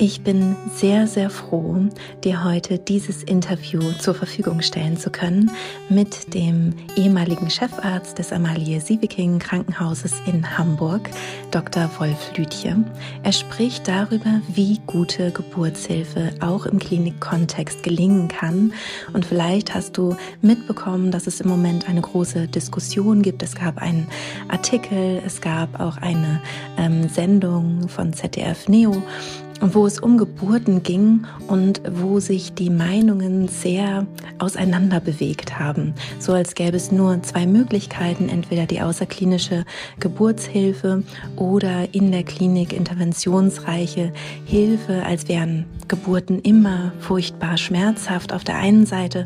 Ich 0.00 0.20
bin 0.20 0.54
sehr, 0.76 1.08
sehr 1.08 1.28
froh, 1.28 1.88
dir 2.22 2.44
heute 2.44 2.78
dieses 2.78 3.24
Interview 3.24 3.80
zur 3.98 4.14
Verfügung 4.14 4.62
stellen 4.62 4.96
zu 4.96 5.10
können 5.10 5.50
mit 5.88 6.34
dem 6.34 6.72
ehemaligen 6.94 7.50
Chefarzt 7.50 8.16
des 8.16 8.32
Amalie 8.32 8.80
Siebeking 8.80 9.40
Krankenhauses 9.40 10.12
in 10.24 10.56
Hamburg, 10.56 11.10
Dr. 11.50 11.90
Wolf 11.98 12.30
Lütje. 12.36 12.76
Er 13.24 13.32
spricht 13.32 13.88
darüber, 13.88 14.40
wie 14.46 14.78
gute 14.86 15.32
Geburtshilfe 15.32 16.30
auch 16.38 16.66
im 16.66 16.78
Klinikkontext 16.78 17.82
gelingen 17.82 18.28
kann. 18.28 18.72
Und 19.14 19.26
vielleicht 19.26 19.74
hast 19.74 19.98
du 19.98 20.14
mitbekommen, 20.42 21.10
dass 21.10 21.26
es 21.26 21.40
im 21.40 21.48
Moment 21.48 21.88
eine 21.88 22.02
große 22.02 22.46
Diskussion 22.46 23.22
gibt. 23.22 23.42
Es 23.42 23.56
gab 23.56 23.78
einen 23.78 24.06
Artikel, 24.46 25.20
es 25.26 25.40
gab 25.40 25.80
auch 25.80 25.96
eine 25.96 26.40
ähm, 26.76 27.08
Sendung 27.08 27.88
von 27.88 28.12
ZDF 28.12 28.68
Neo 28.68 29.02
wo 29.60 29.86
es 29.86 29.98
um 29.98 30.18
Geburten 30.18 30.82
ging 30.82 31.26
und 31.48 31.80
wo 31.90 32.20
sich 32.20 32.54
die 32.54 32.70
Meinungen 32.70 33.48
sehr 33.48 34.06
auseinander 34.38 35.00
bewegt 35.00 35.58
haben. 35.58 35.94
So 36.18 36.32
als 36.32 36.54
gäbe 36.54 36.76
es 36.76 36.92
nur 36.92 37.22
zwei 37.22 37.46
Möglichkeiten, 37.46 38.28
entweder 38.28 38.66
die 38.66 38.80
außerklinische 38.80 39.64
Geburtshilfe 40.00 41.02
oder 41.36 41.92
in 41.92 42.12
der 42.12 42.22
Klinik 42.22 42.72
interventionsreiche 42.72 44.12
Hilfe, 44.44 45.04
als 45.04 45.28
wären 45.28 45.66
Geburten 45.88 46.38
immer 46.40 46.92
furchtbar 47.00 47.56
schmerzhaft 47.56 48.32
auf 48.32 48.44
der 48.44 48.56
einen 48.56 48.86
Seite 48.86 49.24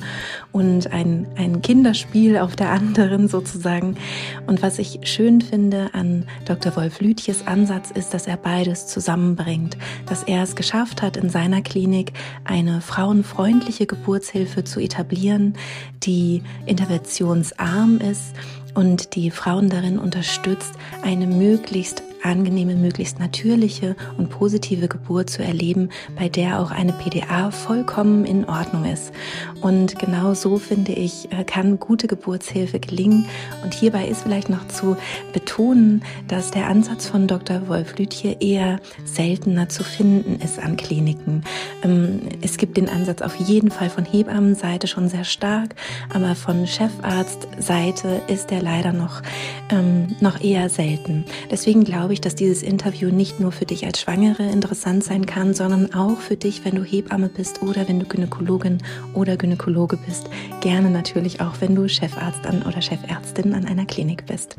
und 0.52 0.92
ein, 0.92 1.26
ein 1.36 1.62
Kinderspiel 1.62 2.38
auf 2.38 2.54
der 2.56 2.70
anderen 2.70 3.26
sozusagen. 3.28 3.96
Und 4.46 4.62
was 4.62 4.78
ich 4.78 5.00
schön 5.04 5.40
finde 5.40 5.90
an 5.94 6.26
Dr. 6.44 6.76
Wolf 6.76 7.00
Lütjes 7.00 7.46
Ansatz 7.46 7.90
ist, 7.90 8.14
dass 8.14 8.26
er 8.26 8.36
beides 8.36 8.86
zusammenbringt, 8.86 9.76
dass 10.06 10.22
er 10.22 10.42
es 10.42 10.54
geschafft 10.54 11.02
hat, 11.02 11.16
in 11.16 11.30
seiner 11.30 11.62
Klinik 11.62 12.12
eine 12.44 12.80
frauenfreundliche 12.80 13.86
Geburtshilfe 13.86 14.64
zu 14.64 14.80
etablieren, 14.80 15.54
die 16.02 16.42
interventionsarm 16.66 17.98
ist 17.98 18.34
und 18.74 19.14
die 19.14 19.30
Frauen 19.30 19.68
darin 19.68 19.98
unterstützt, 19.98 20.72
eine 21.02 21.26
möglichst 21.26 22.02
angenehme, 22.22 22.74
möglichst 22.74 23.18
natürliche 23.18 23.96
und 24.18 24.30
positive 24.30 24.88
Geburt 24.88 25.30
zu 25.30 25.42
erleben, 25.42 25.90
bei 26.16 26.28
der 26.28 26.60
auch 26.60 26.70
eine 26.70 26.92
PDA 26.92 27.50
vollkommen 27.50 28.24
in 28.24 28.44
Ordnung 28.48 28.84
ist. 28.84 29.12
Und 29.60 29.98
genau 29.98 30.34
so 30.34 30.58
finde 30.58 30.92
ich, 30.92 31.30
äh, 31.32 31.44
kann 31.44 31.78
gute 31.78 32.06
Geburtshilfe 32.06 32.80
gelingen. 32.80 33.26
Und 33.62 33.74
hierbei 33.74 34.06
ist 34.06 34.22
vielleicht 34.22 34.48
noch 34.48 34.66
zu 34.68 34.96
betonen, 35.32 36.02
dass 36.28 36.50
der 36.50 36.68
Ansatz 36.68 37.06
von 37.06 37.26
Dr. 37.26 37.68
Wolf 37.68 37.98
Lütje 37.98 38.36
eher 38.40 38.80
seltener 39.04 39.68
zu 39.68 39.84
finden 39.84 40.40
ist 40.42 40.58
an 40.58 40.76
Kliniken. 40.76 41.44
Ähm, 41.82 42.20
es 42.40 42.56
gibt 42.56 42.76
den 42.76 42.88
Ansatz 42.88 43.22
auf 43.22 43.36
jeden 43.36 43.70
Fall 43.70 43.90
von 43.90 44.04
Hebammenseite 44.04 44.86
schon 44.86 45.08
sehr 45.08 45.24
stark, 45.24 45.74
aber 46.12 46.34
von 46.34 46.66
Chefarztseite 46.66 48.22
ist 48.28 48.52
er 48.52 48.62
leider 48.62 48.92
noch, 48.92 49.22
ähm, 49.70 50.16
noch 50.20 50.40
eher 50.42 50.68
selten. 50.68 51.24
Deswegen 51.50 51.84
glaube 51.84 52.11
glaube 52.12 52.18
ich, 52.18 52.20
dass 52.20 52.34
dieses 52.34 52.62
Interview 52.62 53.08
nicht 53.08 53.40
nur 53.40 53.52
für 53.52 53.64
dich 53.64 53.86
als 53.86 54.02
Schwangere 54.02 54.42
interessant 54.42 55.02
sein 55.02 55.24
kann, 55.24 55.54
sondern 55.54 55.94
auch 55.94 56.18
für 56.18 56.36
dich, 56.36 56.62
wenn 56.62 56.74
du 56.74 56.84
Hebamme 56.84 57.30
bist 57.30 57.62
oder 57.62 57.88
wenn 57.88 58.00
du 58.00 58.04
Gynäkologin 58.04 58.82
oder 59.14 59.38
Gynäkologe 59.38 59.96
bist. 59.96 60.28
Gerne 60.60 60.90
natürlich 60.90 61.40
auch, 61.40 61.62
wenn 61.62 61.74
du 61.74 61.88
Chefarzt 61.88 62.44
an 62.44 62.64
oder 62.64 62.82
Chefärztin 62.82 63.54
an 63.54 63.64
einer 63.64 63.86
Klinik 63.86 64.26
bist. 64.26 64.58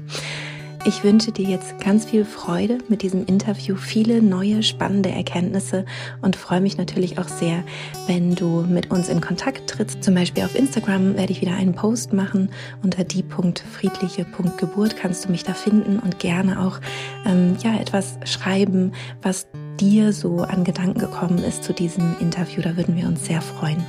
Ich 0.86 1.02
wünsche 1.06 1.32
dir 1.32 1.48
jetzt 1.48 1.80
ganz 1.80 2.04
viel 2.04 2.26
Freude 2.26 2.80
mit 2.90 3.04
diesem 3.04 3.26
Interview, 3.26 3.78
viele 3.78 4.22
neue 4.22 4.64
spannende 4.64 5.12
Erkenntnisse 5.12 5.86
und 6.22 6.36
freue 6.36 6.60
mich 6.60 6.78
natürlich 6.78 7.18
auch 7.20 7.30
sehr, 7.30 7.64
wenn 8.08 8.36
du 8.36 8.66
mit 8.68 8.92
uns 8.92 9.08
in 9.08 9.22
Kontakt 9.22 9.70
trittst. 9.70 10.04
Zum 10.04 10.14
Beispiel 10.14 10.44
auf 10.44 10.56
Instagram 10.56 11.16
werde 11.16 11.32
ich 11.32 11.40
wieder 11.40 11.54
einen 11.54 11.74
Post 11.74 12.12
machen. 12.12 12.50
Unter 12.84 13.06
die.friedliche.geburt 13.06 14.98
kannst 14.98 15.24
du 15.24 15.32
mich 15.32 15.46
da 15.46 15.54
finden 15.54 16.00
und 16.00 16.20
gerne 16.20 16.60
auch 16.60 16.82
ähm, 17.26 17.56
ja 17.64 17.80
etwas 17.80 18.18
schreiben, 18.26 18.92
was 19.22 19.48
dir 19.80 20.12
so 20.12 20.40
an 20.40 20.66
Gedanken 20.66 21.00
gekommen 21.00 21.42
ist 21.46 21.64
zu 21.64 21.72
diesem 21.72 22.14
Interview. 22.20 22.62
Da 22.62 22.76
würden 22.76 22.98
wir 22.98 23.08
uns 23.08 23.26
sehr 23.26 23.42
freuen. 23.42 23.82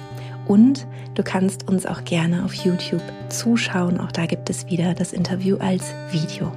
Und 0.46 0.86
du 1.16 1.24
kannst 1.24 1.66
uns 1.68 1.86
auch 1.86 2.04
gerne 2.04 2.44
auf 2.44 2.54
YouTube 2.54 3.02
zuschauen. 3.30 3.98
Auch 3.98 4.12
da 4.12 4.26
gibt 4.26 4.48
es 4.48 4.68
wieder 4.68 4.94
das 4.94 5.12
Interview 5.12 5.56
als 5.56 5.92
Video. 6.12 6.52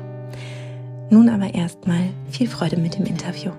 Nun 1.09 1.29
aber 1.29 1.53
erstmal 1.53 2.09
viel 2.29 2.49
Freude 2.49 2.75
mit 2.75 2.95
dem 2.95 3.05
Interview. 3.05 3.51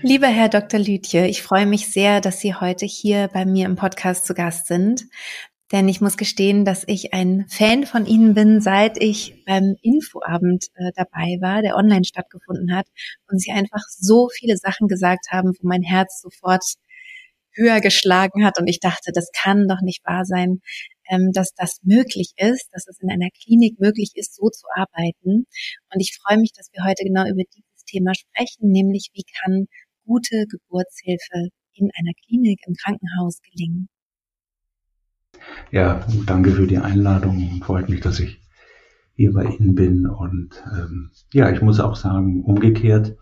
Lieber 0.00 0.28
Herr 0.28 0.48
Dr. 0.48 0.80
Lütje, 0.80 1.26
ich 1.26 1.42
freue 1.42 1.66
mich 1.66 1.88
sehr, 1.88 2.22
dass 2.22 2.40
Sie 2.40 2.54
heute 2.54 2.86
hier 2.86 3.28
bei 3.34 3.44
mir 3.44 3.66
im 3.66 3.76
Podcast 3.76 4.24
zu 4.24 4.32
Gast 4.32 4.66
sind. 4.66 5.04
Denn 5.72 5.86
ich 5.88 6.00
muss 6.00 6.16
gestehen, 6.16 6.64
dass 6.64 6.84
ich 6.86 7.12
ein 7.12 7.44
Fan 7.50 7.84
von 7.84 8.06
Ihnen 8.06 8.32
bin, 8.32 8.62
seit 8.62 8.96
ich 8.96 9.44
beim 9.44 9.76
Infoabend 9.82 10.68
äh, 10.76 10.92
dabei 10.96 11.36
war, 11.42 11.60
der 11.60 11.76
online 11.76 12.04
stattgefunden 12.04 12.74
hat 12.74 12.86
und 13.30 13.38
Sie 13.42 13.50
einfach 13.50 13.82
so 13.90 14.30
viele 14.32 14.56
Sachen 14.56 14.88
gesagt 14.88 15.26
haben, 15.30 15.52
wo 15.60 15.68
mein 15.68 15.82
Herz 15.82 16.22
sofort 16.22 16.64
höher 17.58 17.80
geschlagen 17.80 18.44
hat 18.46 18.58
und 18.58 18.68
ich 18.68 18.80
dachte, 18.80 19.12
das 19.12 19.30
kann 19.34 19.68
doch 19.68 19.82
nicht 19.82 20.06
wahr 20.06 20.24
sein, 20.24 20.60
ähm, 21.08 21.30
dass 21.32 21.52
das 21.54 21.78
möglich 21.82 22.32
ist, 22.36 22.68
dass 22.72 22.86
es 22.86 23.00
in 23.00 23.10
einer 23.10 23.30
Klinik 23.42 23.80
möglich 23.80 24.12
ist, 24.14 24.34
so 24.34 24.48
zu 24.50 24.66
arbeiten. 24.74 25.46
Und 25.92 26.00
ich 26.00 26.18
freue 26.22 26.38
mich, 26.38 26.52
dass 26.52 26.68
wir 26.72 26.84
heute 26.84 27.04
genau 27.04 27.26
über 27.26 27.42
dieses 27.54 27.84
Thema 27.86 28.12
sprechen, 28.14 28.70
nämlich 28.70 29.10
wie 29.14 29.24
kann 29.42 29.66
gute 30.04 30.46
Geburtshilfe 30.48 31.48
in 31.74 31.90
einer 31.98 32.12
Klinik, 32.26 32.60
im 32.66 32.74
Krankenhaus 32.74 33.40
gelingen. 33.42 33.88
Ja, 35.70 36.06
danke 36.26 36.52
für 36.52 36.66
die 36.66 36.78
Einladung. 36.78 37.62
Freut 37.62 37.88
mich, 37.88 38.00
dass 38.00 38.20
ich 38.20 38.40
hier 39.14 39.32
bei 39.32 39.44
Ihnen 39.44 39.74
bin. 39.74 40.06
Und 40.06 40.62
ähm, 40.72 41.10
ja, 41.32 41.50
ich 41.50 41.60
muss 41.60 41.80
auch 41.80 41.96
sagen, 41.96 42.44
umgekehrt, 42.44 43.16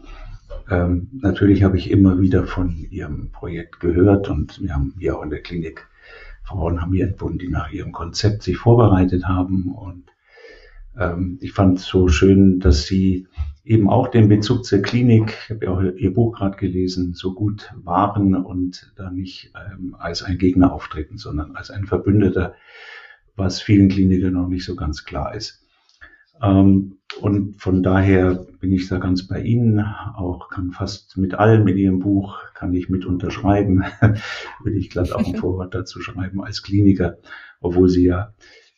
ähm, 0.70 1.08
natürlich 1.12 1.62
habe 1.62 1.78
ich 1.78 1.90
immer 1.90 2.20
wieder 2.20 2.46
von 2.46 2.86
Ihrem 2.90 3.30
Projekt 3.32 3.80
gehört 3.80 4.28
und 4.28 4.60
wir 4.60 4.74
haben 4.74 4.94
hier 4.98 5.16
auch 5.16 5.22
in 5.22 5.30
der 5.30 5.42
Klinik 5.42 5.88
Frauen 6.46 6.80
haben 6.80 6.92
hier 6.92 7.06
entbunden, 7.06 7.38
die 7.38 7.48
nach 7.48 7.70
ihrem 7.70 7.92
Konzept 7.92 8.42
sich 8.42 8.56
vorbereitet 8.56 9.26
haben. 9.26 9.72
Und 9.72 10.04
ähm, 10.96 11.38
ich 11.40 11.52
fand 11.52 11.78
es 11.78 11.86
so 11.86 12.08
schön, 12.08 12.60
dass 12.60 12.86
Sie 12.86 13.26
eben 13.64 13.90
auch 13.90 14.08
den 14.08 14.28
Bezug 14.28 14.64
zur 14.64 14.80
Klinik, 14.80 15.36
ich 15.44 15.50
habe 15.50 15.64
ja 15.64 15.72
auch 15.72 15.82
Ihr 15.82 16.14
Buch 16.14 16.36
gerade 16.36 16.56
gelesen, 16.56 17.14
so 17.14 17.34
gut 17.34 17.74
waren 17.82 18.36
und 18.36 18.92
da 18.96 19.10
nicht 19.10 19.52
ähm, 19.56 19.96
als 19.98 20.22
ein 20.22 20.38
Gegner 20.38 20.72
auftreten, 20.72 21.18
sondern 21.18 21.56
als 21.56 21.70
ein 21.70 21.86
Verbündeter, 21.86 22.54
was 23.34 23.60
vielen 23.60 23.88
Klinikern 23.88 24.34
noch 24.34 24.48
nicht 24.48 24.64
so 24.64 24.76
ganz 24.76 25.04
klar 25.04 25.34
ist. 25.34 25.66
Ähm, 26.40 26.95
und 27.20 27.56
von 27.56 27.82
daher 27.82 28.46
bin 28.60 28.72
ich 28.72 28.88
da 28.88 28.98
ganz 28.98 29.26
bei 29.26 29.40
Ihnen, 29.40 29.80
auch 29.80 30.48
kann 30.48 30.72
fast 30.72 31.16
mit 31.16 31.34
allem 31.34 31.66
in 31.68 31.76
Ihrem 31.76 31.98
Buch, 32.00 32.38
kann 32.54 32.74
ich 32.74 32.88
mit 32.88 33.04
unterschreiben, 33.04 33.84
würde 34.62 34.78
ich 34.78 34.90
glatt 34.90 35.12
auch 35.12 35.26
ein 35.26 35.36
Vorwort 35.40 35.74
dazu 35.74 36.00
schreiben 36.00 36.42
als 36.42 36.62
Kliniker, 36.62 37.16
obwohl 37.60 37.88
Sie 37.88 38.04
ja 38.04 38.34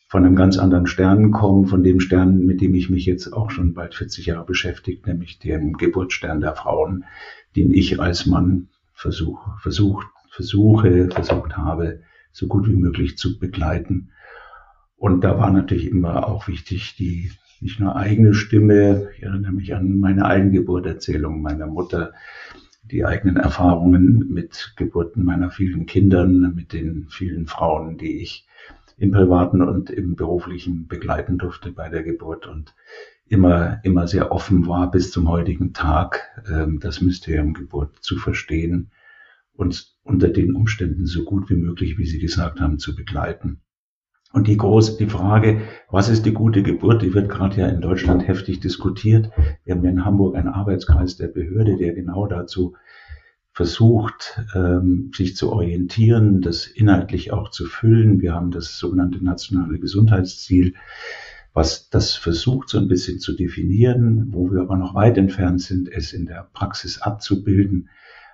von 0.07 0.25
einem 0.25 0.35
ganz 0.35 0.57
anderen 0.57 0.87
Stern 0.87 1.31
kommen, 1.31 1.67
von 1.67 1.83
dem 1.83 1.99
Stern, 1.99 2.45
mit 2.45 2.61
dem 2.61 2.73
ich 2.73 2.89
mich 2.89 3.05
jetzt 3.05 3.31
auch 3.31 3.51
schon 3.51 3.73
bald 3.73 3.93
40 3.93 4.25
Jahre 4.25 4.45
beschäftigt, 4.45 5.05
nämlich 5.05 5.37
dem 5.39 5.73
Geburtsstern 5.73 6.41
der 6.41 6.55
Frauen, 6.55 7.05
den 7.55 7.71
ich 7.73 7.99
als 7.99 8.25
Mann 8.25 8.69
versuche, 8.93 9.51
versucht, 9.59 10.07
versuche, 10.29 11.09
versucht 11.11 11.57
habe, 11.57 12.01
so 12.31 12.47
gut 12.47 12.67
wie 12.67 12.75
möglich 12.75 13.17
zu 13.17 13.37
begleiten. 13.37 14.09
Und 14.97 15.23
da 15.23 15.37
war 15.37 15.51
natürlich 15.51 15.87
immer 15.87 16.27
auch 16.27 16.47
wichtig, 16.47 16.95
die 16.97 17.31
nicht 17.61 17.79
nur 17.79 17.95
eigene 17.95 18.33
Stimme. 18.33 19.09
Ich 19.17 19.23
erinnere 19.23 19.51
mich 19.51 19.75
an 19.75 19.99
meine 19.99 20.25
Eigengeburterzählung 20.25 21.41
meiner 21.41 21.67
Mutter, 21.67 22.13
die 22.83 23.05
eigenen 23.05 23.37
Erfahrungen 23.37 24.29
mit 24.29 24.73
Geburten 24.75 25.23
meiner 25.23 25.51
vielen 25.51 25.85
Kindern, 25.85 26.53
mit 26.55 26.73
den 26.73 27.07
vielen 27.09 27.47
Frauen, 27.47 27.97
die 27.97 28.21
ich 28.21 28.47
im 28.97 29.11
privaten 29.11 29.61
und 29.61 29.89
im 29.89 30.15
beruflichen 30.15 30.87
begleiten 30.87 31.37
durfte 31.37 31.71
bei 31.71 31.89
der 31.89 32.03
Geburt 32.03 32.47
und 32.47 32.73
immer, 33.27 33.79
immer 33.83 34.07
sehr 34.07 34.31
offen 34.31 34.67
war 34.67 34.91
bis 34.91 35.11
zum 35.11 35.29
heutigen 35.29 35.73
Tag, 35.73 36.21
ähm, 36.49 36.79
das 36.79 36.99
Mysterium 37.01 37.53
Geburt 37.53 37.97
zu 38.01 38.17
verstehen 38.17 38.91
und 39.53 39.95
unter 40.03 40.29
den 40.29 40.55
Umständen 40.55 41.05
so 41.05 41.23
gut 41.23 41.49
wie 41.49 41.55
möglich, 41.55 41.97
wie 41.97 42.05
Sie 42.05 42.19
gesagt 42.19 42.59
haben, 42.59 42.79
zu 42.79 42.95
begleiten. 42.95 43.61
Und 44.31 44.47
die 44.47 44.57
große, 44.57 44.97
die 44.97 45.07
Frage, 45.07 45.61
was 45.89 46.07
ist 46.07 46.25
die 46.25 46.33
gute 46.33 46.61
Geburt, 46.61 47.01
die 47.01 47.13
wird 47.15 47.29
gerade 47.29 47.61
ja 47.61 47.67
in 47.67 47.81
Deutschland 47.81 48.27
heftig 48.27 48.59
diskutiert. 48.59 49.31
Wir 49.65 49.73
haben 49.73 49.83
ja 49.83 49.89
in 49.89 50.05
Hamburg 50.05 50.35
einen 50.35 50.49
Arbeitskreis 50.49 51.17
der 51.17 51.29
Behörde, 51.29 51.77
der 51.77 51.93
genau 51.93 52.27
dazu 52.27 52.75
versucht, 53.51 54.41
ähm, 54.55 55.11
sich 55.15 55.35
zu 55.35 55.51
orientieren, 55.51 56.41
das 56.41 56.67
inhaltlich 56.67 57.33
auch 57.33 57.49
zu 57.49 57.65
füllen. 57.65 58.21
Wir 58.21 58.33
haben 58.35 58.51
das 58.51 58.77
sogenannte 58.77 59.23
nationale 59.23 59.79
Gesundheitsziel, 59.79 60.75
was 61.53 61.89
das 61.89 62.13
versucht, 62.13 62.69
so 62.69 62.77
ein 62.77 62.87
bisschen 62.87 63.19
zu 63.19 63.35
definieren, 63.35 64.27
wo 64.31 64.51
wir 64.51 64.61
aber 64.61 64.77
noch 64.77 64.93
weit 64.93 65.17
entfernt 65.17 65.61
sind, 65.61 65.91
es 65.91 66.13
in 66.13 66.27
der 66.27 66.47
Praxis 66.53 67.01
abzubilden. 67.01 67.89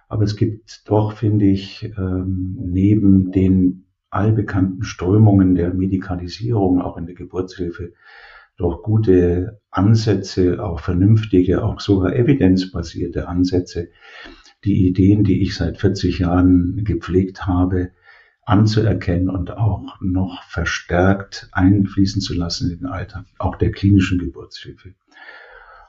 Aber 0.10 0.26
es 0.26 0.36
gibt 0.36 0.88
doch, 0.88 1.14
finde 1.14 1.46
ich, 1.46 1.92
ähm, 1.98 2.58
neben 2.60 3.32
den 3.32 3.85
allbekannten 4.16 4.84
Strömungen 4.84 5.56
der 5.56 5.74
Medikalisierung, 5.74 6.82
auch 6.82 6.98
in 6.98 7.06
der 7.06 7.16
Geburtshilfe, 7.16 7.94
doch 8.58 8.82
gute 8.84 9.60
Ansätze, 9.70 10.64
auch 10.64 10.80
vernünftige, 10.80 11.64
auch 11.64 11.82
sogar 11.82 12.16
evidenzbasierte 12.16 13.28
Ansätze, 13.28 13.90
die 14.64 14.88
Ideen, 14.88 15.24
die 15.24 15.42
ich 15.42 15.56
seit 15.56 15.78
40 15.78 16.20
Jahren 16.20 16.84
gepflegt 16.86 17.46
habe, 17.46 17.92
anzuerkennen 18.46 19.30
und 19.30 19.52
auch 19.52 20.00
noch 20.02 20.44
verstärkt 20.44 21.50
einfließen 21.52 22.22
zu 22.22 22.34
lassen 22.34 22.72
in 22.72 22.78
den 22.80 22.88
Alltag, 22.88 23.26
auch 23.38 23.58
der 23.58 23.72
klinischen 23.72 24.20
Geburtshilfe. 24.20 24.94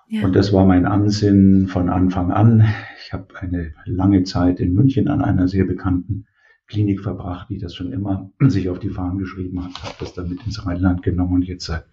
Ja. 0.08 0.24
Und 0.24 0.34
das 0.34 0.52
war 0.52 0.64
mein 0.66 0.86
Ansinnen 0.86 1.68
von 1.68 1.88
Anfang 1.88 2.32
an. 2.32 2.66
Ich 3.04 3.12
habe 3.12 3.26
eine 3.38 3.74
lange 3.84 4.24
Zeit 4.24 4.58
in 4.60 4.72
München 4.72 5.08
an 5.08 5.20
einer 5.22 5.48
sehr 5.48 5.64
bekannten 5.64 6.26
Klinik 6.66 7.00
verbracht, 7.00 7.48
die 7.50 7.58
das 7.58 7.74
schon 7.74 7.92
immer 7.92 8.30
sich 8.48 8.68
auf 8.68 8.78
die 8.78 8.90
Fahnen 8.90 9.18
geschrieben 9.18 9.64
hat, 9.64 9.82
habe 9.82 9.94
das 10.00 10.14
dann 10.14 10.28
mit 10.28 10.44
ins 10.46 10.64
Rheinland 10.64 11.02
genommen 11.02 11.34
und 11.34 11.42
jetzt 11.42 11.66
seit 11.66 11.86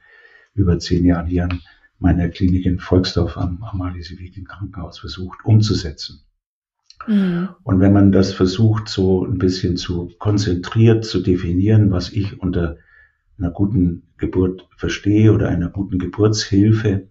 über 0.55 0.79
zehn 0.79 1.05
Jahren 1.05 1.27
hier 1.27 1.45
an 1.45 1.61
meiner 1.99 2.29
Klinik 2.29 2.65
in 2.65 2.79
Volksdorf 2.79 3.37
am 3.37 3.63
Amalie-Sieweken 3.63 4.45
Krankenhaus 4.45 4.99
versucht 4.99 5.45
umzusetzen. 5.45 6.21
Mhm. 7.07 7.49
Und 7.63 7.79
wenn 7.79 7.93
man 7.93 8.11
das 8.11 8.33
versucht, 8.33 8.87
so 8.87 9.25
ein 9.25 9.37
bisschen 9.37 9.77
zu 9.77 10.11
konzentriert 10.19 11.05
zu 11.05 11.21
definieren, 11.21 11.91
was 11.91 12.11
ich 12.11 12.39
unter 12.39 12.77
einer 13.37 13.51
guten 13.51 14.03
Geburt 14.17 14.67
verstehe 14.77 15.33
oder 15.33 15.49
einer 15.49 15.69
guten 15.69 15.99
Geburtshilfe. 15.99 17.07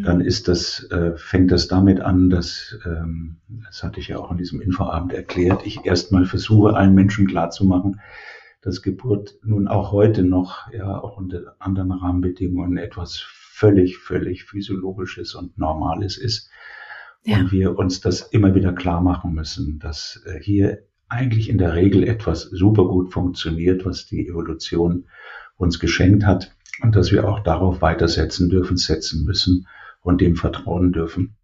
Dann 0.00 0.20
ist 0.20 0.48
das, 0.48 0.84
äh, 0.90 1.16
fängt 1.16 1.50
das 1.50 1.68
damit 1.68 2.00
an, 2.00 2.30
dass, 2.30 2.78
ähm, 2.86 3.36
das 3.66 3.82
hatte 3.82 4.00
ich 4.00 4.08
ja 4.08 4.18
auch 4.18 4.30
in 4.30 4.38
diesem 4.38 4.60
Infoabend 4.60 5.12
erklärt, 5.12 5.66
ich 5.66 5.84
erstmal 5.84 6.24
versuche, 6.24 6.74
allen 6.74 6.94
Menschen 6.94 7.26
klarzumachen, 7.26 8.00
dass 8.62 8.80
Geburt 8.80 9.34
nun 9.42 9.68
auch 9.68 9.92
heute 9.92 10.22
noch, 10.22 10.72
ja, 10.72 10.98
auch 10.98 11.18
unter 11.18 11.56
anderen 11.58 11.92
Rahmenbedingungen 11.92 12.78
etwas 12.78 13.18
völlig, 13.18 13.98
völlig 13.98 14.44
physiologisches 14.44 15.34
und 15.34 15.58
normales 15.58 16.16
ist. 16.16 16.48
Ja. 17.24 17.38
Und 17.38 17.52
wir 17.52 17.78
uns 17.78 18.00
das 18.00 18.22
immer 18.22 18.54
wieder 18.54 18.72
klar 18.72 19.02
machen 19.02 19.34
müssen, 19.34 19.78
dass 19.78 20.22
äh, 20.24 20.40
hier 20.40 20.78
eigentlich 21.08 21.50
in 21.50 21.58
der 21.58 21.74
Regel 21.74 22.04
etwas 22.04 22.42
super 22.44 22.86
gut 22.86 23.12
funktioniert, 23.12 23.84
was 23.84 24.06
die 24.06 24.26
Evolution 24.26 25.04
uns 25.56 25.78
geschenkt 25.78 26.24
hat 26.24 26.54
und 26.80 26.96
dass 26.96 27.12
wir 27.12 27.28
auch 27.28 27.40
darauf 27.40 27.82
weitersetzen 27.82 28.48
dürfen, 28.48 28.78
setzen 28.78 29.24
müssen 29.24 29.66
und 30.02 30.20
dem 30.20 30.36
vertrauen 30.36 30.92
dürfen. 30.92 31.36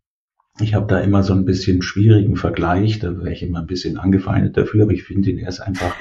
Ich 0.60 0.75
habe 0.75 0.87
da 0.87 1.00
immer 1.00 1.22
so 1.22 1.32
ein 1.32 1.44
bisschen 1.44 1.82
schwierigen 1.82 2.37
Vergleich, 2.37 2.99
da 2.99 3.16
wäre 3.16 3.32
ich 3.32 3.43
immer 3.43 3.60
ein 3.60 3.66
bisschen 3.66 3.96
angefeindet 3.96 4.56
dafür, 4.56 4.82
aber 4.84 4.93
ich 4.93 5.05
finde 5.05 5.31
ihn 5.31 5.38
erst 5.38 5.60
einfach 5.60 5.94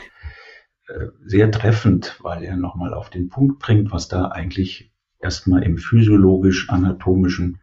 äh, 0.88 1.08
sehr 1.24 1.52
treffend, 1.52 2.20
weil 2.22 2.44
er 2.44 2.58
nochmal 2.58 2.94
auf 2.94 3.10
den 3.10 3.30
Punkt 3.30 3.60
bringt, 3.60 3.92
was 3.92 4.08
da 4.08 4.30
eigentlich 4.30 4.92
erstmal 5.20 5.64
im 5.64 5.78
physiologisch-anatomischen 5.78 7.60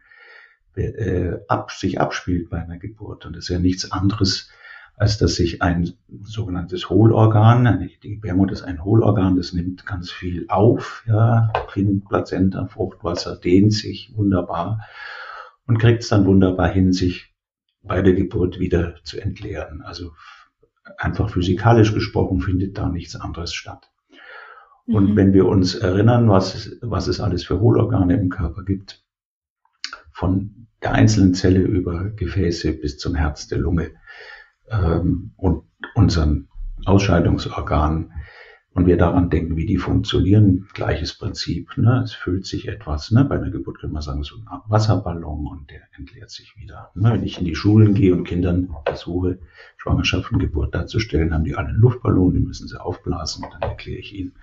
äh, 0.75 1.37
ab, 1.47 1.71
sich 1.71 1.99
abspielt 1.99 2.49
bei 2.49 2.61
einer 2.61 2.77
Geburt. 2.77 3.25
Und 3.25 3.35
das 3.35 3.45
ist 3.45 3.49
ja 3.49 3.59
nichts 3.59 3.91
anderes 3.91 4.49
als 4.97 5.17
dass 5.17 5.35
sich 5.35 5.61
ein 5.61 5.93
sogenanntes 6.23 6.89
Hohlorgan, 6.89 7.89
die 8.01 8.15
Gebärmutter 8.15 8.53
ist 8.53 8.63
ein 8.63 8.83
Hohlorgan, 8.83 9.35
das 9.35 9.51
nimmt 9.51 9.85
ganz 9.85 10.11
viel 10.11 10.45
auf, 10.47 11.03
ja, 11.05 11.51
Kind, 11.73 12.07
Plazenta, 12.07 12.65
Fruchtwasser, 12.67 13.35
dehnt 13.35 13.73
sich 13.73 14.13
wunderbar 14.15 14.81
und 15.67 15.79
kriegt 15.79 16.03
es 16.03 16.09
dann 16.09 16.25
wunderbar 16.25 16.69
hin, 16.69 16.93
sich 16.93 17.33
bei 17.81 18.01
der 18.01 18.13
Geburt 18.13 18.59
wieder 18.59 18.95
zu 19.03 19.19
entleeren. 19.19 19.81
Also 19.81 20.11
einfach 20.97 21.29
physikalisch 21.29 21.93
gesprochen 21.93 22.41
findet 22.41 22.77
da 22.77 22.87
nichts 22.87 23.15
anderes 23.15 23.53
statt. 23.53 23.91
Und 24.87 25.11
mhm. 25.11 25.15
wenn 25.15 25.33
wir 25.33 25.45
uns 25.47 25.75
erinnern, 25.75 26.29
was, 26.29 26.77
was 26.81 27.07
es 27.07 27.19
alles 27.19 27.43
für 27.43 27.59
Hohlorgane 27.59 28.17
im 28.19 28.29
Körper 28.29 28.63
gibt, 28.63 29.03
von 30.11 30.67
der 30.81 30.93
einzelnen 30.93 31.33
Zelle 31.33 31.61
über 31.61 32.11
Gefäße 32.11 32.73
bis 32.73 32.97
zum 32.97 33.15
Herz 33.15 33.47
der 33.47 33.57
Lunge, 33.57 33.91
ähm, 34.69 35.31
und 35.37 35.63
unseren 35.93 36.47
Ausscheidungsorganen 36.85 38.11
und 38.75 38.87
wir 38.87 38.97
daran 38.97 39.29
denken, 39.29 39.55
wie 39.55 39.65
die 39.65 39.77
funktionieren, 39.77 40.67
gleiches 40.73 41.17
Prinzip. 41.17 41.77
Ne? 41.77 42.01
Es 42.03 42.13
füllt 42.13 42.45
sich 42.45 42.67
etwas. 42.67 43.09
Ne? 43.09 43.23
Bei 43.23 43.37
einer 43.37 43.49
Geburt 43.49 43.79
kann 43.79 43.93
man 43.93 44.01
sagen, 44.01 44.23
so 44.23 44.35
ein 44.35 44.45
Wasserballon 44.67 45.47
und 45.47 45.71
der 45.71 45.79
entleert 45.97 46.29
sich 46.29 46.57
wieder. 46.57 46.91
Ne? 46.93 47.13
Wenn 47.13 47.23
ich 47.23 47.39
in 47.39 47.45
die 47.45 47.55
Schulen 47.55 47.93
gehe 47.93 48.13
und 48.13 48.25
Kindern 48.25 48.75
versuche, 48.85 49.39
Schwangerschaft 49.77 50.29
und 50.33 50.39
Geburt 50.39 50.75
darzustellen, 50.75 51.33
haben 51.33 51.45
die 51.45 51.55
alle 51.55 51.69
einen 51.69 51.81
Ballon, 52.03 52.33
die 52.33 52.41
müssen 52.41 52.67
sie 52.67 52.79
aufblasen 52.79 53.45
und 53.45 53.53
dann 53.53 53.61
erkläre 53.61 53.99
ich 53.99 54.13
ihnen 54.13 54.33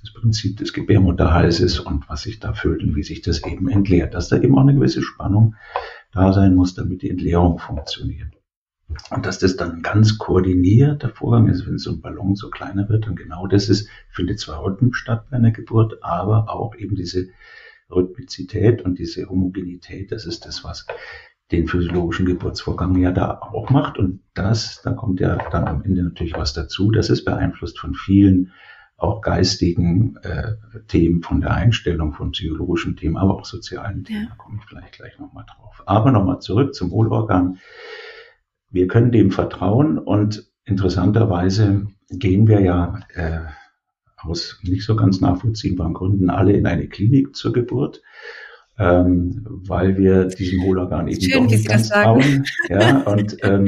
das 0.00 0.12
Prinzip 0.12 0.56
des 0.56 0.72
Gebärmutterhalses 0.72 1.80
und 1.80 2.08
was 2.08 2.22
sich 2.22 2.38
da 2.38 2.52
füllt 2.52 2.82
und 2.84 2.94
wie 2.94 3.02
sich 3.02 3.22
das 3.22 3.44
eben 3.44 3.68
entleert. 3.68 4.14
Dass 4.14 4.28
da 4.28 4.36
eben 4.36 4.56
auch 4.56 4.62
eine 4.62 4.74
gewisse 4.74 5.02
Spannung 5.02 5.56
da 6.12 6.32
sein 6.32 6.54
muss, 6.54 6.74
damit 6.74 7.02
die 7.02 7.10
Entleerung 7.10 7.58
funktioniert. 7.58 8.39
Und 9.10 9.26
dass 9.26 9.38
das 9.38 9.56
dann 9.56 9.82
ganz 9.82 10.18
koordinierter 10.18 11.08
Vorgang 11.08 11.48
ist, 11.48 11.66
wenn 11.66 11.78
so 11.78 11.92
ein 11.92 12.00
Ballon 12.00 12.34
so 12.34 12.50
kleiner 12.50 12.88
wird. 12.88 13.06
Und 13.08 13.16
genau 13.16 13.46
das 13.46 13.68
ist, 13.68 13.88
findet 14.10 14.40
zwar 14.40 14.64
rhythmisch 14.64 14.98
statt 14.98 15.26
bei 15.30 15.36
einer 15.36 15.52
Geburt, 15.52 16.02
aber 16.02 16.50
auch 16.50 16.74
eben 16.76 16.96
diese 16.96 17.28
Rhythmizität 17.90 18.82
und 18.82 18.98
diese 18.98 19.28
Homogenität, 19.28 20.12
das 20.12 20.26
ist 20.26 20.46
das, 20.46 20.64
was 20.64 20.86
den 21.50 21.66
physiologischen 21.66 22.26
Geburtsvorgang 22.26 22.96
ja 22.96 23.10
da 23.10 23.40
auch 23.40 23.70
macht. 23.70 23.98
Und 23.98 24.20
das, 24.34 24.80
da 24.82 24.92
kommt 24.92 25.20
ja 25.20 25.36
dann 25.50 25.66
am 25.66 25.82
Ende 25.82 26.04
natürlich 26.04 26.34
was 26.34 26.52
dazu, 26.52 26.90
das 26.90 27.10
ist 27.10 27.24
beeinflusst 27.24 27.78
von 27.78 27.94
vielen 27.94 28.52
auch 29.00 29.22
geistigen 29.22 30.16
äh, 30.22 30.52
Themen, 30.86 31.22
von 31.22 31.40
der 31.40 31.52
Einstellung 31.52 32.12
von 32.12 32.32
psychologischen 32.32 32.96
Themen, 32.96 33.16
aber 33.16 33.36
auch 33.36 33.46
sozialen 33.46 34.04
Themen. 34.04 34.24
Ja. 34.24 34.28
Da 34.28 34.34
komme 34.36 34.58
ich 34.58 34.68
vielleicht 34.68 34.92
gleich 34.92 35.18
nochmal 35.18 35.46
drauf. 35.46 35.82
Aber 35.86 36.12
nochmal 36.12 36.40
zurück 36.40 36.74
zum 36.74 36.90
Wohlorgan 36.90 37.58
wir 38.70 38.86
können 38.86 39.12
dem 39.12 39.30
vertrauen 39.30 39.98
und 39.98 40.50
interessanterweise 40.64 41.86
gehen 42.10 42.46
wir 42.46 42.60
ja 42.60 43.00
äh, 43.14 43.40
aus 44.16 44.60
nicht 44.62 44.84
so 44.84 44.96
ganz 44.96 45.20
nachvollziehbaren 45.20 45.94
Gründen 45.94 46.30
alle 46.30 46.52
in 46.52 46.66
eine 46.66 46.88
Klinik 46.88 47.34
zur 47.34 47.52
Geburt, 47.52 48.02
ähm, 48.78 49.46
weil 49.46 49.96
wir 49.96 50.26
diesem 50.26 50.62
Hohlorgan 50.62 51.08
eben 51.08 51.20
Schön, 51.20 51.44
doch 51.44 51.50
nicht 51.50 51.68
ganz 51.68 51.88
trauen. 51.88 52.44
Ja, 52.68 53.00
und 53.00 53.36
ähm, 53.42 53.66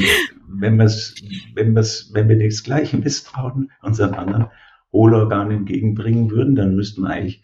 wenn, 0.48 0.78
wir's, 0.78 1.14
wenn, 1.54 1.74
wir's, 1.74 2.10
wenn 2.12 2.28
wir 2.28 2.38
das 2.38 2.62
gleiche 2.62 2.96
Misstrauen 2.96 3.70
unseren 3.82 4.14
anderen 4.14 4.46
Hohlorganen 4.92 5.58
entgegenbringen 5.58 6.30
würden, 6.30 6.54
dann 6.54 6.76
müssten 6.76 7.02
wir 7.02 7.10
eigentlich 7.10 7.42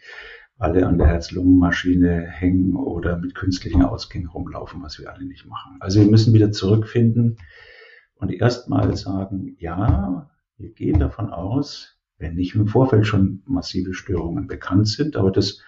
alle 0.58 0.86
an 0.86 0.98
der 0.98 1.06
Herz-Lungen-Maschine 1.06 2.26
hängen 2.26 2.74
oder 2.74 3.16
mit 3.16 3.34
künstlichen 3.34 3.82
Ausgängen 3.82 4.28
rumlaufen, 4.28 4.82
was 4.82 4.98
wir 4.98 5.12
alle 5.12 5.24
nicht 5.24 5.46
machen. 5.46 5.76
Also 5.80 6.00
wir 6.00 6.10
müssen 6.10 6.34
wieder 6.34 6.50
zurückfinden 6.50 7.38
und 8.16 8.32
erstmal 8.32 8.96
sagen, 8.96 9.56
ja, 9.58 10.30
wir 10.56 10.70
gehen 10.70 10.98
davon 10.98 11.30
aus, 11.30 11.96
wenn 12.18 12.34
nicht 12.34 12.56
im 12.56 12.66
Vorfeld 12.66 13.06
schon 13.06 13.42
massive 13.46 13.94
Störungen 13.94 14.48
bekannt 14.48 14.88
sind, 14.88 15.16
aber 15.16 15.30
das 15.30 15.62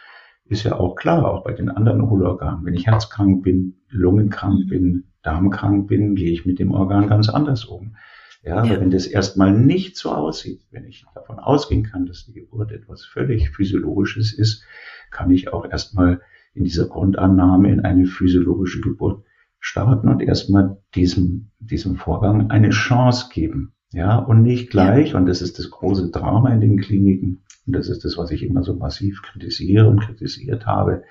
ist 0.47 0.65
ja 0.65 0.75
auch 0.75 0.97
klar, 0.97 1.31
auch 1.31 1.45
bei 1.45 1.53
den 1.53 1.71
anderen 1.71 2.11
Hohlorganen. 2.11 2.65
Wenn 2.65 2.75
ich 2.75 2.89
herzkrank 2.89 3.45
bin, 3.45 3.77
lungenkrank 3.89 4.69
bin, 4.69 5.05
darmkrank 5.23 5.87
bin, 5.87 6.17
gehe 6.17 6.33
ich 6.33 6.45
mit 6.45 6.59
dem 6.59 6.73
Organ 6.73 7.07
ganz 7.07 7.29
anders 7.29 7.65
um. 7.65 7.95
Ja, 8.43 8.65
ja. 8.65 8.81
wenn 8.81 8.91
das 8.91 9.07
erstmal 9.07 9.53
nicht 9.53 9.97
so 9.97 10.11
aussieht, 10.13 10.63
wenn 10.71 10.87
ich 10.87 11.05
davon 11.15 11.39
ausgehen 11.39 11.83
kann, 11.83 12.07
dass 12.07 12.25
die 12.25 12.33
Geburt 12.33 12.73
etwas 12.73 13.05
völlig 13.05 13.51
Physiologisches 13.51 14.33
ist, 14.33 14.65
kann 15.11 15.31
ich 15.31 15.53
auch 15.53 15.71
erstmal 15.71 16.23
in 16.55 16.65
dieser 16.65 16.87
Grundannahme 16.87 17.71
in 17.71 17.81
eine 17.81 18.07
physiologische 18.07 18.81
Geburt 18.81 19.25
starten 19.59 20.09
und 20.09 20.23
erstmal 20.23 20.79
diesem, 20.95 21.51
diesem 21.59 21.97
Vorgang 21.97 22.51
eine 22.51 22.71
Chance 22.71 23.29
geben. 23.33 23.75
Ja, 23.93 24.19
und 24.19 24.43
nicht 24.43 24.71
gleich, 24.71 25.15
und 25.15 25.27
das 25.27 25.43
ist 25.43 25.59
das 25.59 25.71
große 25.71 26.11
Drama 26.11 26.51
in 26.55 26.61
den 26.61 26.79
Kliniken, 26.79 27.43
und 27.67 27.75
das 27.75 27.89
ist 27.89 28.05
das, 28.05 28.17
was 28.17 28.31
ich 28.31 28.45
immer 28.45 28.63
so 28.63 28.75
massiv 28.75 29.21
kritisiere 29.23 29.89
und 29.89 30.01
kritisiert 30.01 30.65
habe, 30.65 31.03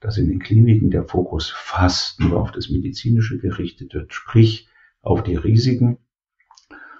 dass 0.00 0.16
in 0.16 0.28
den 0.28 0.38
Kliniken 0.38 0.90
der 0.90 1.04
Fokus 1.04 1.50
fast 1.50 2.20
nur 2.20 2.40
auf 2.40 2.50
das 2.50 2.70
Medizinische 2.70 3.38
gerichtet 3.38 3.94
wird, 3.94 4.12
sprich 4.12 4.68
auf 5.02 5.22
die 5.22 5.36
Risiken 5.36 5.98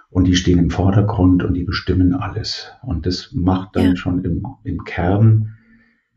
Und 0.09 0.25
die 0.25 0.35
stehen 0.35 0.57
im 0.57 0.71
Vordergrund 0.71 1.43
und 1.43 1.53
die 1.53 1.63
bestimmen 1.63 2.15
alles. 2.15 2.71
Und 2.81 3.05
das 3.05 3.31
macht 3.33 3.75
dann 3.75 3.89
ja. 3.89 3.95
schon 3.95 4.23
im, 4.23 4.45
im 4.63 4.83
Kern, 4.83 5.55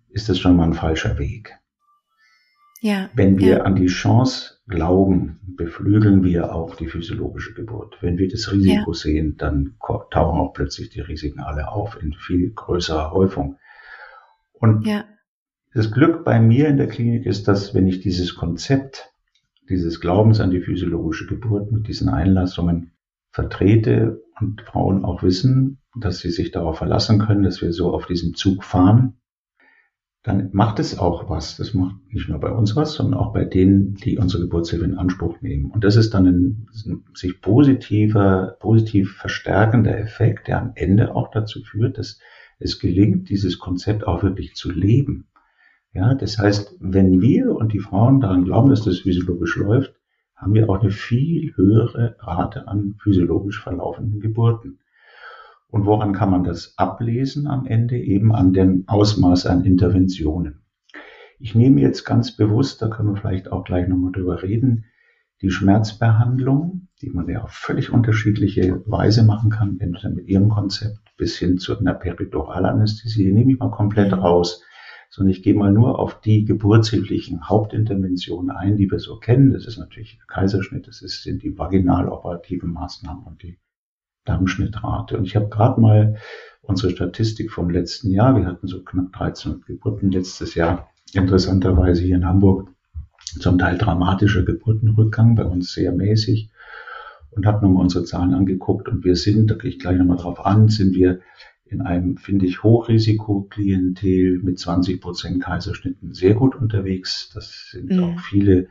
ist 0.08 0.28
das 0.28 0.38
schon 0.38 0.56
mal 0.56 0.64
ein 0.64 0.75
falscher 0.75 1.18
Weg. 1.18 1.58
Ja. 2.80 3.11
Wenn 3.14 3.38
wir 3.38 3.58
ja. 3.58 3.62
an 3.62 3.76
die 3.76 3.87
Chance 3.87 4.54
glauben, 4.66 5.38
beflügeln 5.56 6.25
wir 6.25 6.54
auch 6.54 6.75
die 6.75 6.88
physiologische 6.88 7.54
Geburt. 7.54 7.99
Wenn 8.00 8.18
wir 8.18 8.28
das 8.28 8.50
Risiko 8.50 8.92
ja. 8.92 8.99
sehen, 8.99 9.37
dann 9.37 9.76
tauchen 10.11 10.40
auch 10.40 10.52
plötzlich 10.52 10.90
die 10.90 11.00
Risiken 11.00 11.40
alle 11.40 11.68
auf 11.68 12.02
in 12.02 12.14
viel 12.14 12.50
größerer 12.50 13.12
Häufung. 13.12 13.58
Und 14.52 14.87
ja. 14.87 15.04
das 15.75 15.92
Glück 15.92 16.25
bei 16.25 16.40
mir 16.40 16.68
in 16.68 16.76
der 16.76 16.88
Klinik 16.88 17.26
ist, 17.26 17.46
dass 17.46 17.75
wenn 17.75 17.87
ich 17.87 18.00
dieses 18.00 18.34
Konzept 18.34 19.12
dieses 19.68 20.00
Glaubens 20.00 20.40
an 20.40 20.50
die 20.50 20.61
physiologische 20.61 21.26
Geburt 21.26 21.72
mit 21.72 21.88
diesen 21.88 22.08
Einlassungen 22.08 22.91
vertrete 23.33 24.23
und 24.41 24.62
Frauen 24.62 25.05
auch 25.05 25.23
wissen, 25.23 25.79
dass 25.99 26.19
sie 26.19 26.31
sich 26.31 26.51
darauf 26.51 26.79
verlassen 26.79 27.19
können, 27.19 27.43
dass 27.43 27.61
wir 27.61 27.73
so 27.73 27.93
auf 27.93 28.07
diesem 28.07 28.35
Zug 28.35 28.65
fahren, 28.65 29.15
dann 30.23 30.51
macht 30.53 30.79
es 30.79 30.99
auch 30.99 31.29
was. 31.29 31.57
Das 31.57 31.75
macht 31.75 31.97
nicht 32.12 32.29
nur 32.29 32.39
bei 32.39 32.53
uns 32.53 32.77
was, 32.77 32.95
sondern 32.95 33.19
auch 33.19 33.33
bei 33.33 33.45
denen, 33.45 33.95
die 33.95 34.19
unsere 34.19 34.45
Geburtshilfe 34.45 34.85
in 34.85 34.97
Anspruch 34.97 35.41
nehmen. 35.41 35.71
Und 35.71 35.83
das 35.83 35.97
ist 35.97 36.15
dann 36.15 36.27
ein, 36.27 36.67
sich 37.15 37.41
positiver, 37.41 38.57
positiv 38.61 39.17
verstärkender 39.17 39.99
Effekt, 39.99 40.47
der 40.47 40.61
am 40.61 40.73
Ende 40.77 41.17
auch 41.17 41.31
dazu 41.31 41.62
führt, 41.65 41.99
dass 41.99 42.21
es 42.59 42.79
gelingt, 42.79 43.31
dieses 43.31 43.59
Konzept 43.59 44.07
auch 44.07 44.23
wirklich 44.23 44.55
zu 44.55 44.71
leben. 44.71 45.27
Ja, 45.93 46.15
das 46.15 46.39
heißt, 46.39 46.77
wenn 46.81 47.21
wir 47.21 47.55
und 47.55 47.73
die 47.73 47.81
Frauen 47.81 48.21
daran 48.21 48.45
glauben, 48.45 48.71
dass 48.71 48.85
das 48.85 49.01
physiologisch 49.01 49.57
läuft, 49.57 49.95
haben 50.42 50.54
wir 50.54 50.68
auch 50.68 50.80
eine 50.80 50.90
viel 50.90 51.54
höhere 51.56 52.16
Rate 52.18 52.66
an 52.66 52.96
physiologisch 53.00 53.62
verlaufenden 53.62 54.18
Geburten. 54.18 54.80
Und 55.68 55.87
woran 55.87 56.12
kann 56.12 56.30
man 56.30 56.42
das 56.42 56.75
ablesen 56.76 57.46
am 57.46 57.64
Ende? 57.64 57.96
Eben 57.96 58.34
an 58.34 58.52
dem 58.52 58.84
Ausmaß 58.88 59.46
an 59.46 59.64
Interventionen. 59.64 60.64
Ich 61.38 61.54
nehme 61.54 61.80
jetzt 61.80 62.04
ganz 62.04 62.37
bewusst, 62.37 62.82
da 62.82 62.88
können 62.88 63.14
wir 63.14 63.20
vielleicht 63.20 63.52
auch 63.52 63.64
gleich 63.64 63.88
nochmal 63.88 64.12
drüber 64.12 64.42
reden, 64.42 64.84
die 65.42 65.50
Schmerzbehandlung, 65.50 66.88
die 67.00 67.11
man 67.11 67.28
ja 67.28 67.42
auf 67.42 67.52
völlig 67.52 67.90
unterschiedliche 67.90 68.82
Weise 68.87 69.25
machen 69.25 69.50
kann, 69.50 69.78
entweder 69.80 70.11
mit 70.11 70.28
ihrem 70.28 70.49
Konzept 70.49 70.99
bis 71.16 71.37
hin 71.37 71.58
zu 71.58 71.78
einer 71.78 71.94
Periduralanästhesie, 71.94 73.32
nehme 73.32 73.52
ich 73.52 73.58
mal 73.58 73.70
komplett 73.70 74.12
mhm. 74.12 74.18
raus, 74.18 74.64
sondern 75.12 75.33
ich 75.33 75.42
gehe 75.42 75.54
mal 75.54 75.71
nur 75.71 75.99
auf 75.99 76.23
die 76.23 76.47
geburtshilflichen 76.47 77.47
Hauptinterventionen 77.47 78.50
ein, 78.50 78.78
die 78.78 78.90
wir 78.90 78.99
so 78.99 79.19
kennen. 79.19 79.52
Das 79.52 79.66
ist 79.66 79.76
natürlich 79.76 80.16
der 80.16 80.26
Kaiserschnitt, 80.26 80.88
das 80.88 81.00
sind 81.00 81.42
die 81.42 81.57
vaginaloperativen 81.59 82.73
Maßnahmen 82.73 83.23
und 83.25 83.42
die 83.42 83.59
Dammschnittrate. 84.25 85.19
Und 85.19 85.26
ich 85.26 85.37
habe 85.37 85.50
gerade 85.50 85.78
mal 85.83 86.16
unsere 86.62 86.92
Statistik 86.92 87.52
vom 87.52 87.69
letzten 87.69 88.11
Jahr, 88.11 88.35
wir 88.37 88.47
hatten 88.47 88.66
so 88.66 88.83
knapp 88.83 89.09
1300 89.12 89.66
Geburten 89.66 90.11
letztes 90.11 90.54
Jahr, 90.54 90.88
interessanterweise 91.12 92.02
hier 92.02 92.16
in 92.16 92.25
Hamburg, 92.25 92.71
zum 93.38 93.59
Teil 93.59 93.76
dramatischer 93.76 94.45
Geburtenrückgang, 94.45 95.35
bei 95.35 95.45
uns 95.45 95.75
sehr 95.75 95.92
mäßig 95.92 96.50
und 97.33 97.45
habe 97.45 97.66
nochmal 97.66 97.83
unsere 97.83 98.04
Zahlen 98.04 98.33
angeguckt 98.33 98.88
und 98.88 99.04
wir 99.04 99.16
sind, 99.16 99.50
da 99.50 99.57
gehe 99.57 99.71
ich 99.71 99.78
gleich 99.78 99.99
nochmal 99.99 100.16
drauf 100.16 100.45
an, 100.47 100.69
sind 100.69 100.95
wir 100.95 101.21
in 101.73 101.81
einem, 101.81 102.17
finde 102.17 102.47
ich, 102.47 102.62
Hochrisikoklientel 102.62 104.41
mit 104.43 104.59
20 104.59 105.00
Prozent 105.00 105.43
Kaiserschnitten 105.43 106.12
sehr 106.12 106.35
gut 106.35 106.55
unterwegs. 106.55 107.31
Das 107.35 107.71
sind 107.71 107.91
mhm. 107.91 108.05
auch 108.05 108.21
viele 108.21 108.69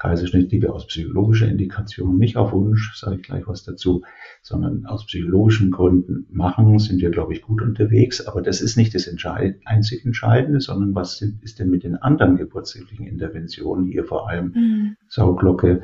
Kaiserschnitt, 0.00 0.50
die 0.50 0.62
wir 0.62 0.72
aus 0.72 0.86
psychologischer 0.86 1.46
Indikation, 1.46 2.16
nicht 2.16 2.38
auf 2.38 2.52
Wunsch, 2.52 2.96
sage 2.96 3.16
ich 3.16 3.22
gleich 3.22 3.46
was 3.46 3.64
dazu, 3.64 4.02
sondern 4.40 4.86
aus 4.86 5.04
psychologischen 5.06 5.70
Gründen 5.70 6.26
machen, 6.30 6.78
sind 6.78 7.02
wir, 7.02 7.10
glaube 7.10 7.34
ich, 7.34 7.42
gut 7.42 7.60
unterwegs. 7.60 8.26
Aber 8.26 8.40
das 8.40 8.62
ist 8.62 8.76
nicht 8.76 8.94
das 8.94 9.06
Entscheid 9.06 9.60
einzig 9.66 10.06
Entscheidende, 10.06 10.60
sondern 10.60 10.94
was 10.94 11.18
sind, 11.18 11.42
ist 11.42 11.58
denn 11.58 11.68
mit 11.68 11.84
den 11.84 11.96
anderen 11.96 12.36
geburtshilflichen 12.36 13.06
Interventionen, 13.06 13.86
hier 13.86 14.04
vor 14.04 14.28
allem 14.28 14.52
mhm. 14.54 14.96
Sauglocke, 15.08 15.82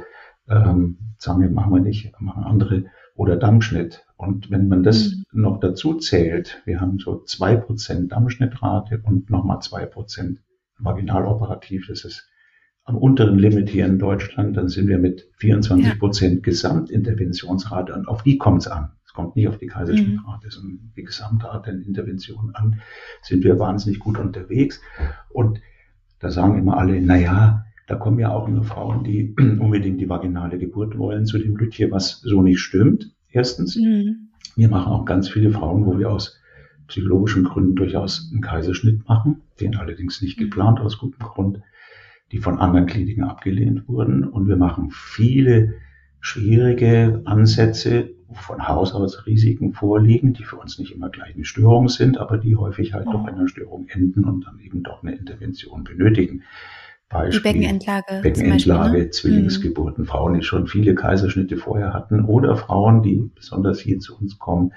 ähm, 0.49 0.97
Zange 1.19 1.51
machen 1.51 1.75
wir 1.75 1.81
nicht, 1.81 2.13
machen 2.19 2.45
andere, 2.45 2.85
oder 3.17 3.37
Dammschnitt. 3.37 4.05
Und 4.17 4.51
wenn 4.51 4.69
man 4.69 4.83
das 4.83 5.15
mhm. 5.33 5.43
noch 5.43 5.61
dazu 5.61 5.95
zählt, 5.95 6.63
wir 6.65 6.81
haben 6.81 6.99
so 6.99 7.23
zwei 7.25 7.57
Prozent 7.57 8.13
Dammschnittrate 8.13 9.01
und 9.03 9.31
nochmal 9.31 9.61
zwei 9.61 9.87
Prozent 9.87 10.41
vaginaloperativ, 10.79 11.87
das 11.89 12.05
ist 12.05 12.29
am 12.85 12.97
unteren 12.97 13.39
Limit 13.39 13.69
hier 13.69 13.87
in 13.87 13.99
Deutschland, 13.99 14.57
dann 14.57 14.69
sind 14.69 14.87
wir 14.89 14.99
mit 14.99 15.29
24 15.39 15.99
Prozent 15.99 16.35
ja. 16.37 16.41
Gesamtinterventionsrate 16.43 17.93
und 17.93 18.07
auf 18.07 18.23
die 18.23 18.39
kommt 18.39 18.63
es 18.63 18.69
an. 18.69 18.93
Es 19.05 19.13
kommt 19.13 19.35
nicht 19.35 19.49
auf 19.49 19.59
die 19.59 19.67
Kaiserschnittrate, 19.67 20.47
mhm. 20.47 20.51
sondern 20.51 20.93
die 20.97 21.03
Gesamtrate 21.03 21.71
in 21.71 21.83
Interventionen 21.83 22.55
an, 22.55 22.81
sind 23.23 23.43
wir 23.43 23.59
wahnsinnig 23.59 23.99
gut 23.99 24.19
unterwegs. 24.19 24.81
Und 25.31 25.61
da 26.21 26.31
sagen 26.31 26.59
immer 26.59 26.79
alle, 26.79 27.01
na 27.01 27.17
ja, 27.17 27.67
da 27.87 27.95
kommen 27.97 28.19
ja 28.19 28.31
auch 28.31 28.49
nur 28.49 28.65
Frauen, 28.65 29.05
die 29.05 29.35
unbedingt 29.61 30.01
die 30.01 30.09
vaginale 30.09 30.59
Geburt 30.59 30.99
wollen, 30.99 31.27
zu 31.27 31.39
dem 31.39 31.57
Lütje, 31.57 31.91
was 31.91 32.21
so 32.21 32.43
nicht 32.43 32.61
stimmt. 32.61 33.13
Erstens. 33.31 33.77
Mhm. 33.77 34.29
Wir 34.55 34.69
machen 34.69 34.93
auch 34.93 35.05
ganz 35.05 35.29
viele 35.29 35.51
Frauen, 35.51 35.85
wo 35.85 35.99
wir 35.99 36.11
aus 36.11 36.41
psychologischen 36.89 37.45
Gründen 37.45 37.75
durchaus 37.75 38.31
einen 38.33 38.41
Kaiserschnitt 38.41 39.07
machen, 39.07 39.43
den 39.61 39.77
allerdings 39.77 40.23
nicht 40.23 40.39
mhm. 40.39 40.45
geplant 40.45 40.81
aus 40.81 40.99
gutem 40.99 41.19
Grund 41.19 41.61
die 42.33 42.39
von 42.39 42.59
anderen 42.59 42.87
Kliniken 42.87 43.25
abgelehnt 43.25 43.89
wurden. 43.89 44.25
Und 44.25 44.49
wir 44.49 44.57
machen 44.57 44.91
viele 44.91 45.75
schwierige 46.21 47.23
Ansätze, 47.25 48.11
wo 48.29 48.35
von 48.35 48.67
Haus 48.67 48.93
aus 48.93 49.27
Risiken 49.27 49.73
vorliegen, 49.73 50.33
die 50.33 50.43
für 50.43 50.57
uns 50.57 50.79
nicht 50.79 50.93
immer 50.93 51.09
gleich 51.09 51.35
eine 51.35 51.45
Störung 51.45 51.89
sind, 51.89 52.19
aber 52.19 52.39
die 52.39 52.57
häufig 52.57 52.95
halt 52.95 53.07
doch 53.07 53.27
in 53.29 53.35
einer 53.35 53.49
Störung 53.49 53.87
enden 53.89 54.25
und 54.25 54.45
dann 54.47 54.59
eben 54.59 54.83
doch 54.83 55.03
eine 55.03 55.15
Intervention 55.15 55.85
benötigen. 55.85 56.43
Beispiel 57.09 57.53
die 57.53 57.59
Beckenendlage, 57.59 58.21
Beckenendlage 58.23 58.83
Beispiel, 58.85 59.05
ne? 59.05 59.11
Zwillingsgeburten, 59.11 60.05
mhm. 60.05 60.09
Frauen, 60.09 60.35
die 60.35 60.43
schon 60.43 60.67
viele 60.67 60.95
Kaiserschnitte 60.95 61.57
vorher 61.57 61.93
hatten 61.95 62.25
oder 62.25 62.57
Frauen, 62.57 63.03
die 63.03 63.31
besonders 63.35 63.81
hier 63.81 64.01
zu 64.01 64.19
uns 64.19 64.39
kommen, 64.39 64.73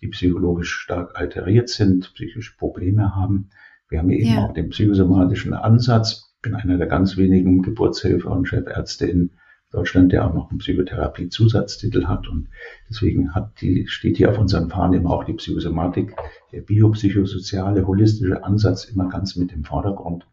die 0.00 0.08
psychologisch 0.08 0.72
stark 0.72 1.12
alteriert 1.14 1.68
sind, 1.68 2.12
psychische 2.14 2.56
Probleme 2.56 3.14
haben. 3.14 3.50
Wir 3.88 4.00
haben 4.00 4.10
eben 4.10 4.34
ja. 4.34 4.44
auch 4.44 4.52
den 4.52 4.68
psychosomatischen 4.70 5.54
Ansatz, 5.54 6.34
bin 6.42 6.54
einer 6.54 6.76
der 6.76 6.88
ganz 6.88 7.16
wenigen 7.16 7.62
Geburtshilfe 7.62 8.28
und 8.28 8.46
Chefärzte 8.46 9.06
in 9.06 9.30
Deutschland, 9.70 10.12
der 10.12 10.26
auch 10.26 10.34
noch 10.34 10.50
einen 10.50 10.58
Psychotherapie-Zusatztitel 10.58 12.04
hat. 12.04 12.28
Und 12.28 12.48
deswegen 12.90 13.34
hat 13.34 13.60
die, 13.62 13.86
steht 13.86 14.18
hier 14.18 14.30
auf 14.30 14.38
unseren 14.38 14.68
Fahnen 14.68 15.00
immer 15.00 15.10
auch 15.10 15.24
die 15.24 15.32
Psychosomatik, 15.32 16.14
der 16.52 16.60
biopsychosoziale, 16.60 17.86
holistische 17.86 18.44
Ansatz 18.44 18.84
immer 18.84 19.08
ganz 19.08 19.36
mit 19.36 19.52
im 19.52 19.64
Vordergrund. 19.64 20.26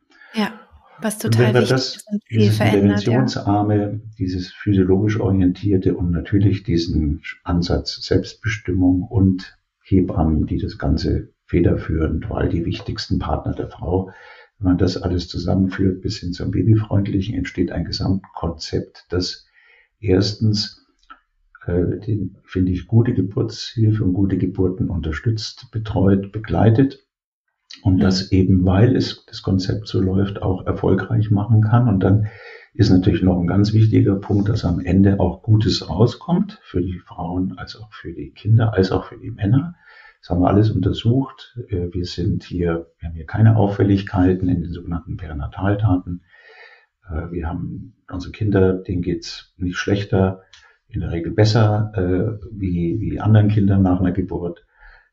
Was 1.01 1.17
total 1.17 1.47
und 1.47 1.53
wenn 1.53 1.61
wir 1.61 1.67
das, 1.67 2.05
dieses 2.29 2.59
Interventionsarme, 2.59 3.77
ja. 3.77 3.99
dieses 4.17 4.51
physiologisch 4.51 5.19
orientierte 5.19 5.95
und 5.95 6.11
natürlich 6.11 6.63
diesen 6.63 7.21
Ansatz 7.43 8.01
Selbstbestimmung 8.05 9.03
und 9.03 9.57
Hebammen, 9.81 10.45
die 10.45 10.57
das 10.57 10.77
Ganze 10.77 11.29
federführend, 11.45 12.29
weil 12.29 12.49
die 12.49 12.65
wichtigsten 12.65 13.17
Partner 13.19 13.53
der 13.53 13.69
Frau 13.69 14.11
wenn 14.59 14.71
man 14.71 14.77
das 14.77 14.97
alles 14.97 15.27
zusammenführt 15.27 16.01
bis 16.01 16.17
hin 16.19 16.33
zum 16.33 16.51
Babyfreundlichen, 16.51 17.35
entsteht 17.35 17.71
ein 17.71 17.85
Gesamtkonzept, 17.85 19.05
das 19.09 19.47
erstens 19.99 20.85
äh, 21.65 21.97
den, 22.05 22.37
finde 22.43 22.73
ich, 22.73 22.87
gute 22.87 23.13
Geburtshilfe 23.13 24.03
und 24.03 24.13
gute 24.13 24.37
Geburten 24.37 24.89
unterstützt, 24.89 25.71
betreut, 25.71 26.31
begleitet 26.31 27.05
und 27.83 27.99
das 27.99 28.31
eben, 28.31 28.65
weil 28.65 28.95
es 28.95 29.25
das 29.25 29.41
Konzept 29.41 29.87
so 29.87 30.01
läuft, 30.01 30.41
auch 30.41 30.65
erfolgreich 30.65 31.31
machen 31.31 31.61
kann. 31.61 31.87
Und 31.87 32.01
dann 32.01 32.27
ist 32.73 32.89
natürlich 32.89 33.23
noch 33.23 33.39
ein 33.39 33.47
ganz 33.47 33.73
wichtiger 33.73 34.15
Punkt, 34.15 34.49
dass 34.49 34.65
am 34.65 34.79
Ende 34.79 35.19
auch 35.19 35.43
Gutes 35.43 35.89
rauskommt 35.89 36.59
für 36.63 36.81
die 36.81 36.99
Frauen, 36.99 37.57
als 37.57 37.75
auch 37.75 37.91
für 37.93 38.13
die 38.13 38.31
Kinder, 38.31 38.73
als 38.73 38.91
auch 38.91 39.05
für 39.05 39.17
die 39.17 39.31
Männer. 39.31 39.75
Das 40.21 40.29
haben 40.29 40.41
wir 40.41 40.49
alles 40.49 40.71
untersucht. 40.71 41.57
Äh, 41.69 41.93
wir 41.93 42.05
sind 42.05 42.43
hier, 42.43 42.87
wir 42.99 43.09
haben 43.09 43.15
hier 43.15 43.25
keine 43.25 43.55
Auffälligkeiten 43.55 44.49
in 44.49 44.61
den 44.61 44.71
sogenannten 44.71 45.17
Perinataldaten. 45.17 46.23
Äh, 47.09 47.31
wir 47.31 47.47
haben 47.47 47.95
unsere 48.09 48.31
Kinder, 48.31 48.73
denen 48.73 49.01
geht's 49.01 49.53
nicht 49.57 49.77
schlechter, 49.77 50.41
in 50.89 51.01
der 51.01 51.11
Regel 51.11 51.31
besser 51.31 51.91
äh, 51.95 52.45
wie, 52.51 52.99
wie 52.99 53.19
anderen 53.19 53.47
Kindern 53.47 53.81
nach 53.81 53.99
einer 53.99 54.11
Geburt. 54.11 54.65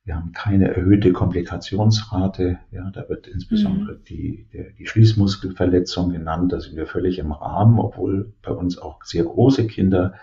Wir 0.06 0.14
haben 0.14 0.30
keine 0.30 0.72
erhöhte 0.72 1.12
Komplikationsrate. 1.12 2.60
Ja, 2.70 2.90
da 2.92 3.08
wird 3.08 3.26
insbesondere 3.26 3.94
mhm. 3.96 4.04
die, 4.08 4.46
der, 4.52 4.70
die 4.70 4.86
Schließmuskelverletzung 4.86 6.10
genannt. 6.10 6.52
Da 6.52 6.60
sind 6.60 6.76
wir 6.76 6.86
völlig 6.86 7.18
im 7.18 7.32
Rahmen, 7.32 7.80
obwohl 7.80 8.32
bei 8.40 8.52
uns 8.52 8.78
auch 8.78 9.02
sehr 9.02 9.24
große 9.24 9.66
Kinder 9.66 10.14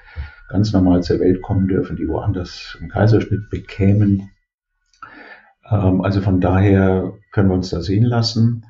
ganz 0.47 0.71
normal 0.71 1.03
zur 1.03 1.19
Welt 1.19 1.41
kommen 1.41 1.67
dürfen, 1.67 1.97
die 1.97 2.07
woanders 2.07 2.77
einen 2.79 2.91
Kaiserschnitt 2.91 3.49
bekämen. 3.49 4.29
Ähm, 5.69 5.99
also 5.99 6.21
von 6.21 6.39
daher 6.39 7.11
können 7.33 7.49
wir 7.49 7.55
uns 7.55 7.69
da 7.69 7.81
sehen 7.81 8.05
lassen. 8.05 8.65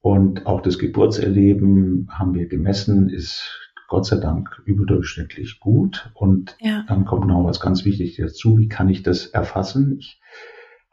Und 0.00 0.46
auch 0.46 0.60
das 0.60 0.78
Geburtserleben 0.78 2.06
haben 2.12 2.34
wir 2.34 2.46
gemessen, 2.46 3.08
ist 3.08 3.72
Gott 3.88 4.06
sei 4.06 4.18
Dank 4.18 4.62
überdurchschnittlich 4.64 5.58
gut. 5.58 6.08
Und 6.14 6.56
ja. 6.60 6.84
dann 6.86 7.04
kommt 7.04 7.26
noch 7.26 7.42
was 7.42 7.58
ganz 7.58 7.84
Wichtiges 7.84 8.16
dazu. 8.16 8.58
Wie 8.58 8.68
kann 8.68 8.88
ich 8.88 9.02
das 9.02 9.26
erfassen? 9.26 9.96
Ich 9.98 10.20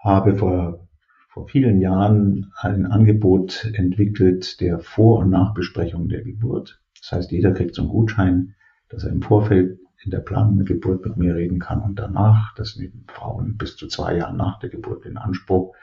habe 0.04 0.36
vor, 0.36 0.88
vor 1.30 1.48
vielen 1.48 1.80
Jahren 1.80 2.52
ein 2.58 2.86
Angebot 2.86 3.72
entwickelt 3.74 4.60
der 4.60 4.80
Vor- 4.80 5.20
und 5.20 5.30
Nachbesprechung 5.30 6.10
der 6.10 6.24
Geburt. 6.24 6.82
Das 7.00 7.12
heißt, 7.12 7.32
jeder 7.32 7.52
kriegt 7.52 7.76
so 7.76 7.84
einen 7.84 7.92
Gutschein, 7.92 8.56
dass 8.90 9.04
er 9.04 9.12
im 9.12 9.22
Vorfeld 9.22 9.80
in 10.04 10.12
der 10.12 10.20
Planung 10.20 10.58
der 10.58 10.66
Geburt 10.66 11.06
mit 11.06 11.18
mir 11.18 11.36
reden 11.36 11.60
kann 11.60 11.82
und 11.82 11.98
danach. 11.98 12.54
Das 12.56 12.76
nehmen 12.76 13.06
Frauen 13.08 13.58
bis 13.58 13.78
zu 13.78 13.88
zwei 13.88 14.18
Jahren 14.18 14.38
nach 14.38 14.60
der 14.60 14.70
Geburt 14.70 15.06
in 15.06 15.18
Anspruch. 15.18 15.74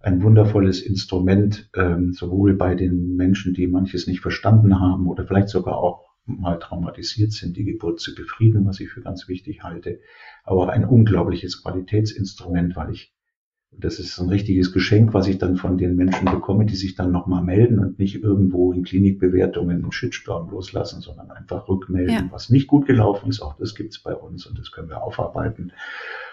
Ein 0.00 0.22
wundervolles 0.22 0.80
Instrument, 0.80 1.68
ähm, 1.76 2.14
sowohl 2.14 2.54
bei 2.54 2.74
den 2.74 3.16
Menschen, 3.16 3.52
die 3.52 3.66
manches 3.66 4.06
nicht 4.06 4.20
verstanden 4.20 4.80
haben 4.80 5.06
oder 5.06 5.26
vielleicht 5.26 5.50
sogar 5.50 5.76
auch 5.76 6.08
mal 6.24 6.58
traumatisiert 6.58 7.32
sind, 7.32 7.56
die 7.56 7.64
Geburt 7.64 8.00
zu 8.00 8.14
befrieden, 8.14 8.64
was 8.64 8.80
ich 8.80 8.88
für 8.88 9.02
ganz 9.02 9.28
wichtig 9.28 9.62
halte, 9.62 10.00
aber 10.44 10.62
auch 10.62 10.68
ein 10.68 10.84
unglaubliches 10.84 11.62
Qualitätsinstrument, 11.62 12.76
weil 12.76 12.92
ich 12.92 13.14
das 13.72 13.98
ist 13.98 14.18
ein 14.18 14.28
richtiges 14.28 14.72
Geschenk, 14.72 15.14
was 15.14 15.26
ich 15.26 15.38
dann 15.38 15.56
von 15.56 15.78
den 15.78 15.96
Menschen 15.96 16.26
bekomme, 16.26 16.66
die 16.66 16.76
sich 16.76 16.94
dann 16.96 17.12
nochmal 17.12 17.42
melden 17.42 17.78
und 17.78 17.98
nicht 17.98 18.22
irgendwo 18.22 18.72
in 18.72 18.84
Klinikbewertungen 18.84 19.82
einen 19.82 19.92
Shitstorm 19.92 20.50
loslassen, 20.50 21.00
sondern 21.00 21.30
einfach 21.30 21.68
rückmelden, 21.68 22.14
ja. 22.14 22.28
was 22.30 22.50
nicht 22.50 22.66
gut 22.66 22.86
gelaufen 22.86 23.30
ist. 23.30 23.40
Auch 23.40 23.56
das 23.56 23.74
gibt's 23.74 24.02
bei 24.02 24.14
uns 24.14 24.46
und 24.46 24.58
das 24.58 24.72
können 24.72 24.88
wir 24.88 25.02
aufarbeiten 25.02 25.72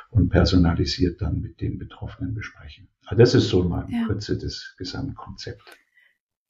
und 0.10 0.30
personalisiert 0.30 1.22
dann 1.22 1.42
mit 1.42 1.62
den 1.62 1.78
Betroffenen 1.78 2.34
besprechen. 2.34 2.88
Also 3.06 3.20
das 3.20 3.34
ist 3.36 3.50
so 3.50 3.64
mal 3.64 3.86
in 3.88 4.02
ja. 4.02 4.08
Kürze 4.08 4.38
das 4.38 4.76
Gesamtkonzept. 4.78 5.62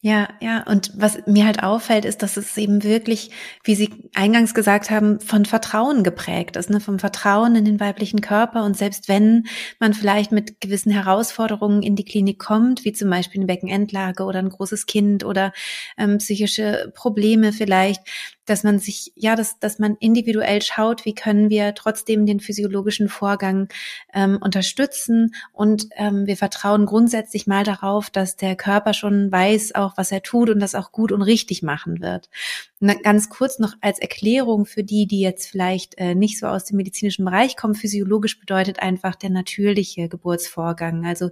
Ja, 0.01 0.29
ja. 0.41 0.61
Und 0.63 0.91
was 0.95 1.25
mir 1.25 1.45
halt 1.45 1.63
auffällt, 1.63 2.05
ist, 2.05 2.21
dass 2.21 2.37
es 2.37 2.55
eben 2.55 2.83
wirklich, 2.83 3.31
wie 3.63 3.73
Sie 3.73 4.09
eingangs 4.13 4.53
gesagt 4.53 4.91
haben, 4.91 5.19
von 5.19 5.43
Vertrauen 5.45 6.03
geprägt 6.03 6.55
ist, 6.55 6.69
ne? 6.69 6.79
vom 6.79 6.99
Vertrauen 6.99 7.55
in 7.55 7.65
den 7.65 7.79
weiblichen 7.79 8.21
Körper. 8.21 8.63
Und 8.63 8.77
selbst 8.77 9.09
wenn 9.09 9.47
man 9.79 9.95
vielleicht 9.95 10.31
mit 10.31 10.61
gewissen 10.61 10.91
Herausforderungen 10.91 11.81
in 11.81 11.95
die 11.95 12.05
Klinik 12.05 12.37
kommt, 12.37 12.85
wie 12.85 12.93
zum 12.93 13.09
Beispiel 13.09 13.39
eine 13.41 13.47
Beckenendlage 13.47 14.23
oder 14.23 14.37
ein 14.37 14.49
großes 14.49 14.85
Kind 14.85 15.25
oder 15.25 15.51
ähm, 15.97 16.19
psychische 16.19 16.91
Probleme 16.93 17.51
vielleicht, 17.51 18.01
dass 18.47 18.63
man 18.63 18.79
sich, 18.79 19.11
ja, 19.15 19.35
dass, 19.35 19.59
dass 19.59 19.77
man 19.77 19.95
individuell 19.99 20.61
schaut, 20.61 21.05
wie 21.05 21.13
können 21.13 21.49
wir 21.49 21.75
trotzdem 21.75 22.25
den 22.25 22.39
physiologischen 22.39 23.09
Vorgang 23.09 23.67
ähm, 24.13 24.39
unterstützen. 24.41 25.35
Und 25.53 25.89
ähm, 25.95 26.25
wir 26.25 26.37
vertrauen 26.37 26.85
grundsätzlich 26.85 27.45
mal 27.45 27.63
darauf, 27.63 28.09
dass 28.09 28.35
der 28.35 28.55
Körper 28.55 28.93
schon 28.93 29.31
weiß 29.31 29.75
auch, 29.75 29.97
was 29.97 30.11
er 30.11 30.23
tut 30.23 30.49
und 30.49 30.59
das 30.59 30.75
auch 30.75 30.91
gut 30.91 31.11
und 31.11 31.21
richtig 31.21 31.61
machen 31.61 32.01
wird. 32.01 32.29
Na, 32.79 32.93
ganz 32.93 33.29
kurz 33.29 33.57
noch 33.57 33.73
als 33.81 33.97
Erklärung 33.97 34.65
für 34.65 34.83
die, 34.83 35.07
die 35.07 35.19
jetzt 35.19 35.49
vielleicht 35.49 35.97
äh, 35.97 36.13
nicht 36.13 36.37
so 36.37 36.45
aus 36.45 36.65
dem 36.65 36.77
medizinischen 36.77 37.25
Bereich 37.25 37.57
kommen. 37.57 37.73
Physiologisch 37.73 38.39
bedeutet 38.39 38.79
einfach 38.83 39.15
der 39.15 39.31
natürliche 39.31 40.09
Geburtsvorgang. 40.09 41.03
Also 41.03 41.31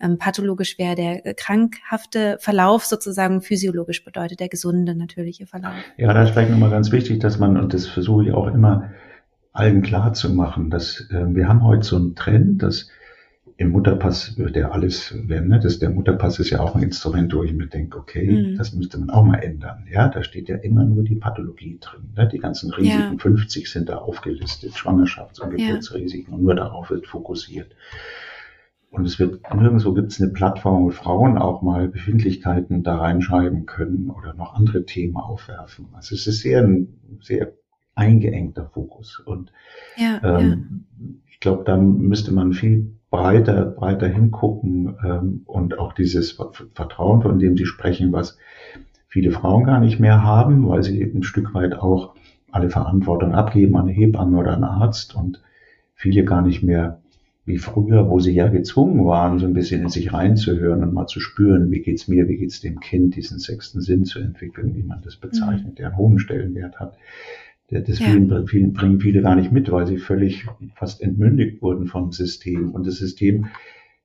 ähm, 0.00 0.16
pathologisch 0.16 0.78
wäre 0.78 0.94
der 0.94 1.26
äh, 1.26 1.34
krankhafte 1.34 2.38
Verlauf 2.40 2.86
sozusagen, 2.86 3.42
physiologisch 3.42 4.04
bedeutet 4.04 4.40
der 4.40 4.48
gesunde, 4.48 4.94
natürliche 4.94 5.46
Verlauf. 5.46 5.74
Ja, 5.98 6.14
da 6.14 6.22
ist 6.22 6.30
vielleicht 6.30 6.50
nochmal 6.50 6.70
ganz 6.70 6.90
wichtig, 6.92 7.20
dass 7.20 7.38
man, 7.38 7.58
und 7.58 7.74
das 7.74 7.86
versuche 7.86 8.24
ich 8.24 8.32
auch 8.32 8.46
immer 8.46 8.90
allen 9.52 9.82
klar 9.82 10.14
zu 10.14 10.32
machen, 10.32 10.70
dass 10.70 11.08
äh, 11.10 11.26
wir 11.34 11.46
haben 11.46 11.62
heute 11.62 11.86
so 11.86 11.96
einen 11.96 12.14
Trend, 12.14 12.62
dass 12.62 12.88
im 13.58 13.70
Mutterpass 13.70 14.36
wird 14.36 14.54
ja 14.54 14.70
alles 14.70 15.14
werden. 15.28 15.48
Ne? 15.48 15.58
Das, 15.58 15.78
der 15.78 15.88
Mutterpass 15.88 16.38
ist 16.38 16.50
ja 16.50 16.60
auch 16.60 16.74
ein 16.74 16.82
Instrument, 16.82 17.34
wo 17.34 17.42
ich 17.42 17.54
mir 17.54 17.66
denke, 17.66 17.98
okay, 17.98 18.50
mhm. 18.50 18.56
das 18.58 18.74
müsste 18.74 18.98
man 18.98 19.08
auch 19.10 19.24
mal 19.24 19.38
ändern. 19.38 19.86
Ja, 19.90 20.08
da 20.08 20.22
steht 20.22 20.48
ja 20.48 20.56
immer 20.56 20.84
nur 20.84 21.04
die 21.04 21.14
Pathologie 21.14 21.78
drin. 21.80 22.12
Ne? 22.14 22.28
Die 22.28 22.38
ganzen 22.38 22.70
Risiken, 22.70 23.12
ja. 23.12 23.18
50 23.18 23.70
sind 23.70 23.88
da 23.88 23.98
aufgelistet, 23.98 24.74
Schwangerschafts- 24.74 25.40
und 25.40 25.56
Geburtsrisiken, 25.56 26.32
ja. 26.32 26.36
und 26.36 26.44
nur 26.44 26.54
darauf 26.54 26.90
wird 26.90 27.06
fokussiert. 27.06 27.74
Und 28.90 29.06
es 29.06 29.18
wird, 29.18 29.40
nirgendwo 29.54 29.94
gibt 29.94 30.12
es 30.12 30.20
eine 30.20 30.30
Plattform, 30.30 30.84
wo 30.84 30.90
Frauen 30.90 31.38
auch 31.38 31.62
mal 31.62 31.88
Befindlichkeiten 31.88 32.82
da 32.82 32.96
reinschreiben 32.96 33.66
können 33.66 34.10
oder 34.10 34.34
noch 34.34 34.54
andere 34.54 34.84
Themen 34.84 35.16
aufwerfen. 35.16 35.88
Also 35.92 36.14
es 36.14 36.26
ist 36.26 36.40
sehr 36.40 36.62
ein 36.62 37.18
sehr 37.20 37.52
eingeengter 37.94 38.70
Fokus. 38.72 39.18
Und 39.18 39.52
ja, 39.96 40.20
ähm, 40.22 40.84
ich 41.26 41.40
glaube, 41.40 41.64
da 41.64 41.76
müsste 41.76 42.32
man 42.32 42.52
viel 42.52 42.96
breiter, 43.16 43.64
breiter 43.64 44.08
hingucken 44.08 44.96
ähm, 45.04 45.42
und 45.46 45.78
auch 45.78 45.92
dieses 45.92 46.38
Vertrauen, 46.74 47.22
von 47.22 47.38
dem 47.38 47.56
Sie 47.56 47.66
sprechen, 47.66 48.12
was 48.12 48.38
viele 49.08 49.30
Frauen 49.30 49.64
gar 49.64 49.80
nicht 49.80 49.98
mehr 49.98 50.22
haben, 50.22 50.68
weil 50.68 50.82
sie 50.82 51.02
ein 51.02 51.22
Stück 51.22 51.54
weit 51.54 51.74
auch 51.74 52.14
alle 52.50 52.70
Verantwortung 52.70 53.34
abgeben 53.34 53.76
an 53.76 53.84
eine 53.84 53.92
Hebamme 53.92 54.38
oder 54.38 54.54
einen 54.54 54.64
Arzt 54.64 55.14
und 55.14 55.42
viele 55.94 56.24
gar 56.24 56.42
nicht 56.42 56.62
mehr 56.62 57.00
wie 57.46 57.58
früher, 57.58 58.10
wo 58.10 58.18
sie 58.18 58.32
ja 58.32 58.48
gezwungen 58.48 59.06
waren, 59.06 59.38
so 59.38 59.46
ein 59.46 59.54
bisschen 59.54 59.82
in 59.82 59.88
sich 59.88 60.12
reinzuhören 60.12 60.82
und 60.82 60.92
mal 60.92 61.06
zu 61.06 61.20
spüren, 61.20 61.70
wie 61.70 61.80
geht's 61.80 62.08
mir, 62.08 62.28
wie 62.28 62.36
geht's 62.36 62.60
dem 62.60 62.80
Kind, 62.80 63.14
diesen 63.14 63.38
sechsten 63.38 63.80
Sinn 63.80 64.04
zu 64.04 64.18
entwickeln, 64.18 64.74
wie 64.74 64.82
man 64.82 65.00
das 65.02 65.16
bezeichnet, 65.16 65.72
mhm. 65.72 65.74
der 65.76 65.86
einen 65.88 65.96
hohen 65.96 66.18
Stellenwert 66.18 66.80
hat. 66.80 66.96
Das 67.68 67.98
ja. 67.98 68.06
vielen, 68.46 68.72
bringen 68.72 69.00
viele 69.00 69.22
gar 69.22 69.34
nicht 69.34 69.50
mit, 69.50 69.70
weil 69.72 69.86
sie 69.86 69.98
völlig 69.98 70.46
fast 70.76 71.00
entmündigt 71.02 71.60
wurden 71.62 71.86
vom 71.86 72.12
System. 72.12 72.70
Und 72.70 72.86
das 72.86 72.96
System 72.96 73.46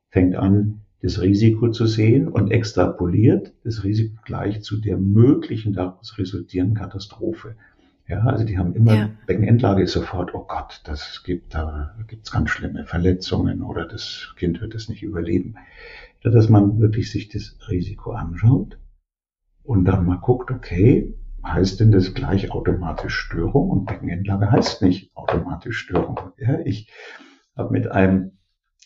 fängt 0.09 0.35
an, 0.35 0.81
das 1.01 1.21
Risiko 1.21 1.69
zu 1.69 1.85
sehen 1.85 2.27
und 2.27 2.51
extrapoliert 2.51 3.53
das 3.63 3.83
Risiko 3.83 4.15
gleich 4.23 4.61
zu 4.61 4.79
der 4.79 4.97
möglichen 4.97 5.73
daraus 5.73 6.17
resultierenden 6.17 6.77
Katastrophe. 6.77 7.55
Ja, 8.07 8.21
also 8.25 8.43
die 8.43 8.57
haben 8.57 8.73
immer, 8.73 8.95
ja. 8.95 9.09
Beckenendlage 9.25 9.83
ist 9.83 9.93
sofort, 9.93 10.33
oh 10.33 10.45
Gott, 10.47 10.81
das 10.83 11.23
gibt, 11.23 11.53
da 11.53 11.95
gibt's 12.07 12.31
ganz 12.31 12.49
schlimme 12.49 12.85
Verletzungen 12.85 13.61
oder 13.61 13.87
das 13.87 14.33
Kind 14.37 14.59
wird 14.59 14.75
es 14.75 14.89
nicht 14.89 15.01
überleben. 15.01 15.55
Dass 16.23 16.49
man 16.49 16.79
wirklich 16.79 17.09
sich 17.09 17.29
das 17.29 17.57
Risiko 17.69 18.11
anschaut 18.11 18.77
und 19.63 19.85
dann 19.85 20.05
mal 20.05 20.17
guckt, 20.17 20.51
okay, 20.51 21.13
heißt 21.43 21.79
denn 21.79 21.91
das 21.91 22.13
gleich 22.13 22.51
automatisch 22.51 23.15
Störung? 23.15 23.69
Und 23.69 23.85
Beckenendlage 23.85 24.51
heißt 24.51 24.81
nicht 24.81 25.15
automatisch 25.15 25.79
Störung. 25.79 26.19
Ja, 26.37 26.59
ich 26.65 26.91
habe 27.55 27.71
mit 27.71 27.91
einem 27.91 28.37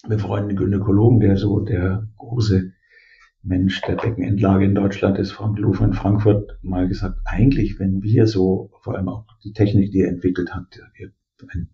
befreundeten 0.07 0.57
Gynäkologen, 0.57 1.19
der 1.19 1.37
so 1.37 1.59
der 1.59 2.07
große 2.17 2.71
Mensch 3.43 3.81
der 3.81 3.95
Beckenendlage 3.95 4.65
in 4.65 4.75
Deutschland 4.75 5.17
ist, 5.19 5.31
Frank 5.31 5.59
Luff 5.59 5.79
in 5.79 5.93
Frankfurt, 5.93 6.57
mal 6.63 6.87
gesagt, 6.87 7.19
eigentlich, 7.25 7.79
wenn 7.79 8.01
wir 8.01 8.27
so, 8.27 8.71
vor 8.81 8.95
allem 8.95 9.07
auch 9.07 9.25
die 9.43 9.53
Technik, 9.53 9.91
die 9.91 10.01
er 10.01 10.09
entwickelt 10.09 10.53
hat, 10.53 10.79
wir 10.95 11.11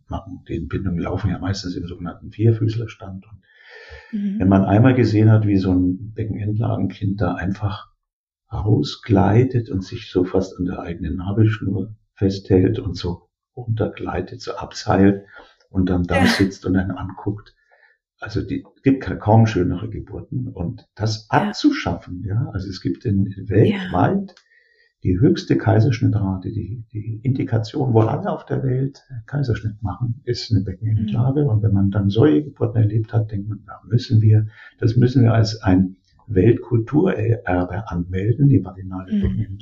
machen, 0.08 0.44
die 0.48 0.58
Entbindungen 0.58 1.00
laufen 1.00 1.30
ja 1.30 1.40
meistens 1.40 1.76
im 1.76 1.88
sogenannten 1.88 2.32
Vierfüßlerstand. 2.32 3.26
Und 3.26 4.20
mhm. 4.20 4.40
wenn 4.40 4.50
man 4.50 4.66
einmal 4.66 4.96
gesehen 4.96 5.32
hat, 5.32 5.48
wie 5.48 5.58
so 5.58 5.72
ein 5.72 6.14
Beckenendlagenkind 6.14 7.22
da 7.22 7.36
einfach 7.36 7.91
rausgleitet 8.52 9.70
und 9.70 9.84
sich 9.84 10.12
so 10.12 10.24
fast 10.24 10.58
an 10.60 10.66
der 10.66 10.80
eigenen 10.80 11.16
Nabelschnur 11.16 11.96
festhält 12.14 12.80
und 12.80 12.98
so 12.98 13.30
runtergleitet, 13.56 14.42
so 14.42 14.54
abseilt 14.56 15.26
und 15.70 15.90
dann 15.90 16.04
da 16.04 16.26
sitzt 16.26 16.66
und 16.66 16.74
dann 16.74 16.92
anguckt. 16.92 17.56
Also 18.20 18.42
die 18.44 18.64
gibt 18.84 19.04
kaum 19.20 19.48
schönere 19.48 19.90
Geburten 19.90 20.48
und 20.48 20.88
das 20.96 21.28
ja. 21.32 21.40
abzuschaffen, 21.40 22.24
ja. 22.24 22.52
Also 22.54 22.70
es 22.70 22.82
gibt 22.82 23.04
in, 23.06 23.26
weltweit 23.48 24.30
ja. 24.30 24.36
die 25.04 25.20
höchste 25.20 25.58
Kaiserschnittrate, 25.58 26.52
die, 26.52 26.86
die 26.94 27.20
Indikation, 27.24 27.94
wo 27.94 28.02
alle 28.02 28.30
auf 28.30 28.46
der 28.46 28.62
Welt 28.62 29.02
Kaiserschnitt 29.26 29.82
machen, 29.82 30.22
ist 30.24 30.52
eine 30.52 30.62
Beckenendlage. 30.62 31.44
Mhm. 31.44 31.50
Und 31.50 31.64
wenn 31.64 31.74
man 31.74 31.90
dann 31.90 32.10
solche 32.10 32.44
Geburten 32.44 32.78
erlebt 32.78 33.12
hat, 33.12 33.32
denkt 33.32 33.50
man, 33.50 33.64
da 33.66 33.82
müssen 33.88 34.22
wir, 34.22 34.46
das 34.78 34.96
müssen 34.96 35.24
wir 35.24 35.34
als 35.34 35.60
ein 35.64 35.96
Weltkulturerbe 36.34 37.90
anmelden, 37.90 38.50
die 38.50 38.64
vaginale 38.64 39.12
mhm. 39.14 39.58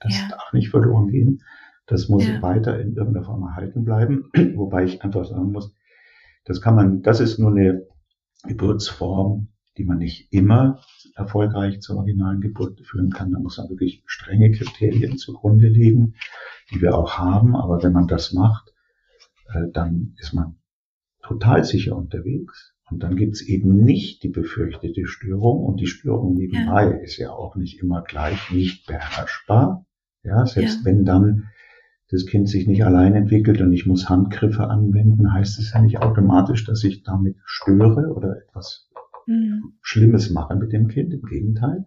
Das 0.00 0.18
ja. 0.18 0.28
darf 0.30 0.52
nicht 0.52 0.70
verloren 0.70 1.08
gehen. 1.08 1.42
Das 1.86 2.08
muss 2.08 2.26
ja. 2.26 2.40
weiter 2.42 2.80
in 2.80 2.94
irgendeiner 2.94 3.26
Form 3.26 3.42
erhalten 3.42 3.84
bleiben. 3.84 4.30
Wobei 4.56 4.84
ich 4.84 5.02
einfach 5.02 5.24
sagen 5.24 5.52
muss, 5.52 5.74
das 6.44 6.60
kann 6.60 6.74
man, 6.74 7.02
das 7.02 7.20
ist 7.20 7.38
nur 7.38 7.50
eine 7.50 7.86
Geburtsform, 8.44 9.48
die 9.76 9.84
man 9.84 9.98
nicht 9.98 10.32
immer 10.32 10.80
erfolgreich 11.14 11.80
zur 11.80 11.96
vaginalen 11.98 12.40
Geburt 12.40 12.80
führen 12.84 13.10
kann. 13.10 13.32
Da 13.32 13.38
muss 13.38 13.58
man 13.58 13.68
wirklich 13.70 14.02
strenge 14.06 14.50
Kriterien 14.50 15.16
zugrunde 15.16 15.68
legen, 15.68 16.14
die 16.70 16.80
wir 16.80 16.96
auch 16.96 17.18
haben. 17.18 17.56
Aber 17.56 17.82
wenn 17.82 17.92
man 17.92 18.06
das 18.06 18.32
macht, 18.32 18.72
äh, 19.52 19.70
dann 19.72 20.14
ist 20.18 20.34
man 20.34 20.56
total 21.22 21.64
sicher 21.64 21.96
unterwegs. 21.96 22.74
Und 22.92 23.02
dann 23.02 23.16
gibt's 23.16 23.40
eben 23.40 23.82
nicht 23.84 24.22
die 24.22 24.28
befürchtete 24.28 25.06
Störung. 25.06 25.64
Und 25.64 25.80
die 25.80 25.86
Störung 25.86 26.34
nebenbei 26.34 26.84
ja. 26.84 26.96
ist 26.98 27.16
ja 27.16 27.30
auch 27.30 27.56
nicht 27.56 27.82
immer 27.82 28.02
gleich 28.02 28.50
nicht 28.50 28.86
beherrschbar. 28.86 29.86
Ja, 30.22 30.44
selbst 30.44 30.80
ja. 30.80 30.84
wenn 30.84 31.06
dann 31.06 31.48
das 32.10 32.26
Kind 32.26 32.50
sich 32.50 32.66
nicht 32.66 32.84
allein 32.84 33.14
entwickelt 33.14 33.62
und 33.62 33.72
ich 33.72 33.86
muss 33.86 34.10
Handgriffe 34.10 34.68
anwenden, 34.68 35.32
heißt 35.32 35.58
es 35.58 35.72
ja 35.72 35.80
nicht 35.80 36.02
automatisch, 36.02 36.66
dass 36.66 36.84
ich 36.84 37.02
damit 37.02 37.36
störe 37.46 38.12
oder 38.14 38.36
etwas 38.36 38.90
mhm. 39.26 39.72
Schlimmes 39.80 40.28
mache 40.28 40.54
mit 40.54 40.72
dem 40.72 40.88
Kind. 40.88 41.14
Im 41.14 41.22
Gegenteil. 41.22 41.86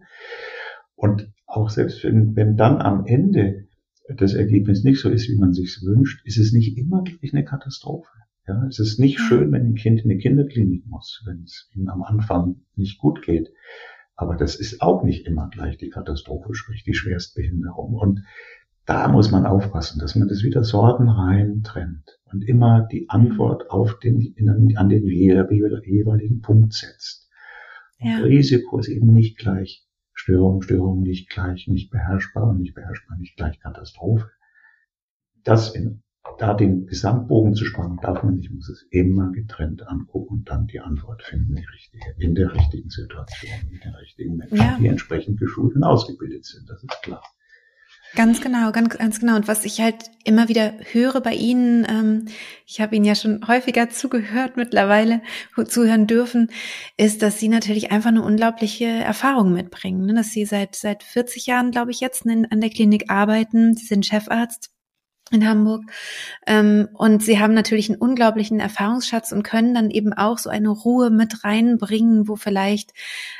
Und 0.96 1.30
auch 1.46 1.70
selbst 1.70 2.02
wenn, 2.02 2.34
wenn 2.34 2.56
dann 2.56 2.82
am 2.82 3.06
Ende 3.06 3.68
das 4.08 4.34
Ergebnis 4.34 4.82
nicht 4.82 5.00
so 5.00 5.08
ist, 5.08 5.28
wie 5.28 5.38
man 5.38 5.52
sich 5.52 5.80
wünscht, 5.82 6.26
ist 6.26 6.38
es 6.38 6.52
nicht 6.52 6.76
immer 6.76 7.04
gleich 7.04 7.32
eine 7.32 7.44
Katastrophe. 7.44 8.10
Ja, 8.46 8.64
es 8.68 8.78
ist 8.78 9.00
nicht 9.00 9.18
schön, 9.18 9.50
wenn 9.50 9.66
ein 9.66 9.74
Kind 9.74 10.04
in 10.04 10.10
eine 10.10 10.20
Kinderklinik 10.20 10.86
muss, 10.86 11.22
wenn 11.26 11.42
es 11.42 11.68
ihm 11.74 11.88
am 11.88 12.02
Anfang 12.02 12.62
nicht 12.76 12.98
gut 12.98 13.22
geht. 13.22 13.50
Aber 14.14 14.36
das 14.36 14.54
ist 14.54 14.80
auch 14.80 15.02
nicht 15.02 15.26
immer 15.26 15.50
gleich 15.50 15.76
die 15.78 15.90
Katastrophe, 15.90 16.54
sprich 16.54 16.84
die 16.84 16.94
Schwerstbehinderung. 16.94 17.94
Und 17.94 18.22
da 18.86 19.08
muss 19.08 19.32
man 19.32 19.46
aufpassen, 19.46 19.98
dass 19.98 20.14
man 20.14 20.28
das 20.28 20.44
wieder 20.44 20.62
sorgenrein 20.62 21.62
trennt 21.64 22.20
und 22.24 22.42
immer 22.42 22.86
die 22.90 23.10
Antwort 23.10 23.68
auf 23.70 23.98
den, 23.98 24.34
an 24.76 24.88
den 24.88 25.06
jeweiligen 25.06 26.40
Punkt 26.40 26.72
setzt. 26.72 27.28
Ja. 27.98 28.18
Risiko 28.18 28.78
ist 28.78 28.88
eben 28.88 29.12
nicht 29.12 29.38
gleich 29.38 29.84
Störung, 30.12 30.62
Störung 30.62 31.02
nicht 31.02 31.28
gleich 31.28 31.66
nicht 31.66 31.90
beherrschbar 31.90 32.48
und 32.48 32.60
nicht 32.60 32.74
beherrschbar 32.74 33.18
nicht 33.18 33.36
gleich 33.36 33.58
Katastrophe. 33.58 34.30
Das 35.42 35.74
in, 35.74 36.02
da 36.38 36.54
den 36.54 36.86
Gesamtbogen 36.86 37.54
zu 37.54 37.64
spannen, 37.64 37.98
darf 38.02 38.22
man 38.22 38.36
nicht, 38.36 38.52
muss 38.52 38.68
es 38.68 38.86
immer 38.90 39.30
getrennt 39.32 39.86
angucken 39.86 40.38
und 40.38 40.50
dann 40.50 40.66
die 40.66 40.80
Antwort 40.80 41.22
finden, 41.22 41.54
die 41.54 41.64
richtige, 41.64 42.14
in 42.18 42.34
der 42.34 42.54
richtigen 42.54 42.90
Situation, 42.90 43.52
mit 43.70 43.84
den 43.84 43.94
richtigen 43.94 44.36
Menschen, 44.36 44.56
ja. 44.56 44.76
die 44.78 44.88
entsprechend 44.88 45.38
geschult 45.38 45.74
und 45.74 45.82
ausgebildet 45.82 46.44
sind, 46.44 46.68
das 46.68 46.82
ist 46.82 47.02
klar. 47.02 47.22
Ganz 48.14 48.40
genau, 48.40 48.72
ganz, 48.72 48.96
ganz 48.96 49.20
genau. 49.20 49.36
Und 49.36 49.48
was 49.48 49.64
ich 49.64 49.80
halt 49.80 50.10
immer 50.24 50.48
wieder 50.48 50.74
höre 50.92 51.20
bei 51.20 51.34
Ihnen, 51.34 51.84
ähm, 51.88 52.26
ich 52.64 52.80
habe 52.80 52.96
Ihnen 52.96 53.04
ja 53.04 53.14
schon 53.14 53.46
häufiger 53.46 53.90
zugehört 53.90 54.56
mittlerweile, 54.56 55.22
zuhören 55.66 56.06
dürfen, 56.06 56.50
ist, 56.96 57.22
dass 57.22 57.40
Sie 57.40 57.48
natürlich 57.48 57.90
einfach 57.90 58.10
eine 58.10 58.22
unglaubliche 58.22 58.86
Erfahrung 58.86 59.52
mitbringen. 59.52 60.06
Ne? 60.06 60.14
Dass 60.14 60.30
Sie 60.30 60.44
seit, 60.46 60.76
seit 60.76 61.02
40 61.02 61.46
Jahren, 61.46 61.72
glaube 61.72 61.90
ich, 61.90 62.00
jetzt 62.00 62.24
in, 62.24 62.46
an 62.50 62.60
der 62.60 62.70
Klinik 62.70 63.10
arbeiten. 63.10 63.74
Sie 63.74 63.86
sind 63.86 64.06
Chefarzt 64.06 64.75
in 65.32 65.48
Hamburg. 65.48 65.82
Ähm, 66.46 66.88
und 66.94 67.22
sie 67.22 67.40
haben 67.40 67.52
natürlich 67.52 67.90
einen 67.90 67.98
unglaublichen 67.98 68.60
Erfahrungsschatz 68.60 69.32
und 69.32 69.42
können 69.42 69.74
dann 69.74 69.90
eben 69.90 70.12
auch 70.12 70.38
so 70.38 70.50
eine 70.50 70.68
Ruhe 70.68 71.10
mit 71.10 71.42
reinbringen, 71.42 72.28
wo 72.28 72.36
vielleicht 72.36 72.92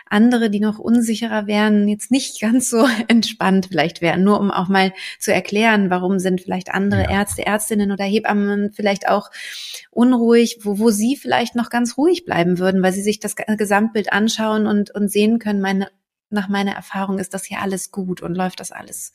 andere, 0.05 0.51
die 0.51 0.59
noch 0.59 0.81
unsicherer 0.81 1.47
wären, 1.47 1.87
jetzt 1.87 2.11
nicht 2.11 2.41
ganz 2.41 2.71
so 2.71 2.89
entspannt 3.07 3.67
vielleicht 3.71 4.01
wären. 4.01 4.25
Nur 4.25 4.41
um 4.41 4.51
auch 4.51 4.69
mal 4.69 4.93
zu 5.21 5.33
erklären, 5.33 5.89
warum 5.89 6.19
sind 6.19 6.41
vielleicht 6.41 6.75
andere 6.75 7.03
ja. 7.03 7.11
Ärzte, 7.11 7.47
Ärztinnen 7.47 7.93
oder 7.93 8.05
Hebammen 8.05 8.73
vielleicht 8.73 9.09
auch 9.09 9.31
unruhig, 9.93 10.59
wo, 10.63 10.81
wo 10.81 10.91
sie 10.91 11.15
vielleicht 11.15 11.55
noch 11.55 11.71
ganz 11.71 11.97
ruhig 11.97 12.25
bleiben 12.25 12.59
würden, 12.59 12.83
weil 12.83 12.93
sie 12.93 13.03
sich 13.03 13.21
das 13.21 13.37
Gesamtbild 13.37 14.13
anschauen 14.13 14.67
und, 14.67 14.93
und 14.93 15.09
sehen 15.09 15.39
können, 15.39 15.61
meine, 15.61 15.89
nach 16.31 16.49
meiner 16.49 16.73
Erfahrung 16.73 17.21
ist 17.21 17.33
das 17.33 17.45
hier 17.45 17.61
alles 17.61 17.93
gut 17.93 18.23
und 18.23 18.35
läuft 18.35 18.59
das 18.59 18.73
alles 18.73 19.13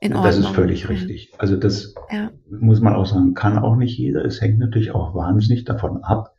in 0.00 0.14
Ordnung. 0.14 0.24
Das 0.24 0.38
ist 0.38 0.48
völlig 0.48 0.88
richtig. 0.88 1.32
Also 1.38 1.56
das 1.56 1.94
ja. 2.10 2.30
muss 2.48 2.80
man 2.80 2.94
auch 2.94 3.06
sagen, 3.06 3.34
kann 3.34 3.58
auch 3.58 3.76
nicht 3.76 3.96
jeder. 3.96 4.24
Es 4.24 4.40
hängt 4.40 4.58
natürlich 4.58 4.92
auch 4.92 5.14
wahnsinnig 5.14 5.64
davon 5.64 6.02
ab, 6.02 6.34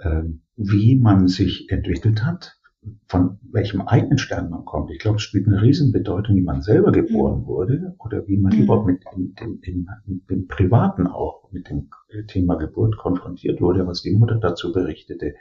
ähm, 0.00 0.42
wie 0.56 0.96
man 0.96 1.28
sich 1.28 1.70
entwickelt 1.70 2.24
hat, 2.24 2.58
von 3.06 3.38
welchem 3.52 3.82
eigenen 3.82 4.18
Stern 4.18 4.50
man 4.50 4.64
kommt. 4.64 4.90
Ich 4.90 4.98
glaube, 4.98 5.16
es 5.16 5.22
spielt 5.22 5.46
eine 5.46 5.62
Riesenbedeutung, 5.62 6.34
wie 6.34 6.42
man 6.42 6.62
selber 6.62 6.90
geboren 6.90 7.42
mhm. 7.42 7.46
wurde 7.46 7.94
oder 7.98 8.26
wie 8.26 8.36
man 8.36 8.56
mhm. 8.56 8.64
überhaupt 8.64 8.86
mit 8.86 9.04
dem, 9.14 9.60
dem, 9.60 9.88
dem 10.28 10.48
Privaten 10.48 11.06
auch 11.06 11.52
mit 11.52 11.70
dem 11.70 11.90
Thema 12.26 12.56
Geburt 12.56 12.96
konfrontiert 12.96 13.60
wurde, 13.60 13.86
was 13.86 14.02
die 14.02 14.16
Mutter 14.16 14.40
dazu 14.40 14.72
berichtete, 14.72 15.34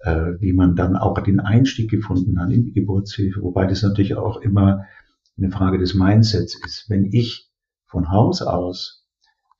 äh, 0.00 0.32
wie 0.40 0.52
man 0.52 0.74
dann 0.74 0.96
auch 0.96 1.16
den 1.20 1.38
Einstieg 1.38 1.90
gefunden 1.90 2.40
hat 2.40 2.50
in 2.50 2.64
die 2.64 2.72
Geburtshilfe, 2.72 3.40
wobei 3.42 3.66
das 3.66 3.82
natürlich 3.82 4.16
auch 4.16 4.40
immer 4.40 4.86
eine 5.38 5.50
Frage 5.50 5.78
des 5.78 5.94
Mindsets 5.94 6.54
ist. 6.64 6.88
Wenn 6.88 7.04
ich 7.04 7.50
von 7.86 8.10
Haus 8.10 8.42
aus, 8.42 9.06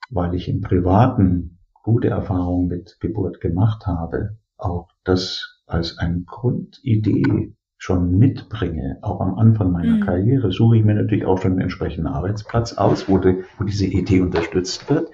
weil 0.09 0.33
ich 0.33 0.47
im 0.47 0.61
Privaten 0.61 1.59
gute 1.83 2.09
Erfahrungen 2.09 2.67
mit 2.67 2.97
Geburt 2.99 3.39
gemacht 3.41 3.85
habe, 3.85 4.37
auch 4.57 4.89
das 5.03 5.61
als 5.65 5.97
eine 5.97 6.21
Grundidee 6.21 7.53
schon 7.77 8.17
mitbringe, 8.17 8.97
auch 9.03 9.21
am 9.21 9.35
Anfang 9.35 9.71
meiner 9.71 9.97
mhm. 9.97 10.01
Karriere, 10.01 10.51
suche 10.51 10.77
ich 10.77 10.83
mir 10.83 10.95
natürlich 10.95 11.25
auch 11.25 11.37
schon 11.37 11.51
einen 11.51 11.61
entsprechenden 11.61 12.07
Arbeitsplatz 12.07 12.73
aus, 12.73 13.07
wo, 13.07 13.19
die, 13.19 13.43
wo 13.57 13.63
diese 13.65 13.85
Idee 13.85 14.21
unterstützt 14.21 14.89
wird. 14.89 15.11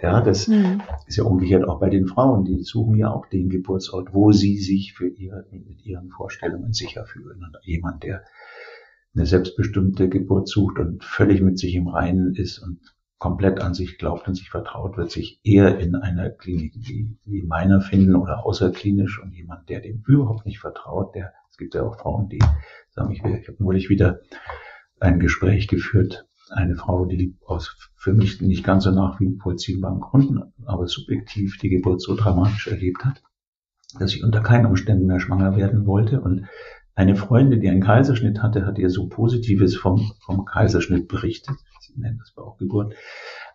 Ja, 0.00 0.20
das 0.20 0.48
mhm. 0.48 0.82
ist 1.06 1.16
ja 1.16 1.24
umgekehrt 1.24 1.66
auch 1.66 1.80
bei 1.80 1.88
den 1.88 2.06
Frauen, 2.06 2.44
die 2.44 2.62
suchen 2.62 2.96
ja 2.96 3.10
auch 3.10 3.26
den 3.26 3.48
Geburtsort, 3.48 4.12
wo 4.12 4.32
sie 4.32 4.58
sich 4.58 4.92
für 4.92 5.08
ihre, 5.08 5.46
mit 5.50 5.86
ihren 5.86 6.10
Vorstellungen 6.10 6.72
sicher 6.74 7.06
fühlen. 7.06 7.42
Und 7.42 7.56
jemand, 7.62 8.02
der 8.02 8.22
eine 9.14 9.26
selbstbestimmte 9.26 10.08
Geburt 10.08 10.48
sucht 10.48 10.78
und 10.78 11.04
völlig 11.04 11.40
mit 11.40 11.58
sich 11.58 11.74
im 11.74 11.88
Reinen 11.88 12.34
ist 12.34 12.58
und 12.58 12.80
komplett 13.18 13.60
an 13.60 13.72
sich 13.72 13.98
glaubt 13.98 14.26
und 14.26 14.34
sich 14.34 14.50
vertraut, 14.50 14.96
wird 14.96 15.12
sich 15.12 15.38
eher 15.44 15.78
in 15.78 15.94
einer 15.94 16.30
Klinik 16.30 16.74
wie, 16.76 17.16
wie 17.24 17.42
meiner 17.42 17.80
finden 17.80 18.16
oder 18.16 18.44
außerklinisch. 18.44 19.22
Und 19.22 19.32
jemand, 19.32 19.68
der 19.68 19.80
dem 19.80 20.02
überhaupt 20.08 20.44
nicht 20.44 20.58
vertraut, 20.58 21.14
der, 21.14 21.32
es 21.48 21.56
gibt 21.56 21.74
ja 21.74 21.82
auch 21.82 22.00
Frauen, 22.00 22.28
die 22.28 22.40
sagen, 22.90 23.12
ich, 23.12 23.22
will, 23.22 23.38
ich 23.40 23.46
habe 23.46 23.62
neulich 23.62 23.88
wieder 23.90 24.20
ein 24.98 25.20
Gespräch 25.20 25.68
geführt, 25.68 26.26
eine 26.50 26.74
Frau, 26.74 27.06
die 27.06 27.36
aus 27.46 27.76
für 27.94 28.12
mich 28.12 28.40
nicht 28.40 28.64
ganz 28.64 28.84
so 28.84 28.90
nachvollziehbaren 28.90 30.00
Gründen, 30.00 30.52
aber 30.64 30.86
subjektiv 30.86 31.58
die 31.58 31.68
Geburt 31.68 32.02
so 32.02 32.16
dramatisch 32.16 32.66
erlebt 32.66 33.04
hat, 33.04 33.22
dass 33.98 34.10
sie 34.10 34.24
unter 34.24 34.40
keinen 34.40 34.66
Umständen 34.66 35.06
mehr 35.06 35.20
schwanger 35.20 35.56
werden 35.56 35.86
wollte. 35.86 36.20
Und 36.20 36.46
eine 36.94 37.16
Freundin, 37.16 37.60
die 37.60 37.68
einen 37.68 37.82
Kaiserschnitt 37.82 38.42
hatte, 38.42 38.66
hat 38.66 38.78
ihr 38.78 38.90
so 38.90 39.08
Positives 39.08 39.76
vom, 39.76 40.12
vom 40.20 40.44
Kaiserschnitt 40.44 41.08
berichtet. 41.08 41.56
Sie 41.80 41.98
nennen 41.98 42.18
das 42.18 42.32
Bauchgeburt, 42.32 42.94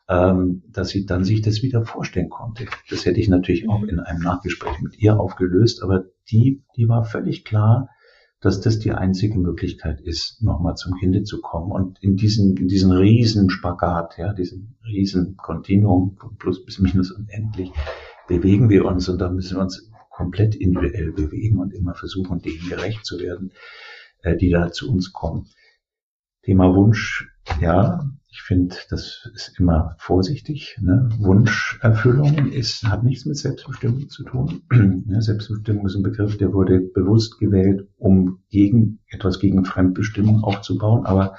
ähm, 0.10 0.64
dass 0.70 0.90
sie 0.90 1.06
dann 1.06 1.24
sich 1.24 1.42
das 1.42 1.62
wieder 1.62 1.86
vorstellen 1.86 2.30
konnte. 2.30 2.66
Das 2.90 3.06
hätte 3.06 3.20
ich 3.20 3.28
natürlich 3.28 3.70
auch 3.70 3.84
in 3.84 4.00
einem 4.00 4.22
Nachgespräch 4.22 4.80
mit 4.82 5.00
ihr 5.00 5.20
aufgelöst, 5.20 5.84
aber 5.84 6.06
die, 6.32 6.64
die 6.76 6.88
war 6.90 7.04
völlig 7.04 7.46
klar, 7.46 7.90
dass 8.40 8.62
das 8.62 8.80
die 8.80 8.92
einzige 8.92 9.40
Möglichkeit 9.40 10.00
ist, 10.02 10.44
nochmal 10.44 10.76
zum 10.76 10.94
Kinde 10.96 11.24
zu 11.24 11.42
kommen. 11.42 11.72
Und 11.72 11.98
in 12.02 12.16
diesen, 12.16 12.56
in 12.58 12.68
diesen 12.68 12.92
riesen 12.92 13.50
Spagat, 13.50 14.18
ja, 14.18 14.34
diesem 14.34 14.76
riesen 14.86 15.38
Kontinuum 15.38 16.16
von 16.20 16.38
Plus 16.38 16.64
bis 16.64 16.80
Minus 16.80 17.12
unendlich, 17.12 17.72
bewegen 18.28 18.70
wir 18.70 18.86
uns 18.86 19.10
und 19.10 19.20
da 19.20 19.30
müssen 19.30 19.58
wir 19.58 19.62
uns 19.62 19.90
komplett 20.18 20.56
individuell 20.56 21.12
bewegen 21.12 21.60
und 21.60 21.76
immer 21.76 21.94
versuchen, 21.94 22.42
denen 22.42 22.68
gerecht 22.68 23.06
zu 23.06 23.20
werden, 23.20 23.52
äh, 24.24 24.36
die 24.36 24.50
da 24.50 24.72
zu 24.72 24.92
uns 24.92 25.14
kommen. 25.14 25.46
Thema 26.42 26.74
Wunsch, 26.74 27.30
ja, 27.62 28.10
ich 28.28 28.42
finde, 28.42 28.76
das 28.90 29.30
ist 29.36 29.60
immer 29.60 29.96
vorsichtig. 30.00 30.76
Ne? 30.82 31.10
Wunscherfüllung 31.20 32.52
ist, 32.52 32.84
hat 32.84 33.04
nichts 33.04 33.26
mit 33.26 33.38
Selbstbestimmung 33.38 34.10
zu 34.10 34.24
tun. 34.24 34.64
ne? 34.72 35.22
Selbstbestimmung 35.22 35.86
ist 35.86 35.96
ein 35.96 36.04
Begriff, 36.04 36.36
der 36.38 36.52
wurde 36.52 36.80
bewusst 36.80 37.38
gewählt, 37.38 37.88
um 37.98 38.40
gegen 38.50 39.00
etwas 39.10 39.40
gegen 39.40 39.66
Fremdbestimmung 39.66 40.44
aufzubauen. 40.44 41.06
Aber 41.06 41.36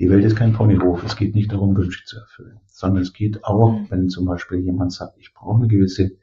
die 0.00 0.10
Welt 0.10 0.24
ist 0.24 0.36
kein 0.36 0.54
Ponyhof. 0.54 1.04
Es 1.04 1.14
geht 1.14 1.36
nicht 1.36 1.52
darum, 1.52 1.76
Wünsche 1.76 2.04
zu 2.04 2.18
erfüllen, 2.18 2.58
sondern 2.66 3.02
es 3.02 3.12
geht 3.12 3.44
auch, 3.44 3.78
mhm. 3.78 3.86
wenn 3.90 4.08
zum 4.08 4.24
Beispiel 4.26 4.58
jemand 4.58 4.92
sagt, 4.92 5.18
ich 5.18 5.32
brauche 5.34 5.58
eine 5.58 5.68
gewisse 5.68 6.18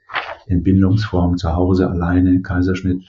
Entbindungsform 0.48 1.38
zu 1.38 1.54
Hause 1.56 1.90
alleine, 1.90 2.42
Kaiserschnitt, 2.42 3.04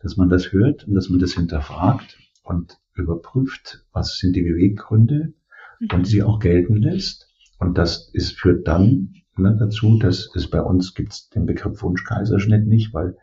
dass 0.00 0.16
man 0.16 0.28
das 0.28 0.52
hört 0.52 0.86
und 0.86 0.94
dass 0.94 1.08
man 1.08 1.18
das 1.18 1.32
hinterfragt 1.32 2.18
und 2.42 2.78
überprüft, 2.94 3.84
was 3.92 4.18
sind 4.18 4.36
die 4.36 4.42
Beweggründe 4.42 5.34
mhm. 5.80 5.88
und 5.92 6.06
sie 6.06 6.22
auch 6.22 6.38
gelten 6.38 6.76
lässt. 6.76 7.28
Und 7.58 7.78
das 7.78 8.10
ist, 8.12 8.38
führt 8.38 8.68
dann 8.68 9.14
ne, 9.36 9.56
dazu, 9.58 9.98
dass 9.98 10.30
es 10.34 10.48
bei 10.48 10.60
uns 10.60 10.94
gibt 10.94 11.34
den 11.34 11.46
Begriff 11.46 11.82
Wunschkaiserschnitt 11.82 12.66
nicht, 12.66 12.92
weil 12.94 13.16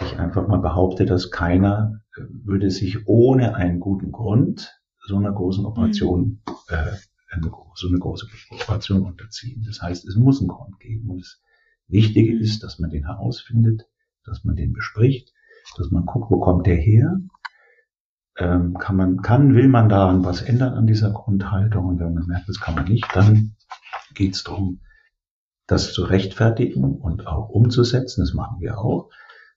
ich 0.00 0.18
einfach 0.18 0.48
mal 0.48 0.58
behaupte, 0.58 1.06
dass 1.06 1.30
keiner 1.30 2.00
äh, 2.16 2.22
würde 2.44 2.70
sich 2.70 3.06
ohne 3.06 3.54
einen 3.54 3.80
guten 3.80 4.12
Grund 4.12 4.78
so 5.06 5.16
einer 5.16 5.32
großen 5.32 5.64
Operation, 5.64 6.42
mhm. 6.46 6.54
äh, 6.68 6.92
eine, 7.30 7.50
so 7.74 7.88
eine 7.88 7.98
große 7.98 8.26
Operation 8.50 9.02
unterziehen. 9.02 9.64
Das 9.66 9.80
heißt, 9.82 10.06
es 10.06 10.16
muss 10.16 10.40
einen 10.40 10.48
Grund 10.48 10.78
geben 10.80 11.10
und 11.10 11.20
es 11.20 11.41
Wichtige 11.92 12.36
ist, 12.36 12.62
dass 12.62 12.78
man 12.78 12.90
den 12.90 13.06
herausfindet, 13.06 13.86
dass 14.24 14.44
man 14.44 14.56
den 14.56 14.72
bespricht, 14.72 15.32
dass 15.76 15.90
man 15.90 16.06
guckt, 16.06 16.30
wo 16.30 16.40
kommt 16.40 16.66
der 16.66 16.76
her? 16.76 17.20
Ähm, 18.36 18.78
kann 18.78 18.96
man, 18.96 19.20
kann, 19.20 19.54
will 19.54 19.68
man 19.68 19.88
daran 19.88 20.24
was 20.24 20.42
ändern 20.42 20.72
an 20.74 20.86
dieser 20.86 21.10
Grundhaltung? 21.10 21.86
Und 21.86 22.00
wenn 22.00 22.14
man 22.14 22.26
merkt, 22.26 22.48
das 22.48 22.60
kann 22.60 22.74
man 22.74 22.84
nicht, 22.84 23.06
dann 23.14 23.56
geht 24.14 24.34
es 24.34 24.44
darum, 24.44 24.80
das 25.66 25.92
zu 25.92 26.02
rechtfertigen 26.02 26.96
und 26.96 27.26
auch 27.26 27.48
umzusetzen. 27.50 28.22
Das 28.22 28.34
machen 28.34 28.60
wir 28.60 28.78
auch. 28.78 29.10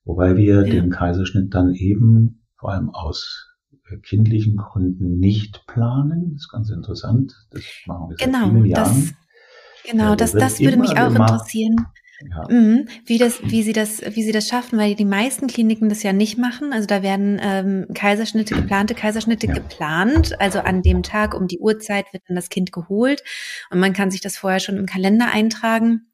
Wobei 0.04 0.36
wir 0.36 0.68
ja. 0.68 0.72
den 0.72 0.92
Kaiserschnitt 0.92 1.54
dann 1.54 1.74
eben 1.74 2.46
vor 2.58 2.72
allem 2.72 2.90
aus 2.90 3.50
äh, 3.90 3.98
kindlichen 3.98 4.58
Gründen 4.58 5.18
nicht 5.18 5.66
planen. 5.68 6.34
Das 6.34 6.42
ist 6.42 6.52
ganz 6.52 6.70
interessant. 6.70 7.34
Das 7.52 7.64
machen 7.88 8.10
wir 8.10 8.18
seit 8.18 8.28
genau, 8.28 8.50
vielen 8.50 8.66
Jahren. 8.66 8.84
Das, 8.84 9.92
genau, 9.92 10.10
ja, 10.10 10.16
das, 10.16 10.32
das 10.34 10.60
würde 10.60 10.78
mich 10.78 10.98
auch 10.98 11.10
interessieren. 11.10 11.76
Ja. 12.22 12.48
Mhm. 12.50 12.88
Wie, 13.06 13.18
das, 13.18 13.42
wie, 13.44 13.64
sie 13.64 13.74
das, 13.74 14.02
wie 14.02 14.24
sie 14.24 14.32
das 14.32 14.48
schaffen, 14.48 14.80
weil 14.80 14.96
die 14.96 15.06
meisten 15.06 15.48
Kliniken 15.48 15.90
das 15.90 16.04
ja 16.04 16.14
nicht 16.14 16.38
machen. 16.38 16.72
Also 16.72 16.88
da 16.88 17.04
werden 17.04 17.40
ähm, 17.42 17.88
Kaiserschnitte, 17.94 18.56
geplante 18.56 18.96
Kaiserschnitte 18.96 19.48
ja. 19.48 19.54
geplant. 19.54 20.40
Also 20.40 20.60
an 20.60 20.82
dem 20.82 21.04
Tag 21.04 21.34
um 21.34 21.48
die 21.48 21.60
Uhrzeit 21.60 22.06
wird 22.14 22.24
dann 22.28 22.36
das 22.36 22.50
Kind 22.50 22.72
geholt 22.72 23.24
und 23.70 23.80
man 23.80 23.94
kann 23.94 24.12
sich 24.12 24.22
das 24.22 24.38
vorher 24.38 24.60
schon 24.60 24.78
im 24.78 24.86
Kalender 24.86 25.28
eintragen. 25.32 26.08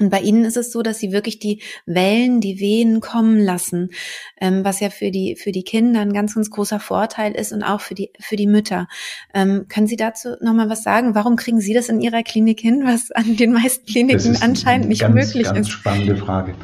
Und 0.00 0.10
bei 0.10 0.20
ihnen 0.20 0.44
ist 0.44 0.56
es 0.56 0.72
so, 0.72 0.82
dass 0.82 0.98
sie 0.98 1.12
wirklich 1.12 1.38
die 1.38 1.62
Wellen, 1.86 2.40
die 2.40 2.58
Wehen 2.58 3.00
kommen 3.00 3.38
lassen, 3.38 3.90
ähm, 4.40 4.64
was 4.64 4.80
ja 4.80 4.90
für 4.90 5.12
die 5.12 5.36
für 5.36 5.52
die 5.52 5.62
Kinder 5.62 6.00
ein 6.00 6.12
ganz 6.12 6.34
ganz 6.34 6.50
großer 6.50 6.80
Vorteil 6.80 7.32
ist 7.32 7.52
und 7.52 7.62
auch 7.62 7.80
für 7.80 7.94
die 7.94 8.10
für 8.18 8.34
die 8.36 8.48
Mütter. 8.48 8.88
Ähm, 9.32 9.66
können 9.68 9.86
Sie 9.86 9.96
dazu 9.96 10.36
noch 10.40 10.52
mal 10.52 10.68
was 10.68 10.82
sagen? 10.82 11.14
Warum 11.14 11.36
kriegen 11.36 11.60
Sie 11.60 11.74
das 11.74 11.88
in 11.88 12.00
Ihrer 12.00 12.22
Klinik 12.22 12.60
hin, 12.60 12.82
was 12.84 13.12
an 13.12 13.36
den 13.36 13.52
meisten 13.52 13.86
Kliniken 13.86 14.36
anscheinend 14.40 14.88
nicht 14.88 15.02
ganz, 15.02 15.14
möglich 15.14 15.44
ganz 15.44 15.68
ist? 15.68 15.70
Spannende 15.70 16.16
Frage. 16.16 16.54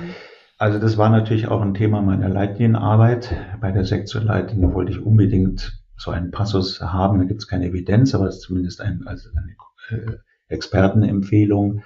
Also 0.59 0.79
das 0.79 0.99
war 0.99 1.09
natürlich 1.09 1.49
auch 1.49 1.63
ein 1.63 1.75
Thema 1.75 2.03
meiner 2.03 2.29
Leitlinienarbeit. 2.29 3.35
Bei 3.61 3.71
der 3.71 3.85
Sektorleitlinie 3.85 4.75
wollte 4.75 4.93
ich 4.93 5.01
unbedingt 5.01 5.81
so 5.97 6.11
einen 6.11 6.33
Passus 6.33 6.81
haben. 6.81 7.19
Da 7.19 7.25
gibt 7.25 7.41
es 7.41 7.49
keine 7.49 7.67
Evidenz, 7.67 8.15
aber 8.15 8.27
es 8.27 8.37
ist 8.37 8.43
zumindest 8.43 8.81
ein, 8.81 9.05
also 9.07 9.31
eine 9.37 10.03
äh, 10.03 10.17
Expertenempfehlung 10.49 11.83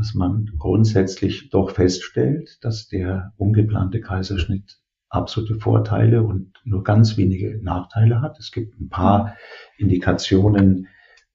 dass 0.00 0.14
man 0.14 0.50
grundsätzlich 0.58 1.50
doch 1.50 1.72
feststellt, 1.72 2.56
dass 2.62 2.88
der 2.88 3.34
ungeplante 3.36 4.00
Kaiserschnitt 4.00 4.78
absolute 5.10 5.56
Vorteile 5.56 6.22
und 6.22 6.54
nur 6.64 6.82
ganz 6.84 7.18
wenige 7.18 7.60
Nachteile 7.62 8.22
hat. 8.22 8.38
Es 8.38 8.50
gibt 8.50 8.80
ein 8.80 8.88
paar 8.88 9.36
Indikationen, 9.76 10.86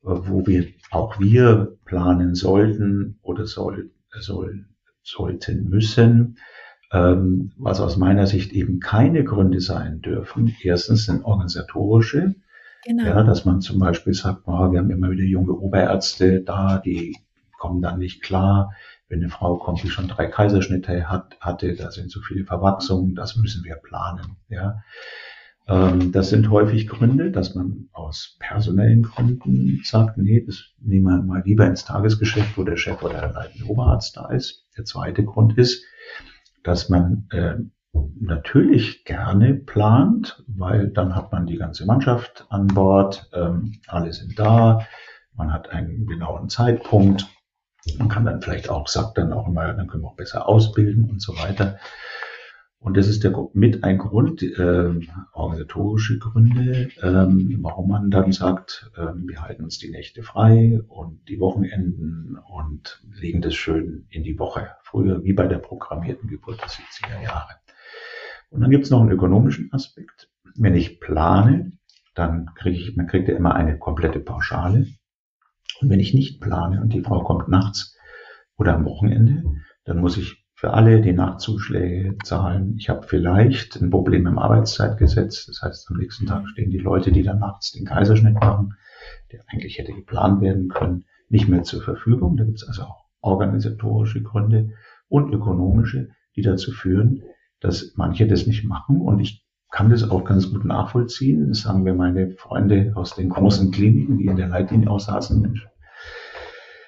äh, 0.01 0.07
wo 0.07 0.47
wir 0.47 0.65
auch 0.89 1.19
wir 1.19 1.77
planen 1.85 2.33
sollten 2.33 3.19
oder 3.21 3.45
soll, 3.45 3.91
soll, 4.19 4.65
sollten 5.03 5.69
müssen, 5.69 6.39
ähm, 6.91 7.51
was 7.57 7.79
aus 7.79 7.97
meiner 7.97 8.25
Sicht 8.25 8.51
eben 8.51 8.79
keine 8.79 9.23
Gründe 9.23 9.61
sein 9.61 10.01
dürfen. 10.01 10.55
Erstens 10.63 11.05
sind 11.05 11.23
organisatorische, 11.23 12.33
Genau. 12.87 13.03
Ja, 13.03 13.23
dass 13.23 13.45
man 13.45 13.61
zum 13.61 13.79
Beispiel 13.79 14.13
sagt, 14.13 14.43
oh, 14.45 14.71
wir 14.71 14.77
haben 14.77 14.91
immer 14.91 15.09
wieder 15.09 15.23
junge 15.23 15.53
Oberärzte 15.53 16.41
da, 16.41 16.77
die 16.77 17.17
kommen 17.65 17.81
dann 17.81 17.97
nicht 17.97 18.21
klar. 18.21 18.73
Wenn 19.07 19.19
eine 19.21 19.29
Frau 19.29 19.57
kommt, 19.57 19.81
die 19.81 19.89
schon 19.89 20.07
drei 20.07 20.27
Kaiserschnitte 20.27 21.09
hat, 21.09 21.35
hatte, 21.39 21.75
da 21.75 21.89
sind 21.89 22.11
so 22.11 22.21
viele 22.21 22.45
Verwachsungen, 22.45 23.15
das 23.15 23.35
müssen 23.35 23.63
wir 23.63 23.75
planen. 23.75 24.37
Ja. 24.49 24.83
Ähm, 25.67 26.11
das 26.11 26.29
sind 26.29 26.51
häufig 26.51 26.87
Gründe, 26.87 27.31
dass 27.31 27.55
man 27.55 27.89
aus 27.91 28.37
personellen 28.39 29.01
Gründen 29.01 29.81
sagt, 29.83 30.17
nee, 30.17 30.43
das 30.45 30.63
nehmen 30.79 31.05
wir 31.05 31.23
mal 31.23 31.41
lieber 31.43 31.65
ins 31.65 31.85
Tagesgeschäft, 31.85 32.55
wo 32.55 32.63
der 32.63 32.77
Chef 32.77 33.01
oder 33.01 33.19
der 33.19 33.33
leitende 33.33 33.65
Oberarzt 33.65 34.15
da 34.15 34.29
ist. 34.29 34.67
Der 34.77 34.85
zweite 34.85 35.23
Grund 35.23 35.57
ist, 35.57 35.83
dass 36.63 36.89
man 36.89 37.27
äh, 37.31 37.55
natürlich 38.19 39.05
gerne 39.05 39.55
plant, 39.55 40.43
weil 40.47 40.89
dann 40.89 41.15
hat 41.15 41.31
man 41.31 41.47
die 41.47 41.57
ganze 41.57 41.85
Mannschaft 41.87 42.45
an 42.49 42.67
Bord, 42.67 43.27
ähm, 43.33 43.73
alle 43.87 44.13
sind 44.13 44.37
da, 44.37 44.85
man 45.33 45.51
hat 45.51 45.69
einen 45.69 46.05
genauen 46.05 46.49
Zeitpunkt 46.49 47.27
man 47.97 48.09
kann 48.09 48.25
dann 48.25 48.41
vielleicht 48.41 48.69
auch, 48.69 48.87
sagt 48.87 49.17
dann 49.17 49.33
auch 49.33 49.47
immer, 49.47 49.73
dann 49.73 49.87
können 49.87 50.03
wir 50.03 50.09
auch 50.09 50.15
besser 50.15 50.47
ausbilden 50.47 51.09
und 51.09 51.21
so 51.21 51.37
weiter. 51.37 51.77
Und 52.79 52.97
das 52.97 53.07
ist 53.07 53.23
der, 53.23 53.33
mit 53.53 53.83
ein 53.83 53.97
Grund, 53.97 54.43
äh, 54.43 54.93
organisatorische 55.33 56.19
Gründe, 56.19 56.89
ähm, 57.01 57.57
warum 57.61 57.89
man 57.89 58.11
dann 58.11 58.31
sagt, 58.31 58.91
äh, 58.95 59.07
wir 59.15 59.41
halten 59.41 59.63
uns 59.63 59.79
die 59.79 59.89
Nächte 59.89 60.21
frei 60.21 60.81
und 60.87 61.27
die 61.27 61.39
Wochenenden 61.39 62.37
und 62.47 63.01
legen 63.11 63.41
das 63.41 63.55
schön 63.55 64.05
in 64.11 64.23
die 64.23 64.37
Woche. 64.37 64.69
Früher 64.83 65.23
wie 65.23 65.33
bei 65.33 65.47
der 65.47 65.57
programmierten 65.57 66.29
Geburt 66.29 66.61
der 66.61 66.69
70er 66.69 67.23
Jahre. 67.23 67.55
Und 68.51 68.61
dann 68.61 68.69
gibt 68.69 68.85
es 68.85 68.91
noch 68.91 69.01
einen 69.01 69.11
ökonomischen 69.11 69.73
Aspekt. 69.73 70.29
Wenn 70.55 70.75
ich 70.75 70.99
plane, 70.99 71.71
dann 72.13 72.51
kriege 72.53 72.77
ich, 72.77 72.95
man 72.95 73.07
kriegt 73.07 73.27
ja 73.27 73.35
immer 73.35 73.55
eine 73.55 73.79
komplette 73.79 74.19
Pauschale. 74.19 74.85
Und 75.81 75.89
wenn 75.89 75.99
ich 75.99 76.13
nicht 76.13 76.41
plane 76.41 76.81
und 76.81 76.93
die 76.93 77.01
Frau 77.01 77.23
kommt 77.23 77.47
nachts 77.47 77.97
oder 78.57 78.75
am 78.75 78.85
Wochenende, 78.85 79.43
dann 79.83 79.99
muss 79.99 80.17
ich 80.17 80.45
für 80.55 80.73
alle 80.73 81.01
die 81.01 81.13
Nachtzuschläge 81.13 82.17
zahlen. 82.23 82.75
Ich 82.77 82.89
habe 82.89 83.05
vielleicht 83.05 83.75
ein 83.75 83.89
Problem 83.89 84.25
im 84.25 84.39
Arbeitszeitgesetz. 84.39 85.45
Das 85.45 85.61
heißt, 85.61 85.89
am 85.91 85.97
nächsten 85.97 86.25
Tag 86.25 86.47
stehen 86.47 86.71
die 86.71 86.77
Leute, 86.77 87.11
die 87.11 87.23
dann 87.23 87.39
nachts 87.39 87.73
den 87.73 87.85
Kaiserschnitt 87.85 88.35
machen, 88.35 88.73
der 89.31 89.43
eigentlich 89.47 89.77
hätte 89.77 89.93
geplant 89.93 90.41
werden 90.41 90.69
können, 90.69 91.05
nicht 91.29 91.49
mehr 91.49 91.63
zur 91.63 91.81
Verfügung. 91.81 92.37
Da 92.37 92.45
gibt 92.45 92.57
es 92.61 92.67
also 92.67 92.83
auch 92.83 93.05
organisatorische 93.21 94.23
Gründe 94.23 94.71
und 95.09 95.33
ökonomische, 95.33 96.09
die 96.35 96.41
dazu 96.41 96.71
führen, 96.71 97.21
dass 97.59 97.93
manche 97.95 98.25
das 98.25 98.47
nicht 98.47 98.63
machen. 98.63 99.01
Und 99.01 99.19
ich 99.19 99.44
kann 99.75 99.89
das 99.89 100.09
auch 100.09 100.23
ganz 100.23 100.49
gut 100.51 100.63
nachvollziehen. 100.63 101.49
Das 101.49 101.59
sagen 101.59 101.83
wir 101.83 101.93
meine 101.93 102.31
Freunde 102.31 102.93
aus 102.95 103.13
den 103.13 103.27
großen 103.27 103.71
Kliniken, 103.71 104.17
die 104.17 104.27
in 104.27 104.37
der 104.37 104.47
Leitlinie 104.47 104.89
aussaßen. 104.89 105.41
Mensch, 105.41 105.67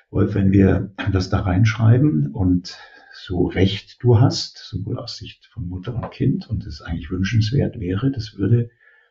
Wolf, 0.10 0.36
wenn 0.36 0.54
wir 0.54 0.94
das 1.12 1.30
da 1.30 1.42
reinschreiben 1.42 2.28
und 2.32 2.78
so 3.12 3.48
recht 3.48 4.02
du 4.02 4.22
hast, 4.22 4.60
sowohl 4.60 5.00
aus 5.00 5.18
Sicht 5.18 5.48
von 5.48 5.68
Mutter 5.68 5.96
und 5.96 6.12
Kind, 6.12 6.50
und 6.50 6.66
es 6.66 6.82
eigentlich 6.82 7.12
wünschenswert 7.12 7.78
wäre, 7.78 8.10
das 8.10 8.38
würde 8.38 8.70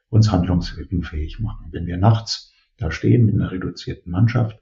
uns 0.08 0.32
handlungsfähig 0.32 1.38
machen. 1.40 1.66
Wenn 1.70 1.86
wir 1.86 1.98
nachts 1.98 2.54
da 2.78 2.90
stehen 2.90 3.26
mit 3.26 3.34
einer 3.34 3.50
reduzierten 3.50 4.10
Mannschaft 4.10 4.58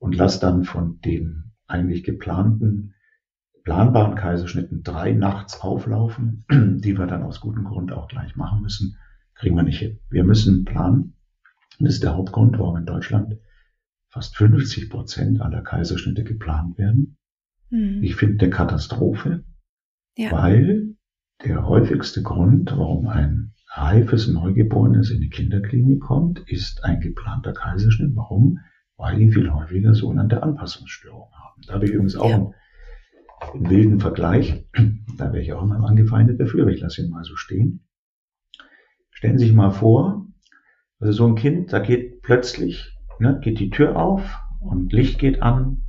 und 0.00 0.16
lass 0.16 0.40
dann 0.40 0.64
von 0.64 1.00
den 1.02 1.52
eigentlich 1.68 2.02
geplanten 2.02 2.94
planbaren 3.62 4.14
Kaiserschnitten 4.14 4.82
drei 4.82 5.12
nachts 5.12 5.60
auflaufen, 5.60 6.44
die 6.50 6.98
wir 6.98 7.06
dann 7.06 7.22
aus 7.22 7.40
gutem 7.40 7.64
Grund 7.64 7.92
auch 7.92 8.08
gleich 8.08 8.36
machen 8.36 8.62
müssen, 8.62 8.96
kriegen 9.34 9.56
wir 9.56 9.62
nicht 9.62 9.78
hin. 9.78 9.98
Wir 10.10 10.24
müssen 10.24 10.64
planen. 10.64 11.14
Das 11.78 11.94
ist 11.94 12.02
der 12.02 12.14
Hauptgrund, 12.14 12.58
warum 12.58 12.76
in 12.76 12.86
Deutschland 12.86 13.38
fast 14.10 14.36
50 14.36 14.90
Prozent 14.90 15.40
aller 15.40 15.62
Kaiserschnitte 15.62 16.24
geplant 16.24 16.76
werden. 16.78 17.16
Mhm. 17.70 18.02
Ich 18.02 18.16
finde 18.16 18.44
eine 18.44 18.50
Katastrophe, 18.50 19.44
ja. 20.16 20.32
weil 20.32 20.96
der 21.44 21.66
häufigste 21.66 22.22
Grund, 22.22 22.70
warum 22.72 23.06
ein 23.06 23.54
reifes 23.68 24.28
Neugeborenes 24.28 25.10
in 25.10 25.20
die 25.20 25.30
Kinderklinik 25.30 26.00
kommt, 26.00 26.40
ist 26.40 26.84
ein 26.84 27.00
geplanter 27.00 27.52
Kaiserschnitt. 27.52 28.14
Warum? 28.14 28.58
Weil 28.96 29.18
die 29.18 29.30
viel 29.30 29.50
häufiger 29.50 29.94
sogenannte 29.94 30.42
Anpassungsstörungen 30.42 31.32
haben. 31.32 31.62
Da 31.66 31.74
habe 31.74 31.86
ich 31.86 31.92
übrigens 31.92 32.16
auch 32.16 32.28
ja. 32.28 32.36
einen 32.36 32.54
im 33.54 33.70
wilden 33.70 34.00
Vergleich, 34.00 34.66
da 35.18 35.32
wäre 35.32 35.42
ich 35.42 35.52
auch 35.52 35.62
immer 35.62 35.86
angefeindet 35.86 36.40
dafür, 36.40 36.62
aber 36.62 36.72
ich 36.72 36.80
lasse 36.80 37.02
ihn 37.02 37.10
mal 37.10 37.24
so 37.24 37.36
stehen. 37.36 37.86
Stellen 39.10 39.38
Sie 39.38 39.46
sich 39.46 39.54
mal 39.54 39.70
vor, 39.70 40.26
also 40.98 41.12
so 41.12 41.26
ein 41.26 41.34
Kind, 41.34 41.72
da 41.72 41.78
geht 41.78 42.22
plötzlich, 42.22 42.96
ne, 43.18 43.38
geht 43.42 43.58
die 43.58 43.70
Tür 43.70 43.96
auf 43.96 44.38
und 44.60 44.92
Licht 44.92 45.18
geht 45.18 45.42
an 45.42 45.84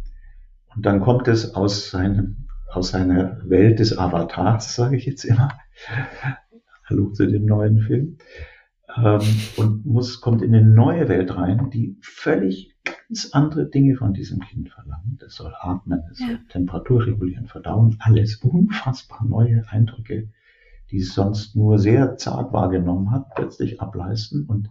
und 0.76 0.86
dann 0.86 1.02
kommt 1.02 1.28
es 1.28 1.56
aus 1.56 1.90
seinem, 1.90 2.48
aus 2.70 2.92
seiner 2.92 3.42
Welt 3.48 3.80
des 3.80 3.98
Avatars, 3.98 4.76
sage 4.76 4.98
ich 4.98 5.06
jetzt 5.06 5.26
immer. 5.26 5.50
Hallo 6.90 7.12
zu 7.12 7.26
dem 7.26 7.46
neuen 7.46 7.80
Film. 7.80 8.18
Ähm, 8.98 9.22
und 9.58 9.86
muss, 9.86 10.20
kommt 10.20 10.42
in 10.42 10.54
eine 10.54 10.66
neue 10.66 11.08
Welt 11.08 11.36
rein, 11.36 11.70
die 11.70 11.98
völlig 12.02 12.76
ganz 13.12 13.30
andere 13.34 13.66
Dinge 13.66 13.98
von 13.98 14.14
diesem 14.14 14.40
Kind 14.40 14.70
verlangen. 14.70 15.18
Das 15.20 15.36
soll 15.36 15.54
atmen, 15.60 16.02
es 16.12 16.20
ja. 16.20 16.28
soll 16.28 16.40
Temperatur 16.48 17.06
regulieren, 17.06 17.48
verdauen, 17.48 17.98
alles 18.00 18.38
unfassbar 18.38 19.26
neue 19.26 19.68
Eindrücke, 19.68 20.30
die 20.92 21.00
es 21.00 21.14
sonst 21.14 21.58
nur 21.58 21.78
sehr 21.78 22.16
zart 22.16 22.54
wahrgenommen 22.54 23.12
hat, 23.12 23.36
plötzlich 23.36 23.82
ableisten. 23.82 24.46
Und 24.46 24.70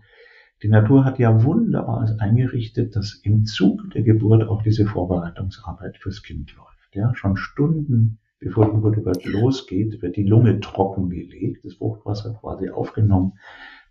die 0.62 0.68
Natur 0.68 1.04
hat 1.04 1.18
ja 1.18 1.44
wunderbar 1.44 2.16
eingerichtet, 2.18 2.96
dass 2.96 3.12
im 3.24 3.44
Zug 3.44 3.90
der 3.90 4.02
Geburt 4.02 4.48
auch 4.48 4.62
diese 4.62 4.86
Vorbereitungsarbeit 4.86 5.98
fürs 5.98 6.22
Kind 6.22 6.54
läuft. 6.56 6.94
Ja, 6.94 7.14
schon 7.14 7.36
Stunden 7.36 8.18
bevor 8.38 8.64
die 8.64 8.70
Geburt 8.72 8.96
überhaupt 8.96 9.26
losgeht, 9.26 10.00
wird 10.00 10.16
die 10.16 10.24
Lunge 10.24 10.60
trocken 10.60 11.10
gelegt, 11.10 11.62
das 11.62 11.74
Fruchtwasser 11.74 12.32
quasi 12.40 12.70
aufgenommen, 12.70 13.34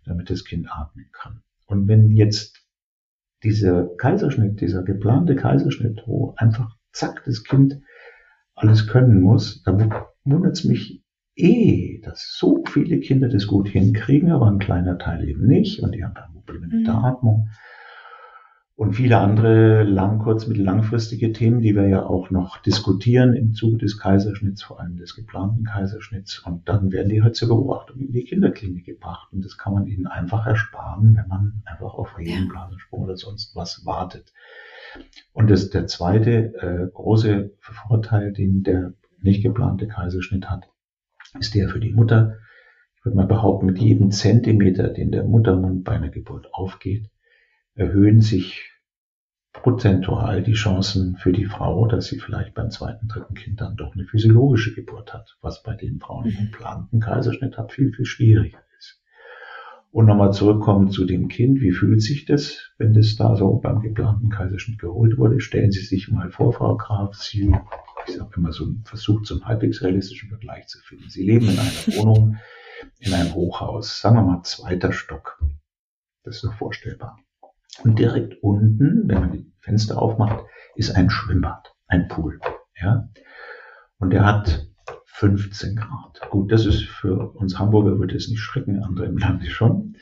damit 0.04 0.28
das 0.28 0.44
Kind 0.44 0.66
atmen 0.68 1.06
kann. 1.12 1.40
Und 1.66 1.86
wenn 1.86 2.10
jetzt 2.10 2.59
dieser 3.42 3.88
Kaiserschnitt, 3.96 4.60
dieser 4.60 4.82
geplante 4.82 5.36
Kaiserschnitt, 5.36 6.02
wo 6.06 6.34
einfach 6.36 6.76
zack 6.92 7.22
das 7.24 7.44
Kind 7.44 7.80
alles 8.54 8.86
können 8.86 9.20
muss, 9.20 9.62
da 9.62 9.78
wundert 10.24 10.52
es 10.52 10.64
mich 10.64 11.02
eh, 11.36 12.00
dass 12.02 12.36
so 12.36 12.62
viele 12.66 13.00
Kinder 13.00 13.28
das 13.28 13.46
gut 13.46 13.68
hinkriegen, 13.68 14.30
aber 14.30 14.46
ein 14.46 14.58
kleiner 14.58 14.98
Teil 14.98 15.26
eben 15.26 15.46
nicht 15.46 15.80
und 15.80 15.94
die 15.94 16.04
haben 16.04 16.14
dann 16.14 16.32
Probleme 16.32 16.66
mit 16.66 16.86
der 16.86 16.94
mhm. 16.94 17.04
Atmung 17.04 17.48
und 18.80 18.94
viele 18.94 19.18
andere 19.18 19.82
lang, 19.82 20.20
kurz, 20.20 20.46
mittel, 20.46 20.64
langfristige 20.64 21.34
Themen, 21.34 21.60
die 21.60 21.76
wir 21.76 21.86
ja 21.86 22.02
auch 22.02 22.30
noch 22.30 22.56
diskutieren 22.62 23.34
im 23.34 23.52
Zuge 23.52 23.76
des 23.76 23.98
Kaiserschnitts, 23.98 24.62
vor 24.62 24.80
allem 24.80 24.96
des 24.96 25.14
geplanten 25.14 25.64
Kaiserschnitts. 25.64 26.38
Und 26.46 26.66
dann 26.66 26.90
werden 26.90 27.10
die 27.10 27.22
halt 27.22 27.36
zur 27.36 27.48
Beobachtung 27.48 28.00
in 28.00 28.12
die 28.12 28.24
Kinderklinik 28.24 28.86
gebracht. 28.86 29.34
Und 29.34 29.44
das 29.44 29.58
kann 29.58 29.74
man 29.74 29.86
ihnen 29.86 30.06
einfach 30.06 30.46
ersparen, 30.46 31.14
wenn 31.14 31.28
man 31.28 31.62
einfach 31.66 31.92
auf 31.92 32.16
Regenblasensprung 32.16 33.02
oder 33.02 33.18
sonst 33.18 33.54
was 33.54 33.84
wartet. 33.84 34.32
Und 35.34 35.50
das, 35.50 35.68
der 35.68 35.86
zweite 35.86 36.54
äh, 36.54 36.90
große 36.90 37.52
Vorteil, 37.58 38.32
den 38.32 38.62
der 38.62 38.94
nicht 39.20 39.42
geplante 39.42 39.88
Kaiserschnitt 39.88 40.48
hat, 40.48 40.70
ist 41.38 41.54
der 41.54 41.68
für 41.68 41.80
die 41.80 41.92
Mutter. 41.92 42.38
Ich 42.96 43.04
würde 43.04 43.18
mal 43.18 43.26
behaupten, 43.26 43.66
mit 43.66 43.76
jedem 43.76 44.10
Zentimeter, 44.10 44.88
den 44.88 45.10
der 45.12 45.24
Muttermund 45.24 45.84
bei 45.84 45.92
einer 45.92 46.08
Geburt 46.08 46.48
aufgeht, 46.54 47.10
erhöhen 47.74 48.22
sich 48.22 48.69
prozentual 49.62 50.42
die 50.42 50.54
Chancen 50.54 51.16
für 51.16 51.32
die 51.32 51.46
Frau, 51.46 51.86
dass 51.86 52.06
sie 52.06 52.18
vielleicht 52.18 52.54
beim 52.54 52.70
zweiten, 52.70 53.08
dritten 53.08 53.34
Kind 53.34 53.60
dann 53.60 53.76
doch 53.76 53.94
eine 53.94 54.04
physiologische 54.04 54.74
Geburt 54.74 55.12
hat, 55.12 55.36
was 55.40 55.62
bei 55.62 55.74
den 55.74 56.00
Frauen, 56.00 56.24
die 56.24 56.36
einen 56.36 56.48
mhm. 56.48 56.52
geplanten 56.52 57.00
Kaiserschnitt 57.00 57.58
hat, 57.58 57.72
viel, 57.72 57.92
viel 57.92 58.04
schwieriger 58.04 58.58
ist. 58.78 59.00
Und 59.90 60.06
nochmal 60.06 60.32
zurückkommen 60.32 60.90
zu 60.90 61.04
dem 61.04 61.28
Kind. 61.28 61.60
Wie 61.60 61.72
fühlt 61.72 62.02
sich 62.02 62.24
das, 62.24 62.70
wenn 62.78 62.94
das 62.94 63.16
da 63.16 63.36
so 63.36 63.54
beim 63.56 63.80
geplanten 63.80 64.30
Kaiserschnitt 64.30 64.78
geholt 64.78 65.18
wurde? 65.18 65.40
Stellen 65.40 65.72
Sie 65.72 65.80
sich 65.80 66.08
mal 66.08 66.30
vor, 66.30 66.52
Frau 66.52 66.76
Graf, 66.76 67.14
Sie, 67.14 67.54
ich 68.06 68.14
sage 68.14 68.30
immer 68.36 68.52
so 68.52 68.66
ein 68.66 68.82
Versuch 68.84 69.22
zum 69.22 69.44
halbwegs 69.44 69.82
realistischen 69.82 70.28
Vergleich 70.28 70.66
zu 70.68 70.78
finden. 70.78 71.08
Sie 71.08 71.24
leben 71.24 71.48
in 71.48 71.58
einer 71.58 71.70
Wohnung, 71.96 72.36
in 72.98 73.12
einem 73.12 73.34
Hochhaus, 73.34 74.00
sagen 74.00 74.16
wir 74.16 74.22
mal 74.22 74.42
zweiter 74.42 74.92
Stock. 74.92 75.42
Das 76.22 76.36
ist 76.36 76.44
doch 76.44 76.54
vorstellbar. 76.54 77.18
Und 77.82 77.98
direkt 77.98 78.42
unten, 78.42 79.08
wenn 79.08 79.20
man 79.20 79.32
die 79.32 79.52
Fenster 79.60 80.00
aufmacht, 80.00 80.44
ist 80.74 80.94
ein 80.96 81.10
Schwimmbad, 81.10 81.74
ein 81.86 82.08
Pool. 82.08 82.40
Ja? 82.80 83.08
Und 83.98 84.10
der 84.10 84.24
hat 84.24 84.66
15 85.06 85.76
Grad. 85.76 86.20
Gut, 86.30 86.50
das 86.50 86.66
ist 86.66 86.84
für 86.84 87.30
uns 87.32 87.58
Hamburger 87.58 87.98
würde 87.98 88.16
es 88.16 88.28
nicht 88.28 88.40
schrecken, 88.40 88.82
andere 88.82 89.06
im 89.06 89.18
Lande 89.18 89.46
schon. 89.50 89.96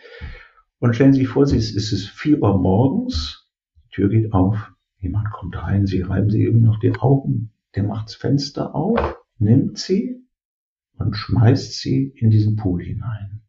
Und 0.78 0.94
stellen 0.94 1.12
Sie 1.12 1.20
sich 1.20 1.28
vor, 1.28 1.42
es 1.42 1.52
ist 1.52 2.09
4 2.09 2.40
Uhr 2.40 2.59
morgens, 2.59 3.48
die 3.85 3.88
Tür 3.90 4.09
geht 4.09 4.33
auf, 4.33 4.72
jemand 4.98 5.31
kommt 5.31 5.61
rein, 5.61 5.87
Sie 5.87 6.02
reiben 6.02 6.31
Sie 6.31 6.44
eben 6.44 6.62
noch 6.62 6.78
die 6.78 6.94
Augen, 6.96 7.52
der 7.74 7.83
macht 7.83 8.09
das 8.09 8.14
Fenster 8.14 8.74
auf, 8.74 9.16
nimmt 9.38 9.78
sie 9.78 10.24
und 10.98 11.14
schmeißt 11.16 11.74
sie 11.74 12.12
in 12.16 12.31
diesen 12.31 12.57
Pool 12.57 12.83
hinein. 12.83 13.42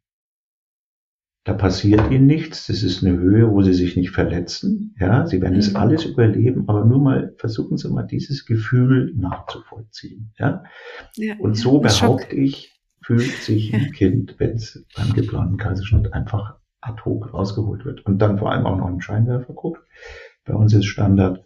Da 1.44 1.54
passiert 1.54 2.10
ihnen 2.10 2.26
nichts. 2.26 2.66
Das 2.66 2.82
ist 2.82 3.02
eine 3.02 3.16
Höhe, 3.16 3.50
wo 3.50 3.62
sie 3.62 3.72
sich 3.72 3.96
nicht 3.96 4.10
verletzen. 4.10 4.94
Ja, 5.00 5.26
sie 5.26 5.40
werden 5.40 5.54
das 5.54 5.70
mhm. 5.70 5.76
alles 5.76 6.04
überleben, 6.04 6.68
aber 6.68 6.84
nur 6.84 7.00
mal 7.00 7.34
versuchen 7.38 7.78
Sie 7.78 7.88
mal 7.88 8.02
dieses 8.02 8.44
Gefühl 8.44 9.14
nachzuvollziehen. 9.16 10.32
Ja, 10.38 10.62
ja 11.16 11.36
und 11.38 11.56
so 11.56 11.80
behaupte 11.80 12.36
ich, 12.36 12.78
fühlt 13.02 13.22
sich 13.22 13.72
ein 13.72 13.92
Kind, 13.92 14.34
wenn 14.38 14.50
es 14.50 14.84
beim 14.94 15.14
geplanten 15.14 15.56
Kaiserschnitt 15.56 16.12
einfach 16.12 16.58
ad 16.82 17.02
hoc 17.04 17.32
rausgeholt 17.32 17.84
wird 17.86 18.04
und 18.04 18.18
dann 18.18 18.38
vor 18.38 18.52
allem 18.52 18.66
auch 18.66 18.76
noch 18.76 18.86
einen 18.86 19.00
Scheinwerfer 19.00 19.54
guckt. 19.54 19.82
Bei 20.44 20.54
uns 20.54 20.74
ist 20.74 20.86
Standard, 20.86 21.42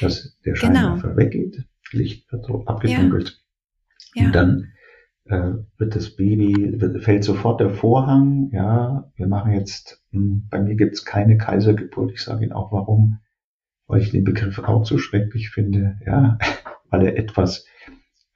dass 0.00 0.38
der 0.44 0.52
genau. 0.52 0.66
Scheinwerfer 0.66 1.08
genau. 1.08 1.16
weggeht, 1.16 1.64
Licht 1.92 2.30
wird 2.30 2.46
abgedunkelt. 2.66 3.42
Ja. 4.14 4.26
Und 4.26 4.34
dann 4.34 4.73
wird 5.24 5.96
das 5.96 6.16
Baby, 6.16 6.78
fällt 7.00 7.24
sofort 7.24 7.60
der 7.60 7.70
Vorhang, 7.70 8.50
ja, 8.52 9.10
wir 9.16 9.26
machen 9.26 9.52
jetzt, 9.52 10.02
hm, 10.10 10.48
bei 10.50 10.60
mir 10.60 10.74
gibt's 10.74 11.04
keine 11.04 11.38
Kaisergeburt, 11.38 12.12
ich 12.12 12.22
sage 12.22 12.44
Ihnen 12.44 12.52
auch 12.52 12.72
warum, 12.72 13.20
weil 13.86 14.02
ich 14.02 14.10
den 14.10 14.24
Begriff 14.24 14.58
auch 14.58 14.84
so 14.84 14.98
schrecklich 14.98 15.50
finde, 15.50 15.98
ja, 16.04 16.38
weil 16.90 17.06
er 17.06 17.16
etwas 17.16 17.66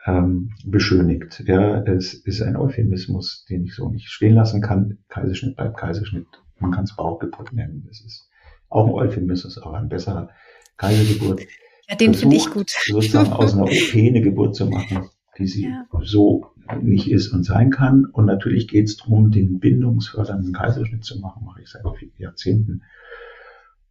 ähm, 0.06 0.50
beschönigt. 0.64 1.42
Ja, 1.46 1.82
es 1.82 2.14
ist 2.14 2.42
ein 2.42 2.56
Euphemismus, 2.56 3.44
den 3.48 3.64
ich 3.64 3.74
so 3.74 3.90
nicht 3.90 4.08
stehen 4.08 4.34
lassen 4.34 4.62
kann. 4.62 4.98
Kaiserschnitt 5.08 5.56
bleibt 5.56 5.76
Kaiserschnitt. 5.76 6.26
Man 6.58 6.72
kann 6.72 6.84
es 6.84 6.96
Bauchgeburt 6.96 7.52
nennen. 7.52 7.84
Das 7.86 8.00
ist 8.00 8.28
auch 8.68 8.86
ein 8.86 8.92
Euphemismus, 8.92 9.58
aber 9.58 9.78
ein 9.78 9.88
besserer 9.88 10.30
Kaisergeburt. 10.76 11.42
Ja, 11.88 11.96
den 11.96 12.14
finde 12.14 12.36
ich 12.36 12.50
gut. 12.50 12.70
Sozusagen 12.86 13.32
aus 13.32 13.54
einer 13.54 13.64
OP 13.64 13.94
eine 13.94 14.20
Geburt 14.20 14.56
zu 14.56 14.66
machen, 14.66 15.08
die 15.38 15.46
sie 15.46 15.64
ja. 15.64 15.86
so 16.02 16.52
nicht 16.80 17.10
ist 17.10 17.32
und 17.32 17.44
sein 17.44 17.70
kann. 17.70 18.04
Und 18.04 18.26
natürlich 18.26 18.68
geht 18.68 18.86
es 18.86 18.96
darum, 18.96 19.30
den 19.30 19.58
bindungsfördernden 19.58 20.52
Kaiserschnitt 20.52 21.04
zu 21.04 21.20
machen, 21.20 21.44
mache 21.44 21.62
ich 21.62 21.68
seit 21.68 21.82
Jahrzehnten. 22.18 22.82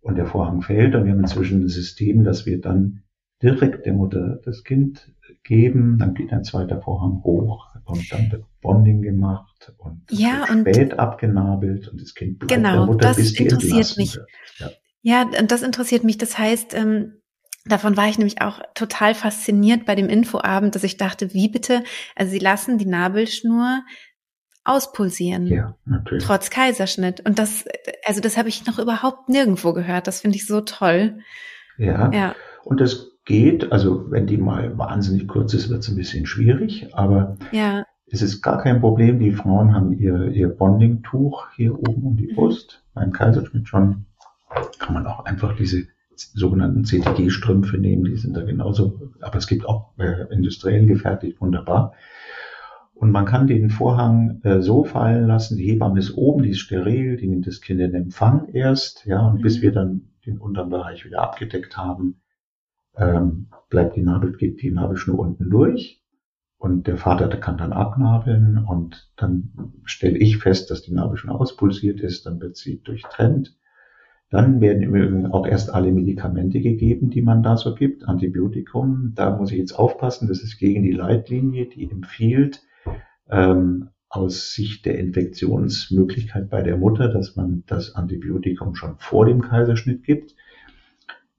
Und 0.01 0.15
der 0.15 0.25
Vorhang 0.25 0.61
fällt 0.61 0.95
und 0.95 1.05
wir 1.05 1.11
haben 1.11 1.19
inzwischen 1.19 1.63
ein 1.63 1.67
System, 1.67 2.23
dass 2.23 2.45
wir 2.45 2.61
dann 2.61 3.03
direkt 3.41 3.85
der 3.85 3.93
Mutter 3.93 4.39
das 4.43 4.63
Kind 4.63 5.11
geben, 5.43 5.97
dann 5.99 6.13
geht 6.13 6.31
ein 6.31 6.43
zweiter 6.43 6.81
Vorhang 6.81 7.21
hoch 7.23 7.67
und 7.85 8.11
dann 8.11 8.31
wird 8.31 8.45
Bonding 8.61 9.01
gemacht 9.01 9.73
und, 9.77 10.01
ja, 10.09 10.45
und 10.49 10.61
spät 10.61 10.97
abgenabelt 10.97 11.87
und 11.87 12.01
das 12.01 12.13
Kind 12.15 12.39
bleibt 12.39 12.53
genau, 12.53 12.77
der 12.77 12.85
Mutter, 12.85 13.07
das 13.09 13.17
bis 13.17 13.33
die 13.33 13.43
interessiert 13.43 13.97
mich. 13.97 14.15
Wird. 14.15 14.27
Ja. 14.57 14.69
ja, 15.01 15.39
und 15.39 15.51
das 15.51 15.61
interessiert 15.61 16.03
mich. 16.03 16.17
Das 16.17 16.37
heißt, 16.37 16.73
ähm, 16.73 17.21
Davon 17.69 17.97
war 17.97 18.07
ich 18.07 18.17
nämlich 18.17 18.41
auch 18.41 18.59
total 18.73 19.15
fasziniert 19.15 19.85
bei 19.85 19.95
dem 19.95 20.09
Infoabend, 20.09 20.75
dass 20.75 20.83
ich 20.83 20.97
dachte, 20.97 21.33
wie 21.33 21.49
bitte, 21.49 21.83
also 22.15 22.31
sie 22.31 22.39
lassen 22.39 22.77
die 22.77 22.85
Nabelschnur 22.85 23.81
auspulsieren. 24.63 25.47
Ja, 25.47 25.75
natürlich. 25.85 26.23
Trotz 26.23 26.49
Kaiserschnitt. 26.49 27.25
Und 27.25 27.39
das, 27.39 27.65
also 28.05 28.21
das 28.21 28.37
habe 28.37 28.49
ich 28.49 28.65
noch 28.65 28.79
überhaupt 28.79 29.29
nirgendwo 29.29 29.73
gehört. 29.73 30.07
Das 30.07 30.21
finde 30.21 30.37
ich 30.37 30.45
so 30.45 30.61
toll. 30.61 31.19
Ja. 31.77 32.11
ja. 32.11 32.35
Und 32.63 32.81
das 32.81 33.11
geht, 33.23 33.71
also 33.71 34.11
wenn 34.11 34.27
die 34.27 34.37
mal 34.37 34.77
wahnsinnig 34.77 35.27
kurz 35.27 35.53
ist, 35.53 35.69
wird 35.69 35.83
es 35.83 35.89
ein 35.89 35.95
bisschen 35.95 36.25
schwierig, 36.25 36.93
aber 36.93 37.37
ja. 37.51 37.83
es 38.07 38.21
ist 38.21 38.41
gar 38.41 38.61
kein 38.61 38.79
Problem. 38.79 39.19
Die 39.19 39.31
Frauen 39.31 39.73
haben 39.73 39.93
ihr, 39.93 40.31
ihr 40.31 40.49
Bonding-Tuch 40.49 41.47
hier 41.55 41.77
oben 41.77 42.03
um 42.03 42.17
die 42.17 42.27
mhm. 42.27 42.35
Brust. 42.35 42.83
Beim 42.93 43.11
Kaiserschnitt 43.11 43.67
schon 43.67 44.05
kann 44.79 44.93
man 44.93 45.07
auch 45.07 45.25
einfach 45.25 45.55
diese 45.55 45.87
sogenannten 46.19 46.83
CTG-Strümpfe 46.83 47.77
nehmen, 47.77 48.05
die 48.05 48.15
sind 48.15 48.35
da 48.35 48.43
genauso, 48.43 49.11
aber 49.21 49.37
es 49.37 49.47
gibt 49.47 49.65
auch 49.65 49.97
äh, 49.97 50.31
industriell 50.33 50.85
gefertigt, 50.85 51.41
wunderbar. 51.41 51.93
Und 52.93 53.11
man 53.11 53.25
kann 53.25 53.45
den 53.45 53.69
Vorhang 53.69 54.41
äh, 54.43 54.61
so 54.61 54.83
fallen 54.83 55.27
lassen, 55.27 55.57
die 55.57 55.67
Hebamme 55.67 55.99
ist 55.99 56.17
oben, 56.17 56.43
die 56.43 56.49
ist 56.49 56.59
steril, 56.59 57.17
die 57.17 57.27
nimmt 57.27 57.45
das 57.45 57.61
Kind 57.61 57.79
in 57.79 57.93
Empfang 57.93 58.49
erst, 58.53 59.05
ja, 59.05 59.25
und 59.27 59.39
mhm. 59.39 59.41
bis 59.43 59.61
wir 59.61 59.71
dann 59.71 60.09
den 60.25 60.39
unteren 60.39 60.69
Bereich 60.69 61.05
wieder 61.05 61.21
abgedeckt 61.21 61.77
haben, 61.77 62.21
ähm, 62.95 63.47
bleibt 63.69 63.95
die 63.95 64.01
Nabel, 64.01 64.35
geht 64.35 64.61
die 64.61 64.71
Nabelschnur 64.71 65.19
unten 65.19 65.49
durch 65.49 66.01
und 66.57 66.87
der 66.87 66.97
Vater 66.97 67.27
der 67.27 67.39
kann 67.39 67.57
dann 67.57 67.71
abnabeln 67.71 68.57
und 68.57 69.11
dann 69.15 69.73
stelle 69.83 70.17
ich 70.17 70.37
fest, 70.37 70.71
dass 70.71 70.81
die 70.81 70.93
Nabelschnur 70.93 71.39
auspulsiert 71.39 72.01
ist, 72.01 72.25
dann 72.25 72.41
wird 72.41 72.57
sie 72.57 72.81
durchtrennt 72.81 73.56
dann 74.29 74.59
werden 74.59 74.83
im 74.83 74.93
Übrigen 74.93 75.27
auch 75.27 75.47
erst 75.47 75.73
alle 75.73 75.91
Medikamente 75.91 76.59
gegeben, 76.59 77.09
die 77.09 77.21
man 77.21 77.43
da 77.43 77.55
so 77.55 77.75
gibt, 77.75 78.07
Antibiotikum. 78.07 79.13
Da 79.15 79.35
muss 79.35 79.51
ich 79.51 79.57
jetzt 79.57 79.73
aufpassen, 79.73 80.27
das 80.27 80.41
ist 80.43 80.57
gegen 80.57 80.83
die 80.83 80.91
Leitlinie, 80.91 81.67
die 81.67 81.89
empfiehlt, 81.89 82.61
ähm, 83.29 83.89
aus 84.09 84.53
Sicht 84.53 84.85
der 84.85 84.97
Infektionsmöglichkeit 84.99 86.49
bei 86.49 86.61
der 86.61 86.77
Mutter, 86.77 87.09
dass 87.09 87.35
man 87.35 87.63
das 87.67 87.95
Antibiotikum 87.95 88.75
schon 88.75 88.95
vor 88.97 89.25
dem 89.25 89.41
Kaiserschnitt 89.41 90.03
gibt. 90.03 90.35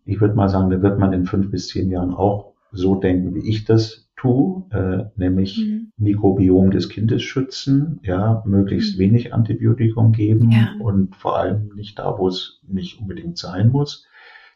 Ich 0.05 0.21
würde 0.21 0.35
mal 0.35 0.49
sagen, 0.49 0.71
da 0.71 0.83
wird 0.83 0.99
man 0.99 1.13
in 1.13 1.27
fünf 1.27 1.51
bis 1.51 1.69
zehn 1.69 1.91
Jahren 1.91 2.15
auch 2.15 2.55
so 2.73 2.95
denken, 2.95 3.35
wie 3.35 3.49
ich 3.49 3.65
das 3.65 4.08
tue, 4.19 4.65
äh, 4.71 5.05
nämlich 5.17 5.59
mhm. 5.59 5.93
Mikrobiom 5.97 6.71
des 6.71 6.89
Kindes 6.89 7.23
schützen, 7.23 8.01
ja, 8.03 8.43
möglichst 8.45 8.97
mhm. 8.97 9.01
wenig 9.01 9.33
Antibiotikum 9.33 10.13
geben 10.13 10.51
ja. 10.51 10.75
und 10.81 11.17
vor 11.17 11.39
allem 11.39 11.71
nicht 11.75 11.99
da, 11.99 12.19
wo 12.19 12.29
es 12.29 12.61
nicht 12.67 13.01
unbedingt 13.01 13.39
sein 13.39 13.71
muss. 13.71 14.07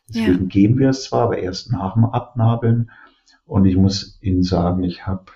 Deswegen 0.09 0.43
ja. 0.43 0.49
geben 0.49 0.79
wir 0.79 0.91
es 0.91 1.05
zwar, 1.05 1.23
aber 1.23 1.39
erst 1.39 1.73
nach 1.73 1.95
dem 1.95 2.05
Abnabeln. 2.05 2.91
Und 3.47 3.65
ich 3.65 3.77
muss 3.77 4.19
Ihnen 4.21 4.43
sagen, 4.43 4.83
ich 4.83 5.07
habe 5.07 5.27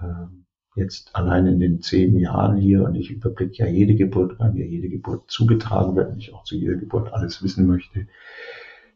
äh, 0.00 0.80
jetzt 0.80 1.14
allein 1.14 1.46
in 1.46 1.60
den 1.60 1.80
zehn 1.80 2.18
Jahren 2.18 2.56
hier 2.56 2.84
und 2.84 2.96
ich 2.96 3.10
überblicke 3.10 3.64
ja 3.64 3.66
jede 3.66 3.94
Geburt, 3.94 4.38
weil 4.38 4.52
mir 4.52 4.66
jede 4.66 4.88
Geburt 4.88 5.30
zugetragen 5.30 5.96
wird 5.96 6.10
und 6.10 6.18
ich 6.18 6.34
auch 6.34 6.44
zu 6.44 6.56
jeder 6.56 6.74
Geburt 6.74 7.12
alles 7.12 7.42
wissen 7.42 7.66
möchte. 7.66 8.08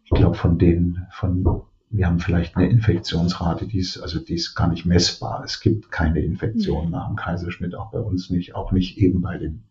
Ich 0.04 0.10
glaube, 0.10 0.34
von 0.34 0.58
den, 0.58 1.06
von 1.12 1.44
wir 1.90 2.06
haben 2.06 2.20
vielleicht 2.20 2.56
eine 2.56 2.70
Infektionsrate, 2.70 3.66
die 3.66 3.78
ist, 3.78 3.98
also 3.98 4.20
die 4.20 4.34
ist 4.34 4.54
gar 4.54 4.68
nicht 4.68 4.86
messbar. 4.86 5.42
Es 5.44 5.60
gibt 5.60 5.90
keine 5.90 6.20
Infektion 6.20 6.86
mhm. 6.86 6.92
nach 6.92 7.08
dem 7.08 7.16
Kaiserschnitt, 7.16 7.74
auch 7.74 7.90
bei 7.90 7.98
uns 7.98 8.30
nicht, 8.30 8.54
auch 8.54 8.70
nicht 8.70 8.96
eben 8.98 9.20
bei 9.20 9.38
den 9.38 9.68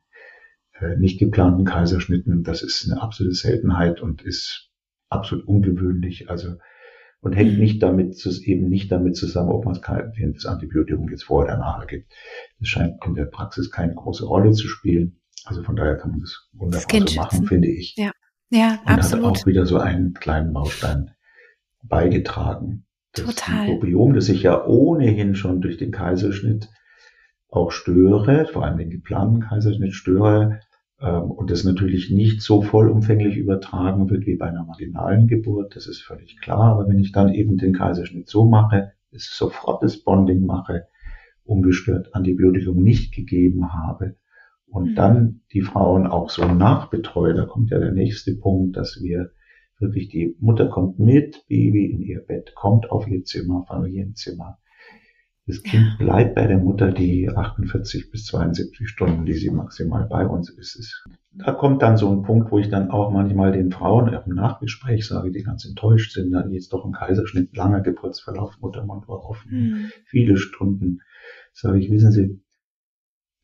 äh, 0.79 0.97
nicht 0.97 1.17
geplanten 1.17 1.63
Kaiserschnitten. 1.63 2.43
Das 2.43 2.61
ist 2.61 2.89
eine 2.89 3.01
absolute 3.01 3.35
Seltenheit 3.35 4.01
und 4.01 4.21
ist 4.21 4.69
absolut 5.07 5.47
ungewöhnlich. 5.47 6.29
Also 6.29 6.55
und 7.21 7.33
hängt 7.33 7.53
mhm. 7.53 7.59
nicht 7.59 7.83
damit, 7.83 8.25
eben 8.45 8.69
nicht 8.69 8.91
damit 8.91 9.15
zusammen, 9.15 9.51
ob 9.51 9.65
man 9.65 9.75
das 9.75 10.45
Antibiotikum 10.45 11.09
jetzt 11.09 11.23
vorher 11.23 11.53
oder 11.55 11.63
nachher 11.63 11.87
gibt. 11.87 12.13
Das 12.59 12.67
scheint 12.67 13.03
in 13.05 13.15
der 13.15 13.25
Praxis 13.25 13.71
keine 13.71 13.93
große 13.93 14.25
Rolle 14.25 14.51
zu 14.51 14.67
spielen. 14.67 15.21
Also 15.45 15.63
von 15.63 15.75
daher 15.75 15.97
kann 15.97 16.11
man 16.11 16.19
das 16.19 16.49
wunderbar 16.53 16.99
das 16.99 17.13
so 17.13 17.21
machen, 17.21 17.45
finde 17.45 17.69
ich. 17.69 17.95
Ja, 17.97 18.11
ja, 18.51 18.79
und 18.85 18.89
absolut. 18.89 19.25
hat 19.25 19.41
auch 19.41 19.45
wieder 19.45 19.65
so 19.65 19.77
einen 19.77 20.13
kleinen 20.13 20.53
Baustein 20.53 21.11
beigetragen. 21.83 22.85
Das 23.13 23.25
Total. 23.25 23.67
Mikrobiom, 23.67 24.13
das 24.13 24.29
ich 24.29 24.43
ja 24.43 24.65
ohnehin 24.65 25.35
schon 25.35 25.61
durch 25.61 25.77
den 25.77 25.91
Kaiserschnitt 25.91 26.69
auch 27.49 27.71
störe, 27.71 28.45
vor 28.45 28.63
allem 28.63 28.77
den 28.77 28.91
geplanten 28.91 29.39
Kaiserschnitt 29.39 29.93
störe, 29.93 30.59
ähm, 31.01 31.31
und 31.31 31.49
das 31.49 31.63
natürlich 31.63 32.11
nicht 32.11 32.41
so 32.41 32.61
vollumfänglich 32.61 33.37
übertragen 33.37 34.09
wird 34.09 34.25
wie 34.25 34.35
bei 34.35 34.47
einer 34.47 34.65
marginalen 34.65 35.27
Geburt, 35.27 35.75
das 35.75 35.87
ist 35.87 36.01
völlig 36.01 36.39
klar. 36.41 36.73
Aber 36.73 36.87
wenn 36.87 36.99
ich 36.99 37.11
dann 37.11 37.33
eben 37.33 37.57
den 37.57 37.73
Kaiserschnitt 37.73 38.27
so 38.27 38.45
mache, 38.45 38.91
ist 39.11 39.35
sofort 39.35 39.81
das 39.81 39.97
Bonding 39.97 40.45
mache, 40.45 40.87
ungestört 41.43 42.13
Antibiotikum 42.13 42.83
nicht 42.83 43.13
gegeben 43.13 43.73
habe 43.73 44.15
und 44.67 44.91
mhm. 44.91 44.95
dann 44.95 45.41
die 45.51 45.61
Frauen 45.61 46.05
auch 46.05 46.29
so 46.29 46.45
nachbetreue, 46.45 47.33
da 47.33 47.45
kommt 47.45 47.71
ja 47.71 47.79
der 47.79 47.91
nächste 47.91 48.35
Punkt, 48.35 48.77
dass 48.77 48.99
wir 49.01 49.31
wirklich 49.79 50.09
die 50.09 50.35
Mutter 50.39 50.67
kommt 50.67 50.99
mit 50.99 51.45
Baby 51.47 51.85
in 51.85 52.01
ihr 52.01 52.21
Bett, 52.21 52.53
kommt 52.55 52.91
auf 52.91 53.07
ihr 53.07 53.23
Zimmer, 53.23 53.65
Familienzimmer, 53.67 54.59
das 55.49 55.63
Kind 55.63 55.97
bleibt 55.97 56.35
bei 56.35 56.45
der 56.45 56.59
Mutter 56.59 56.91
die 56.91 57.27
48 57.27 58.11
bis 58.11 58.25
72 58.25 58.87
Stunden, 58.87 59.25
die 59.25 59.33
sie 59.33 59.49
maximal 59.49 60.05
bei 60.05 60.27
uns 60.27 60.51
ist. 60.51 61.03
Da 61.31 61.53
kommt 61.53 61.81
dann 61.81 61.97
so 61.97 62.11
ein 62.11 62.21
Punkt, 62.21 62.51
wo 62.51 62.59
ich 62.59 62.69
dann 62.69 62.91
auch 62.91 63.09
manchmal 63.09 63.51
den 63.51 63.71
Frauen 63.71 64.13
im 64.13 64.35
Nachgespräch 64.35 65.07
sage, 65.07 65.31
die 65.31 65.41
ganz 65.41 65.65
enttäuscht 65.65 66.13
sind, 66.13 66.33
dann 66.33 66.51
jetzt 66.51 66.71
doch 66.71 66.85
ein 66.85 66.91
Kaiserschnitt, 66.91 67.57
langer 67.57 67.81
Geburtsverlauf, 67.81 68.59
Muttermund 68.61 69.07
war 69.07 69.27
offen, 69.27 69.51
mhm. 69.51 69.91
viele 70.05 70.37
Stunden. 70.37 70.99
Sage 71.51 71.79
ich, 71.79 71.89
wissen 71.89 72.11
Sie, 72.11 72.39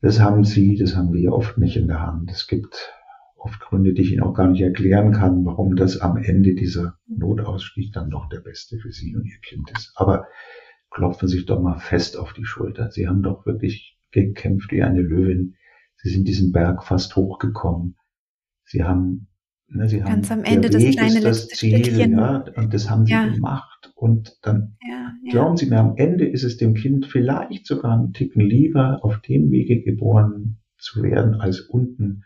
das 0.00 0.20
haben 0.20 0.44
Sie, 0.44 0.76
das 0.76 0.94
haben 0.94 1.12
wir 1.12 1.32
oft 1.32 1.58
nicht 1.58 1.76
in 1.76 1.88
der 1.88 2.06
Hand. 2.06 2.30
Es 2.30 2.46
gibt 2.46 2.92
oft 3.36 3.60
Gründe, 3.60 3.92
die 3.92 4.02
ich 4.02 4.12
Ihnen 4.12 4.22
auch 4.22 4.34
gar 4.34 4.48
nicht 4.48 4.62
erklären 4.62 5.12
kann, 5.12 5.44
warum 5.44 5.76
das 5.76 5.98
am 5.98 6.16
Ende 6.16 6.54
dieser 6.54 6.98
Notausstieg 7.06 7.92
dann 7.92 8.10
doch 8.10 8.28
der 8.28 8.40
beste 8.40 8.78
für 8.78 8.90
Sie 8.90 9.14
und 9.14 9.24
Ihr 9.24 9.38
Kind 9.40 9.70
ist. 9.76 9.92
Aber 9.96 10.26
klopfen 10.90 11.28
sich 11.28 11.46
doch 11.46 11.60
mal 11.60 11.78
fest 11.78 12.16
auf 12.16 12.32
die 12.32 12.44
Schulter. 12.44 12.90
Sie 12.90 13.06
haben 13.06 13.22
doch 13.22 13.46
wirklich 13.46 13.98
gekämpft 14.10 14.72
wie 14.72 14.82
eine 14.82 15.02
Löwin. 15.02 15.54
Sie 15.96 16.10
sind 16.10 16.26
diesen 16.26 16.52
Berg 16.52 16.84
fast 16.84 17.14
hochgekommen. 17.16 17.96
Sie 18.64 18.82
haben, 18.82 19.28
ne, 19.68 19.88
sie 19.88 20.00
Ganz 20.00 20.30
haben, 20.30 20.40
am 20.40 20.44
Ende 20.44 20.70
das 20.70 20.82
kleine 20.82 21.20
das 21.20 21.48
Ziel, 21.48 21.84
Stückchen. 21.84 22.12
ja, 22.12 22.44
und 22.56 22.72
das 22.72 22.90
haben 22.90 23.06
sie 23.06 23.12
ja. 23.12 23.28
gemacht. 23.28 23.92
Und 23.94 24.38
dann, 24.42 24.76
ja, 24.88 25.12
ja. 25.22 25.32
glauben 25.32 25.56
Sie 25.56 25.66
mir, 25.66 25.78
am 25.78 25.96
Ende 25.96 26.26
ist 26.26 26.44
es 26.44 26.56
dem 26.56 26.74
Kind 26.74 27.06
vielleicht 27.06 27.66
sogar 27.66 27.92
einen 27.92 28.12
Ticken 28.12 28.42
lieber, 28.42 29.00
auf 29.02 29.20
dem 29.20 29.50
Wege 29.50 29.82
geboren 29.82 30.58
zu 30.78 31.02
werden, 31.02 31.34
als 31.34 31.60
unten 31.60 32.22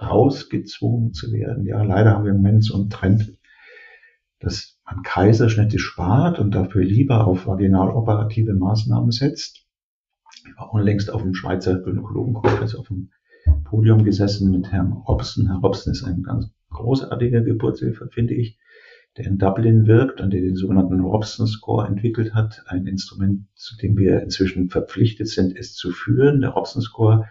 rausgezwungen 0.00 1.12
zu 1.12 1.32
werden. 1.32 1.66
Ja, 1.66 1.82
leider 1.82 2.12
haben 2.12 2.24
wir 2.24 2.30
im 2.30 2.38
Moment 2.38 2.64
so 2.64 2.74
einen 2.74 2.90
Trend, 2.90 3.36
dass 4.38 4.78
man 4.84 5.02
Kaiserschnitte 5.02 5.78
spart 5.78 6.38
und 6.38 6.54
dafür 6.54 6.84
lieber 6.84 7.26
auf 7.26 7.46
vaginaloperative 7.46 8.54
Maßnahmen 8.54 9.10
setzt. 9.10 9.66
Ich 10.46 10.56
war 10.56 10.72
unlängst 10.72 11.10
auf 11.10 11.22
dem 11.22 11.34
Schweizer 11.34 11.80
Gynäkologenkongress 11.80 12.74
auf 12.74 12.88
dem 12.88 13.10
Podium 13.64 14.04
gesessen 14.04 14.50
mit 14.50 14.72
Herrn 14.72 14.92
Robson. 14.92 15.46
Herr 15.46 15.58
Robson 15.58 15.92
ist 15.92 16.04
ein 16.04 16.22
ganz 16.22 16.50
großartiger 16.70 17.42
Geburtshilfe, 17.42 18.08
finde 18.10 18.34
ich, 18.34 18.58
der 19.16 19.26
in 19.26 19.38
Dublin 19.38 19.86
wirkt 19.86 20.20
und 20.20 20.32
der 20.32 20.40
den 20.40 20.56
sogenannten 20.56 21.00
Robson 21.00 21.46
Score 21.46 21.86
entwickelt 21.86 22.32
hat. 22.32 22.62
Ein 22.66 22.86
Instrument, 22.86 23.46
zu 23.54 23.76
dem 23.76 23.96
wir 23.96 24.22
inzwischen 24.22 24.70
verpflichtet 24.70 25.28
sind, 25.28 25.56
es 25.56 25.74
zu 25.74 25.90
führen. 25.90 26.40
Der 26.40 26.50
Robson 26.50 26.80
Score 26.80 27.28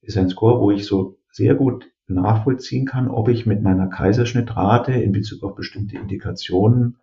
ist 0.00 0.16
ein 0.16 0.30
Score, 0.30 0.60
wo 0.60 0.70
ich 0.70 0.86
so 0.86 1.18
sehr 1.30 1.54
gut 1.54 1.91
nachvollziehen 2.08 2.86
kann, 2.86 3.08
ob 3.08 3.28
ich 3.28 3.46
mit 3.46 3.62
meiner 3.62 3.88
Kaiserschnittrate 3.88 4.92
in 4.92 5.12
Bezug 5.12 5.42
auf 5.42 5.54
bestimmte 5.54 5.96
Indikationen 5.96 6.98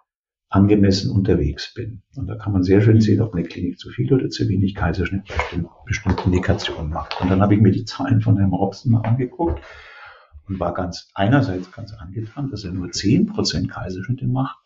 angemessen 0.50 1.12
unterwegs 1.12 1.74
bin. 1.74 2.02
Und 2.16 2.28
da 2.28 2.36
kann 2.36 2.54
man 2.54 2.64
sehr 2.64 2.82
schön 2.82 3.02
sehen, 3.02 3.22
ob 3.22 3.34
eine 3.34 3.43
Klinik 3.43 3.80
zu 3.80 3.89
viel 3.89 4.12
oder 4.12 4.30
zu 4.30 4.50
wenig 4.50 4.74
Kaiserschnitt 4.74 5.28
bei 5.28 5.64
bestimmten 5.86 6.26
Indikationen 6.26 6.91
macht. 6.91 7.22
Und 7.22 7.30
dann 7.30 7.41
habe 7.41 7.54
ich 7.56 7.62
mir 7.62 7.72
die 7.72 7.86
Zahlen 7.86 8.22
von 8.22 8.38
Herrn 8.38 8.54
Robson 8.54 8.91
mal 8.91 9.02
angeguckt 9.02 9.62
und 10.47 10.60
war 10.60 10.74
ganz 10.74 11.12
einerseits 11.14 11.72
ganz 11.72 11.93
angetan, 11.93 12.50
dass 12.50 12.64
er 12.64 12.72
nur 12.72 12.91
zehn 12.91 13.28
Prozent 13.28 13.70
Kaiserschnitte 13.70 14.28
macht. 14.28 14.58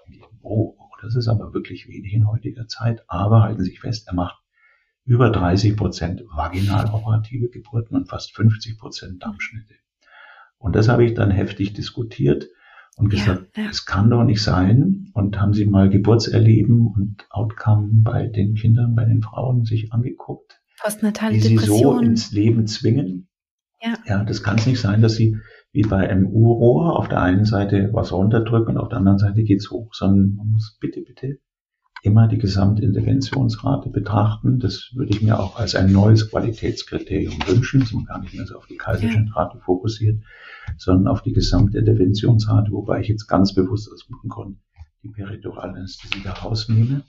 Oh, 0.42 0.76
das 1.02 1.16
ist 1.16 1.28
aber 1.28 1.54
wirklich 1.54 1.90
wenig 1.90 2.14
in 2.14 2.30
heutiger 2.30 2.68
Zeit. 2.68 3.04
Aber 3.08 3.44
halten 3.44 3.62
Sie 3.62 3.72
sich 3.72 3.82
fest, 3.82 4.08
er 4.08 4.16
macht 4.16 4.42
über 5.06 5.30
30 5.30 5.76
Prozent 5.76 6.24
vaginal 6.34 6.90
operative 6.94 7.50
Geburten 7.50 7.96
und 7.98 8.10
fast 8.10 8.34
50 8.36 8.80
Prozent 8.80 9.22
Dammschnitte. 9.22 9.76
Und 10.64 10.78
das 10.78 10.88
habe 10.88 11.04
ich 11.04 11.14
dann 11.14 11.30
heftig 11.30 11.74
diskutiert 11.74 12.48
und 12.96 13.10
gesagt, 13.10 13.58
ja, 13.58 13.64
ja. 13.64 13.70
es 13.70 13.86
kann 13.86 14.10
doch 14.10 14.24
nicht 14.24 14.42
sein. 14.42 15.12
Und 15.14 15.40
haben 15.40 15.54
Sie 15.54 15.66
mal 15.66 15.90
Geburtserleben 15.90 16.88
und 16.88 17.28
Outcome 17.30 17.90
bei 17.96 18.28
den 18.28 18.56
Kindern, 18.56 18.96
bei 18.96 19.04
den 19.04 19.22
Frauen 19.22 19.66
sich 19.66 19.92
angeguckt, 19.92 20.62
Postnatale 20.82 21.34
die 21.34 21.42
sie 21.42 21.58
so 21.58 22.00
ins 22.00 22.32
Leben 22.32 22.66
zwingen? 22.66 23.28
Ja. 23.82 23.96
ja, 24.06 24.24
das 24.24 24.42
kann 24.42 24.58
es 24.58 24.66
nicht 24.66 24.80
sein, 24.80 25.02
dass 25.02 25.16
sie 25.16 25.36
wie 25.74 25.82
bei 25.82 26.10
einem 26.10 26.28
U-Rohr 26.28 26.98
auf 26.98 27.10
der 27.10 27.22
einen 27.22 27.44
Seite 27.44 27.90
was 27.92 28.14
runterdrücken 28.14 28.76
und 28.76 28.82
auf 28.82 28.88
der 28.88 29.00
anderen 29.00 29.18
Seite 29.18 29.44
geht's 29.44 29.70
hoch, 29.70 29.94
sondern 29.94 30.36
man 30.36 30.48
muss 30.48 30.78
bitte, 30.80 31.02
bitte 31.02 31.40
immer 32.04 32.28
die 32.28 32.38
Gesamtinterventionsrate 32.38 33.90
betrachten. 33.90 34.60
Das 34.60 34.92
würde 34.94 35.12
ich 35.16 35.22
mir 35.22 35.40
auch 35.40 35.56
als 35.56 35.74
ein 35.74 35.92
neues 35.92 36.30
Qualitätskriterium 36.30 37.40
wünschen, 37.48 37.80
dass 37.80 37.94
man 37.94 38.04
gar 38.04 38.20
nicht 38.20 38.34
mehr 38.34 38.46
so 38.46 38.58
auf 38.58 38.68
die 38.68 38.76
Kaiserschnittrate 38.76 39.60
fokussiert, 39.60 40.22
sondern 40.78 41.08
auf 41.08 41.22
die 41.22 41.32
Gesamtinterventionsrate, 41.32 42.72
wobei 42.72 43.00
ich 43.00 43.08
jetzt 43.08 43.28
ganz 43.28 43.56
bewusst 43.56 43.90
aus 43.92 44.06
gutem 44.06 44.30
Grund 44.30 44.58
die 45.02 45.10
Periduralanästhesie 45.10 46.24
da 46.24 46.34
rausnehme, 46.34 47.04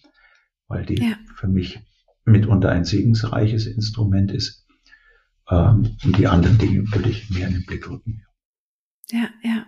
weil 0.68 0.86
die 0.86 1.02
ja. 1.02 1.16
für 1.34 1.48
mich 1.48 1.80
mitunter 2.24 2.70
ein 2.70 2.84
segensreiches 2.84 3.66
Instrument 3.66 4.30
ist. 4.30 4.64
Ähm, 5.50 5.96
und 6.04 6.18
die 6.18 6.28
anderen 6.28 6.56
Dinge 6.58 6.84
würde 6.92 7.08
ich 7.08 7.30
mehr 7.30 7.48
in 7.48 7.54
den 7.54 7.66
Blick 7.66 7.90
rücken. 7.90 8.22
Ja, 9.10 9.28
ja. 9.42 9.66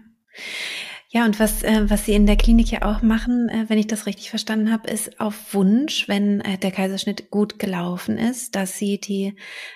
Ja, 1.08 1.24
und 1.24 1.38
was, 1.38 1.62
äh, 1.62 1.88
was 1.88 2.04
Sie 2.04 2.14
in 2.14 2.26
der 2.26 2.36
Klinik 2.36 2.70
ja 2.70 2.82
auch 2.82 3.02
machen, 3.02 3.48
äh, 3.48 3.64
wenn 3.68 3.78
ich 3.78 3.86
das 3.86 4.06
richtig 4.06 4.30
verstanden 4.30 4.72
habe, 4.72 4.90
ist 4.90 5.20
auf 5.20 5.54
Wunsch, 5.54 6.08
wenn 6.08 6.40
äh, 6.40 6.58
der 6.58 6.72
Kaiserschnitt 6.72 7.30
gut 7.30 7.58
gelaufen 7.58 8.18
ist, 8.18 8.56
dass 8.56 8.76
Sie 8.76 8.98
die 8.98 9.34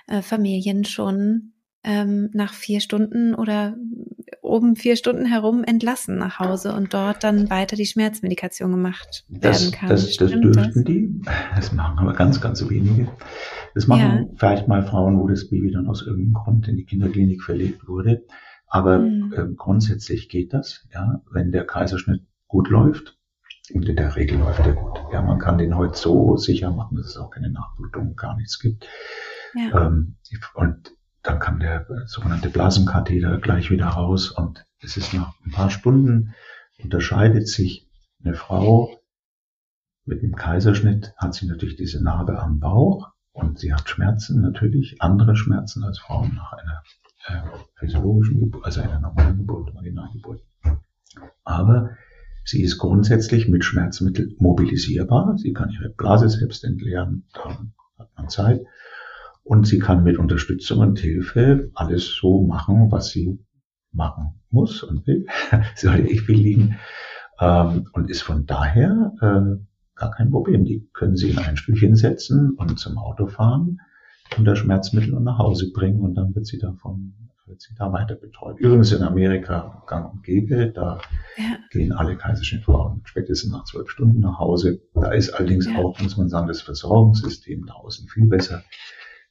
äh, 0.09 0.23
Familien 0.23 0.85
schon 0.85 1.53
ähm, 1.83 2.31
nach 2.33 2.53
vier 2.53 2.81
Stunden 2.81 3.35
oder 3.35 3.77
oben 4.43 4.77
vier 4.77 4.97
Stunden 4.97 5.25
herum 5.25 5.65
entlassen 5.65 6.19
nach 6.19 6.39
Hause 6.39 6.75
und 6.75 6.93
dort 6.93 7.25
dann 7.25 7.49
weiter 7.49 7.77
die 7.77 7.87
Schmerzmedikation 7.87 8.71
gemacht 8.71 9.25
das, 9.29 9.63
werden 9.63 9.73
kann. 9.73 9.89
Das, 9.89 10.17
das 10.17 10.31
dürften 10.31 10.53
das? 10.53 10.85
die. 10.85 11.23
Das 11.55 11.73
machen 11.73 11.99
aber 11.99 12.13
ganz, 12.13 12.41
ganz 12.41 12.69
wenige. 12.69 13.09
Das 13.75 13.87
machen 13.87 14.01
ja. 14.01 14.25
vielleicht 14.37 14.69
mal 14.69 14.83
Frauen, 14.83 15.19
wo 15.21 15.29
das 15.29 15.49
Baby 15.49 15.71
dann 15.71 15.87
aus 15.87 16.03
irgendeinem 16.03 16.35
Grund 16.35 16.69
in 16.69 16.77
die 16.77 16.85
Kinderklinik 16.85 17.43
verlegt 17.43 17.87
wurde. 17.89 18.25
Aber 18.71 19.01
mhm. 19.01 19.35
äh, 19.37 19.55
grundsätzlich 19.55 20.29
geht 20.29 20.55
das, 20.55 20.87
ja, 20.95 21.21
wenn 21.31 21.53
der 21.53 21.67
Kaiserschnitt 21.67 22.23
gut 22.47 22.71
läuft. 22.71 23.19
Und 23.75 23.89
in 23.89 23.97
der 23.97 24.17
Regel 24.17 24.39
läuft 24.39 24.61
er 24.61 24.73
gut. 24.73 24.99
Ja, 25.13 25.23
man 25.23 25.39
kann 25.39 25.59
den 25.59 25.77
heute 25.77 25.97
so 25.97 26.37
sicher 26.37 26.71
machen, 26.71 26.97
dass 26.97 27.07
es 27.07 27.17
auch 27.17 27.31
keine 27.31 27.51
Nachblutung, 27.51 28.17
gar 28.17 28.37
nichts 28.37 28.59
gibt. 28.59 28.89
Ja. 29.55 29.87
Ähm, 29.87 30.17
und 30.55 30.93
dann 31.23 31.39
kann 31.39 31.61
der 31.61 31.87
sogenannte 32.07 32.49
Blasenkatheter 32.49 33.39
gleich 33.39 33.71
wieder 33.71 33.87
raus. 33.87 34.31
Und 34.31 34.65
es 34.81 34.97
ist 34.97 35.13
nach 35.13 35.35
ein 35.45 35.53
paar 35.53 35.71
Stunden 35.71 36.35
unterscheidet 36.83 37.49
sich 37.49 37.89
eine 38.25 38.35
Frau 38.35 38.97
mit 40.05 40.23
einem 40.23 40.35
Kaiserschnitt, 40.35 41.13
hat 41.17 41.35
sie 41.35 41.47
natürlich 41.47 41.77
diese 41.77 42.03
Narbe 42.03 42.41
am 42.41 42.59
Bauch 42.59 43.11
und 43.33 43.59
sie 43.59 43.73
hat 43.73 43.89
Schmerzen 43.89 44.41
natürlich, 44.41 45.01
andere 45.03 45.37
Schmerzen 45.37 45.85
als 45.85 45.99
Frauen 45.99 46.35
nach 46.35 46.53
einer 46.53 46.83
physiologischen 47.75 48.41
Geburt, 48.41 48.65
also 48.65 48.81
einer 48.81 49.01
normalen 49.01 49.39
Geburt, 49.39 49.75
Vaginalgeburt. 49.75 50.43
Aber 51.45 51.91
sie 52.45 52.63
ist 52.63 52.79
grundsätzlich 52.79 53.49
mit 53.49 53.65
Schmerzmittel 53.65 54.35
mobilisierbar. 54.39 55.37
Sie 55.39 55.53
kann 55.53 55.71
ihre 55.71 55.91
Blase 55.91 56.29
selbst 56.29 56.65
entleeren, 56.65 57.25
da 57.33 57.59
hat 57.99 58.11
man 58.17 58.29
Zeit. 58.29 58.63
Und 59.43 59.67
sie 59.67 59.79
kann 59.79 60.05
mit 60.05 60.19
Unterstützung 60.19 60.81
und 60.81 60.99
Hilfe 60.99 61.71
alles 61.75 62.17
so 62.21 62.43
machen, 62.43 62.93
was 62.93 63.09
sie 63.09 63.39
machen 63.93 64.41
muss 64.51 64.83
und 64.83 65.07
will. 65.07 65.27
Soll 65.75 66.01
ich 66.01 66.29
will 66.29 66.37
liegen. 66.37 66.77
Ähm, 67.41 67.89
und 67.93 68.11
ist 68.11 68.23
von 68.23 68.47
daher 68.47 69.13
äh, 69.21 69.97
gar 69.97 70.11
kein 70.13 70.31
Problem. 70.31 70.65
Die 70.65 70.89
können 70.93 71.17
sie 71.17 71.31
in 71.31 71.39
ein 71.39 71.57
Stückchen 71.57 71.97
setzen 71.97 72.53
und 72.53 72.79
zum 72.79 72.99
Auto 72.99 73.27
fahren 73.27 73.81
unter 74.37 74.57
Schmerzmittel 74.57 75.15
und 75.15 75.25
nach 75.25 75.39
Hause 75.39 75.71
bringen 75.73 76.01
und 76.01 76.15
dann 76.15 76.35
wird 76.35 76.47
sie 76.47 76.59
davon 76.59 77.15
wird 77.51 77.61
sie 77.61 77.75
da 77.75 77.93
weiter 77.93 78.15
betreut. 78.15 78.59
Übrigens 78.59 78.93
in 78.93 79.03
Amerika 79.03 79.83
gang 79.87 80.13
und 80.13 80.23
gäbe, 80.23 80.71
da 80.71 81.01
ja. 81.37 81.59
gehen 81.71 81.93
alle 81.93 82.17
Kaiserschnittfrauen 82.17 83.03
spätestens 83.05 83.53
nach 83.53 83.65
zwölf 83.65 83.91
Stunden 83.91 84.21
nach 84.21 84.39
Hause. 84.39 84.81
Da 84.95 85.13
ist 85.13 85.31
allerdings 85.31 85.67
ja. 85.67 85.77
auch, 85.77 86.01
muss 86.01 86.17
man 86.17 86.29
sagen, 86.29 86.47
das 86.47 86.63
Versorgungssystem 86.63 87.67
draußen 87.67 88.09
viel 88.09 88.27
besser. 88.27 88.63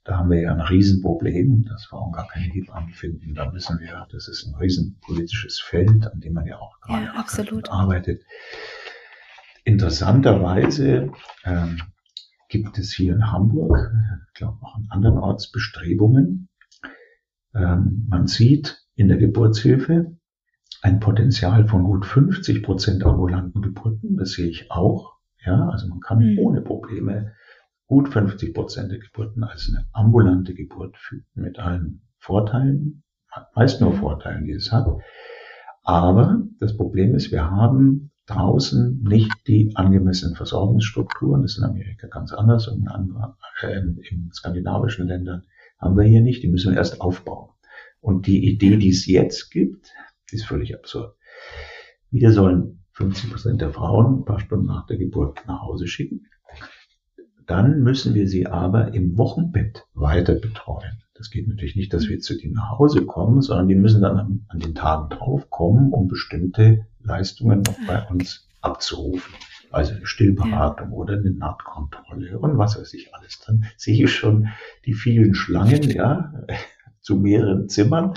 Da 0.04 0.18
haben 0.18 0.30
wir 0.30 0.42
ja 0.42 0.54
ein 0.54 0.62
Riesenproblem, 0.62 1.66
dass 1.66 1.86
Frauen 1.86 2.12
gar 2.12 2.28
keine 2.28 2.46
Hebammen 2.46 2.94
finden. 2.94 3.36
Da 3.36 3.54
wissen 3.54 3.80
wir, 3.80 4.08
das 4.12 4.28
ist 4.28 4.46
ein 4.46 4.56
riesenpolitisches 4.56 5.60
Feld, 5.60 6.06
an 6.08 6.20
dem 6.20 6.34
man 6.34 6.46
ja 6.46 6.58
auch 6.58 6.80
gerade 6.82 7.06
ja, 7.06 7.72
arbeitet. 7.72 8.22
Interessanterweise 9.64 11.12
ähm, 11.46 11.82
gibt 12.50 12.78
es 12.78 12.92
hier 12.92 13.14
in 13.14 13.32
Hamburg, 13.32 13.92
ich 14.28 14.34
glaube 14.34 14.58
auch 14.62 14.76
an 14.76 14.88
anderen 14.90 15.18
Orts 15.18 15.52
Bestrebungen. 15.52 16.50
Ähm, 17.56 18.08
man 18.10 18.28
sieht 18.28 18.84
in 18.96 19.08
der 19.08 19.18
Geburtshilfe 19.18 20.18
ein 20.82 21.00
Potenzial 21.00 21.68
von 21.68 21.84
gut 21.84 22.06
50 22.06 22.64
Prozent 22.64 23.04
ambulanten 23.06 23.62
Geburten. 23.62 24.18
Das 24.18 24.32
sehe 24.32 24.48
ich 24.48 24.72
auch. 24.72 25.14
Ja, 25.46 25.70
also 25.70 25.88
man 25.88 26.00
kann 26.00 26.20
mhm. 26.20 26.40
ohne 26.40 26.62
Probleme 26.62 27.34
gut 27.86 28.10
50 28.10 28.54
Prozent 28.54 28.92
der 28.92 29.00
Geburten 29.00 29.44
als 29.44 29.70
eine 29.70 29.86
ambulante 29.94 30.54
Geburt 30.54 30.98
führen 30.98 31.26
mit 31.34 31.60
allen 31.60 32.02
Vorteilen, 32.18 33.04
meist 33.56 33.80
nur 33.82 33.94
mhm. 33.94 33.98
Vorteilen, 33.98 34.46
die 34.46 34.52
es 34.52 34.72
hat. 34.72 34.88
Aber 35.84 36.44
das 36.60 36.76
Problem 36.76 37.16
ist, 37.16 37.32
wir 37.32 37.50
haben 37.50 38.09
draußen 38.30 39.02
nicht 39.04 39.32
die 39.48 39.72
angemessenen 39.76 40.36
Versorgungsstrukturen. 40.36 41.42
Das 41.42 41.52
ist 41.52 41.58
in 41.58 41.64
Amerika 41.64 42.08
ganz 42.08 42.32
anders 42.32 42.68
und 42.68 42.82
in, 42.82 42.88
anderen, 42.88 43.34
äh, 43.62 43.80
in 44.10 44.32
skandinavischen 44.34 45.08
Ländern 45.08 45.44
haben 45.80 45.98
wir 45.98 46.06
hier 46.06 46.22
nicht. 46.22 46.44
Die 46.44 46.48
müssen 46.48 46.72
wir 46.72 46.78
erst 46.78 47.02
aufbauen. 47.02 47.50
Und 48.02 48.28
die 48.28 48.48
Idee, 48.48 48.78
die 48.78 48.90
es 48.90 49.06
jetzt 49.06 49.50
gibt, 49.50 49.92
ist 50.32 50.46
völlig 50.46 50.76
absurd. 50.76 51.16
Wir 52.12 52.32
sollen 52.32 52.84
50 52.94 53.30
Prozent 53.30 53.62
der 53.62 53.72
Frauen 53.72 54.20
ein 54.20 54.26
paar 54.26 54.40
Stunden 54.40 54.66
nach 54.66 54.86
der 54.86 54.98
Geburt 54.98 55.40
nach 55.48 55.62
Hause 55.62 55.88
schicken. 55.88 56.26
Dann 57.46 57.82
müssen 57.82 58.14
wir 58.14 58.28
sie 58.28 58.46
aber 58.46 58.94
im 58.94 59.18
Wochenbett 59.18 59.86
weiter 59.94 60.36
betreuen. 60.36 61.02
Das 61.16 61.32
geht 61.32 61.48
natürlich 61.48 61.76
nicht, 61.76 61.94
dass 61.94 62.08
wir 62.08 62.20
zu 62.20 62.38
denen 62.38 62.54
nach 62.54 62.78
Hause 62.78 63.06
kommen, 63.06 63.42
sondern 63.42 63.68
die 63.68 63.76
müssen 63.76 64.02
dann 64.02 64.46
an, 64.48 64.60
den 64.60 64.76
Tagen 64.76 65.10
drauf 65.10 65.50
kommen, 65.50 65.92
um 65.92 66.08
bestimmte 66.08 66.86
Leistungen 67.04 67.62
noch 67.62 67.78
bei 67.88 68.06
uns 68.08 68.48
abzurufen. 68.62 69.34
Also 69.72 69.94
eine 69.94 70.06
Stillberatung 70.06 70.90
ja. 70.90 70.96
oder 70.96 71.14
eine 71.14 71.32
Nahtkontrolle 71.32 72.40
und 72.40 72.58
was 72.58 72.80
weiß 72.80 72.94
ich 72.96 73.14
alles. 73.14 73.40
Dann 73.46 73.66
sehe 73.78 74.04
ich 74.04 74.14
schon 74.14 74.48
die 74.86 74.94
vielen 74.94 75.36
Schlangen, 75.36 75.84
ja, 75.84 76.34
zu 77.02 77.16
mehreren 77.16 77.70
Zimmern, 77.70 78.14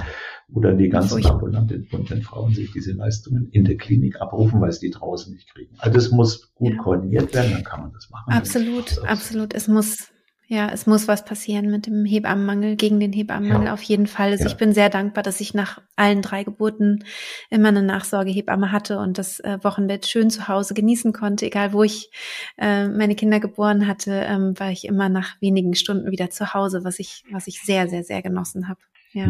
wo 0.49 0.61
dann 0.61 0.79
die 0.79 0.89
ganzen 0.89 1.25
ambulanten 1.25 1.87
Frauen 2.23 2.55
sich 2.55 2.73
diese 2.73 2.93
Leistungen 2.93 3.49
in 3.51 3.65
der 3.65 3.77
Klinik 3.77 4.21
abrufen, 4.21 4.61
weil 4.61 4.73
sie 4.73 4.87
die 4.87 4.93
draußen 4.93 5.33
nicht 5.33 5.49
kriegen. 5.53 5.75
Also 5.79 5.95
das 5.95 6.11
muss 6.11 6.53
gut 6.55 6.75
ja. 6.75 6.83
koordiniert 6.83 7.35
werden, 7.35 7.53
dann 7.53 7.65
kann 7.65 7.81
man 7.81 7.93
das 7.93 8.11
machen. 8.11 8.33
Absolut, 8.33 8.99
absolut. 9.05 9.55
Es 9.55 9.69
muss 9.69 10.12
ja, 10.53 10.69
es 10.69 10.85
muss 10.85 11.09
was 11.09 11.25
passieren 11.25 11.71
mit 11.71 11.87
dem 11.87 12.05
Hebammenmangel, 12.05 12.77
gegen 12.77 13.01
den 13.01 13.15
Hebammenmangel 13.15 13.69
ja. 13.69 13.73
auf 13.73 13.83
jeden 13.83 14.07
Fall. 14.07 14.33
Also 14.33 14.45
ja. 14.45 14.51
ich 14.51 14.59
bin 14.59 14.75
sehr 14.75 14.91
dankbar, 14.91 15.23
dass 15.23 15.41
ich 15.41 15.55
nach 15.55 15.81
allen 15.97 16.21
drei 16.21 16.45
Geburten 16.45 17.07
immer 17.49 17.69
eine 17.69 17.83
Nachsorgehebamme 17.83 18.71
hatte 18.71 18.99
und 18.99 19.17
das 19.17 19.41
äh, 19.41 19.57
Wochenbett 19.63 20.07
schön 20.07 20.29
zu 20.29 20.49
Hause 20.49 20.75
genießen 20.75 21.15
konnte. 21.15 21.47
Egal 21.47 21.73
wo 21.73 21.83
ich 21.85 22.11
äh, 22.59 22.87
meine 22.89 23.15
Kinder 23.15 23.41
geboren 23.41 23.87
hatte, 23.87 24.13
ähm, 24.13 24.53
war 24.59 24.71
ich 24.71 24.85
immer 24.85 25.09
nach 25.09 25.41
wenigen 25.41 25.75
Stunden 25.75 26.11
wieder 26.11 26.29
zu 26.29 26.53
Hause, 26.53 26.85
was 26.85 26.99
ich, 26.99 27.25
was 27.31 27.47
ich 27.47 27.63
sehr, 27.63 27.89
sehr, 27.89 28.05
sehr 28.05 28.21
genossen 28.21 28.69
habe. 28.69 28.81
Ja. 29.15 29.29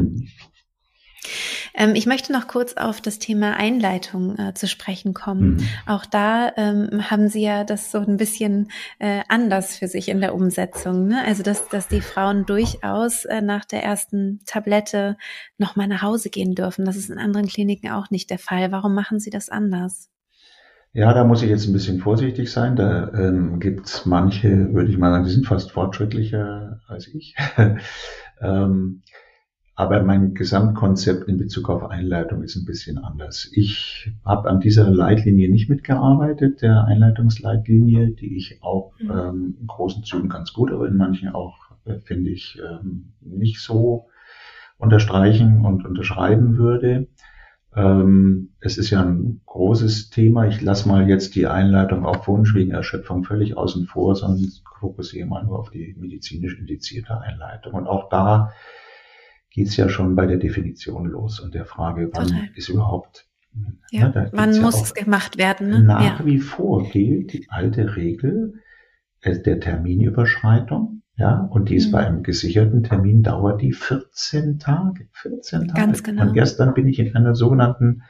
Ähm, 1.74 1.94
ich 1.94 2.06
möchte 2.06 2.32
noch 2.32 2.48
kurz 2.48 2.74
auf 2.74 3.00
das 3.00 3.18
Thema 3.18 3.56
Einleitung 3.56 4.38
äh, 4.38 4.54
zu 4.54 4.66
sprechen 4.66 5.14
kommen. 5.14 5.56
Mhm. 5.56 5.68
Auch 5.86 6.04
da 6.04 6.52
ähm, 6.56 7.10
haben 7.10 7.28
Sie 7.28 7.42
ja 7.42 7.64
das 7.64 7.90
so 7.90 7.98
ein 7.98 8.16
bisschen 8.16 8.70
äh, 8.98 9.20
anders 9.28 9.76
für 9.76 9.88
sich 9.88 10.08
in 10.08 10.20
der 10.20 10.34
Umsetzung. 10.34 11.06
Ne? 11.08 11.22
Also 11.24 11.42
dass, 11.42 11.68
dass 11.68 11.88
die 11.88 12.00
Frauen 12.00 12.46
durchaus 12.46 13.24
äh, 13.24 13.40
nach 13.40 13.64
der 13.64 13.82
ersten 13.82 14.40
Tablette 14.46 15.16
noch 15.58 15.76
mal 15.76 15.86
nach 15.86 16.02
Hause 16.02 16.30
gehen 16.30 16.54
dürfen. 16.54 16.84
Das 16.84 16.96
ist 16.96 17.10
in 17.10 17.18
anderen 17.18 17.46
Kliniken 17.46 17.90
auch 17.90 18.10
nicht 18.10 18.30
der 18.30 18.38
Fall. 18.38 18.72
Warum 18.72 18.94
machen 18.94 19.20
Sie 19.20 19.30
das 19.30 19.48
anders? 19.48 20.12
Ja, 20.94 21.14
da 21.14 21.24
muss 21.24 21.42
ich 21.42 21.48
jetzt 21.48 21.66
ein 21.66 21.72
bisschen 21.72 22.00
vorsichtig 22.00 22.52
sein. 22.52 22.76
Da 22.76 23.10
ähm, 23.14 23.60
gibt 23.60 23.86
es 23.86 24.04
manche, 24.04 24.74
würde 24.74 24.90
ich 24.90 24.98
mal 24.98 25.10
sagen, 25.10 25.24
die 25.24 25.30
sind 25.30 25.46
fast 25.46 25.72
fortschrittlicher 25.72 26.80
als 26.86 27.08
ich. 27.08 27.34
ähm, 28.42 29.02
aber 29.74 30.02
mein 30.02 30.34
Gesamtkonzept 30.34 31.28
in 31.28 31.38
Bezug 31.38 31.70
auf 31.70 31.84
Einleitung 31.84 32.42
ist 32.42 32.56
ein 32.56 32.66
bisschen 32.66 32.98
anders. 32.98 33.48
Ich 33.52 34.12
habe 34.24 34.50
an 34.50 34.60
dieser 34.60 34.90
Leitlinie 34.90 35.50
nicht 35.50 35.70
mitgearbeitet, 35.70 36.60
der 36.60 36.84
Einleitungsleitlinie, 36.84 38.10
die 38.10 38.36
ich 38.36 38.62
auch 38.62 38.92
mhm. 38.98 39.10
ähm, 39.10 39.56
in 39.60 39.66
großen 39.66 40.04
Zügen 40.04 40.28
ganz 40.28 40.52
gut, 40.52 40.72
aber 40.72 40.86
in 40.88 40.96
manchen 40.96 41.30
auch, 41.30 41.56
äh, 41.84 42.00
finde 42.00 42.30
ich, 42.30 42.60
ähm, 42.62 43.14
nicht 43.20 43.60
so 43.60 44.08
unterstreichen 44.76 45.64
und 45.64 45.86
unterschreiben 45.86 46.58
würde. 46.58 47.08
Ähm, 47.74 48.50
es 48.60 48.76
ist 48.76 48.90
ja 48.90 49.02
ein 49.02 49.40
großes 49.46 50.10
Thema. 50.10 50.46
Ich 50.48 50.60
lasse 50.60 50.86
mal 50.86 51.08
jetzt 51.08 51.34
die 51.34 51.46
Einleitung 51.46 52.04
auf 52.04 52.28
Wunsch 52.28 52.54
wegen 52.54 52.72
Erschöpfung 52.72 53.24
völlig 53.24 53.56
außen 53.56 53.86
vor, 53.86 54.14
sondern 54.16 54.50
fokussiere 54.78 55.26
mal 55.26 55.44
nur 55.44 55.58
auf 55.58 55.70
die 55.70 55.96
medizinisch 55.98 56.58
indizierte 56.58 57.18
Einleitung. 57.18 57.72
Und 57.72 57.86
auch 57.86 58.10
da 58.10 58.52
geht 59.52 59.68
es 59.68 59.76
ja 59.76 59.88
schon 59.88 60.16
bei 60.16 60.26
der 60.26 60.38
Definition 60.38 61.06
los 61.06 61.40
und 61.40 61.54
der 61.54 61.66
Frage, 61.66 62.10
wann 62.12 62.28
Total. 62.28 62.48
ist 62.54 62.68
überhaupt 62.68 63.28
ja, 63.90 64.08
ne, 64.08 64.30
wann 64.32 64.60
muss 64.60 64.76
ja 64.76 64.82
es 64.82 64.94
gemacht 64.94 65.36
werden? 65.36 65.68
Ne? 65.68 65.80
Nach 65.82 66.20
ja. 66.20 66.26
wie 66.26 66.38
vor 66.38 66.88
gilt 66.88 67.32
die 67.34 67.46
alte 67.50 67.96
Regel 67.96 68.54
äh, 69.20 69.38
der 69.38 69.60
Terminüberschreitung. 69.60 71.02
Ja, 71.16 71.46
und 71.50 71.68
die 71.68 71.76
ist 71.76 71.88
mhm. 71.88 71.92
bei 71.92 72.06
einem 72.06 72.22
gesicherten 72.22 72.82
Termin 72.82 73.22
dauert 73.22 73.60
die 73.60 73.72
14 73.72 74.58
Tage. 74.58 75.08
14 75.12 75.68
Tage. 75.68 75.80
Ganz 75.80 76.02
genau. 76.02 76.22
Und 76.22 76.36
erst 76.36 76.58
dann 76.58 76.72
bin 76.72 76.88
ich 76.88 76.98
in 76.98 77.14
einer 77.14 77.34
sogenannten 77.34 78.02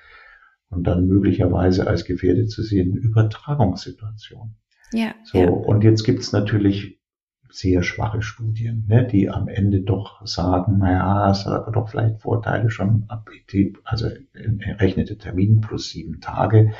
und 0.68 0.86
dann 0.86 1.06
möglicherweise 1.06 1.88
als 1.88 2.04
gefährdet 2.04 2.50
zu 2.50 2.62
sehen 2.62 2.94
Übertragungssituation. 2.94 4.54
Ja. 4.92 5.14
So, 5.24 5.38
ja. 5.38 5.50
und 5.50 5.82
jetzt 5.82 6.04
gibt's 6.04 6.32
natürlich 6.32 7.01
sehr 7.52 7.82
schwache 7.82 8.22
Studien, 8.22 8.84
ne, 8.88 9.06
die 9.06 9.28
am 9.28 9.48
Ende 9.48 9.82
doch 9.82 10.26
sagen, 10.26 10.78
naja, 10.78 11.30
es 11.30 11.44
hat 11.44 11.52
aber 11.52 11.72
doch 11.72 11.88
vielleicht 11.88 12.20
Vorteile 12.20 12.70
schon 12.70 13.04
ab, 13.08 13.28
also 13.84 14.08
errechnete 14.60 15.18
Termin 15.18 15.60
plus 15.60 15.90
sieben 15.90 16.20
Tage 16.20 16.72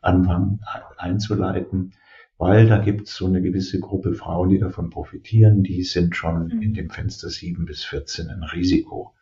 Anfang 0.00 0.60
einzuleiten, 0.96 1.92
weil 2.38 2.68
da 2.68 2.78
gibt 2.78 3.08
es 3.08 3.16
so 3.16 3.26
eine 3.26 3.42
gewisse 3.42 3.80
Gruppe 3.80 4.14
Frauen, 4.14 4.48
die 4.48 4.58
davon 4.58 4.88
profitieren, 4.88 5.62
die 5.62 5.82
sind 5.82 6.16
schon 6.16 6.46
mhm. 6.46 6.62
in 6.62 6.74
dem 6.74 6.90
Fenster 6.90 7.28
sieben 7.28 7.66
bis 7.66 7.84
14 7.84 8.28
ein 8.28 8.42
Risiko. 8.42 9.12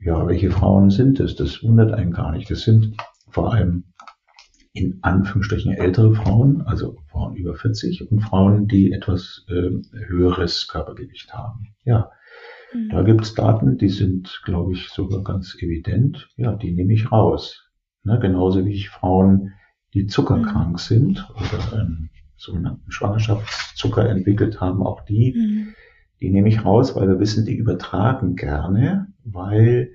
Ja, 0.00 0.26
welche 0.26 0.50
Frauen 0.50 0.90
sind 0.90 1.20
es? 1.20 1.36
Das 1.36 1.62
wundert 1.62 1.92
einen 1.92 2.12
gar 2.12 2.32
nicht. 2.32 2.50
Das 2.50 2.62
sind 2.62 2.96
vor 3.28 3.52
allem 3.52 3.84
in 4.78 4.98
Anführungsstrichen 5.02 5.72
ältere 5.72 6.14
Frauen, 6.14 6.62
also 6.62 6.98
Frauen 7.08 7.34
über 7.34 7.54
40 7.54 8.10
und 8.10 8.20
Frauen, 8.20 8.68
die 8.68 8.92
etwas 8.92 9.44
äh, 9.48 9.70
höheres 10.06 10.68
Körpergewicht 10.68 11.34
haben. 11.34 11.74
Ja, 11.84 12.10
mhm. 12.72 12.90
da 12.90 13.02
gibt 13.02 13.22
es 13.22 13.34
Daten, 13.34 13.76
die 13.76 13.88
sind, 13.88 14.40
glaube 14.44 14.72
ich, 14.72 14.88
sogar 14.88 15.24
ganz 15.24 15.56
evident. 15.60 16.28
Ja, 16.36 16.54
die 16.54 16.70
nehme 16.70 16.92
ich 16.92 17.10
raus. 17.10 17.68
Ne, 18.04 18.20
genauso 18.20 18.64
wie 18.64 18.72
ich 18.72 18.88
Frauen, 18.88 19.52
die 19.94 20.06
zuckerkrank 20.06 20.72
mhm. 20.72 20.78
sind 20.78 21.28
oder 21.34 21.80
einen 21.80 22.10
sogenannten 22.36 22.92
Schwangerschaftszucker 22.92 24.08
entwickelt 24.08 24.60
haben, 24.60 24.82
auch 24.82 25.04
die, 25.04 25.34
mhm. 25.36 25.74
die 26.20 26.30
nehme 26.30 26.48
ich 26.48 26.64
raus, 26.64 26.94
weil 26.94 27.08
wir 27.08 27.18
wissen, 27.18 27.44
die 27.44 27.56
übertragen 27.56 28.36
gerne, 28.36 29.08
weil 29.24 29.90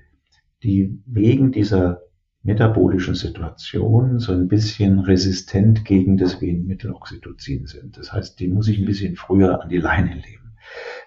die 0.62 1.02
wegen 1.06 1.52
dieser 1.52 2.03
metabolischen 2.44 3.14
Situation 3.14 4.18
so 4.18 4.32
ein 4.32 4.48
bisschen 4.48 5.00
resistent 5.00 5.84
gegen 5.84 6.18
das 6.18 6.42
Venenmittel 6.42 6.92
Oxytocin 6.92 7.66
sind. 7.66 7.96
Das 7.96 8.12
heißt, 8.12 8.38
die 8.38 8.48
muss 8.48 8.68
ich 8.68 8.78
ein 8.78 8.84
bisschen 8.84 9.16
früher 9.16 9.62
an 9.62 9.70
die 9.70 9.78
Leine 9.78 10.14
legen, 10.14 10.52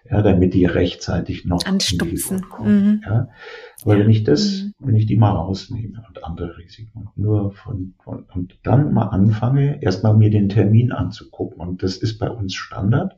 ja, 0.09 0.23
damit 0.23 0.55
die 0.55 0.65
rechtzeitig 0.65 1.45
noch 1.45 1.63
anstupsen. 1.63 2.43
Mhm. 2.59 3.01
Ja. 3.05 3.29
Aber 3.83 3.93
ja. 3.93 3.99
wenn 3.99 4.09
ich 4.09 4.23
das, 4.23 4.63
mhm. 4.63 4.73
wenn 4.79 4.95
ich 4.95 5.05
die 5.05 5.15
mal 5.15 5.31
rausnehme 5.31 6.03
und 6.07 6.23
andere 6.23 6.57
Risiken 6.57 7.09
nur 7.15 7.51
von, 7.51 7.93
von 8.03 8.23
und 8.33 8.57
dann 8.63 8.91
mal 8.91 9.09
anfange, 9.09 9.81
erstmal 9.83 10.17
mir 10.17 10.31
den 10.31 10.49
Termin 10.49 10.91
anzugucken 10.91 11.61
und 11.61 11.83
das 11.83 11.97
ist 11.97 12.17
bei 12.17 12.31
uns 12.31 12.55
Standard. 12.55 13.15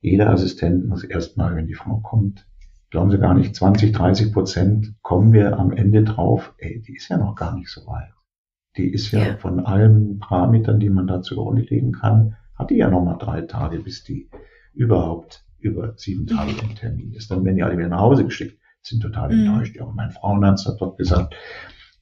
Jeder 0.00 0.30
Assistent 0.30 0.88
muss 0.88 1.04
erstmal, 1.04 1.54
wenn 1.54 1.68
die 1.68 1.74
Frau 1.74 2.00
kommt, 2.00 2.48
glauben 2.92 3.10
Sie 3.10 3.18
gar 3.18 3.32
nicht, 3.32 3.56
20, 3.56 3.92
30 3.92 4.32
Prozent 4.32 4.94
kommen 5.00 5.32
wir 5.32 5.58
am 5.58 5.72
Ende 5.72 6.04
drauf, 6.04 6.54
ey, 6.58 6.82
die 6.86 6.96
ist 6.96 7.08
ja 7.08 7.16
noch 7.16 7.34
gar 7.34 7.56
nicht 7.56 7.70
so 7.70 7.86
weit. 7.86 8.12
Die 8.76 8.86
ist 8.92 9.10
ja, 9.10 9.28
ja. 9.28 9.36
von 9.38 9.60
allen 9.60 10.18
Parametern, 10.18 10.78
die 10.78 10.90
man 10.90 11.06
da 11.06 11.22
zugrunde 11.22 11.62
legen 11.62 11.92
kann, 11.92 12.36
hat 12.54 12.68
die 12.68 12.76
ja 12.76 12.90
noch 12.90 13.02
mal 13.02 13.16
drei 13.16 13.40
Tage, 13.40 13.80
bis 13.80 14.04
die 14.04 14.28
überhaupt 14.74 15.42
über 15.58 15.94
sieben 15.96 16.26
Tage 16.26 16.52
im 16.62 16.74
Termin 16.74 17.12
ist. 17.14 17.30
Dann 17.30 17.44
werden 17.44 17.56
die 17.56 17.62
alle 17.62 17.78
wieder 17.78 17.88
nach 17.88 18.00
Hause 18.00 18.26
geschickt, 18.26 18.58
sind 18.82 19.00
total 19.00 19.32
mhm. 19.32 19.46
enttäuscht. 19.46 19.74
Ja, 19.74 19.86
mein 19.86 20.10
Frauenarzt 20.10 20.66
hat 20.66 20.78
dort 20.78 20.98
gesagt, 20.98 21.34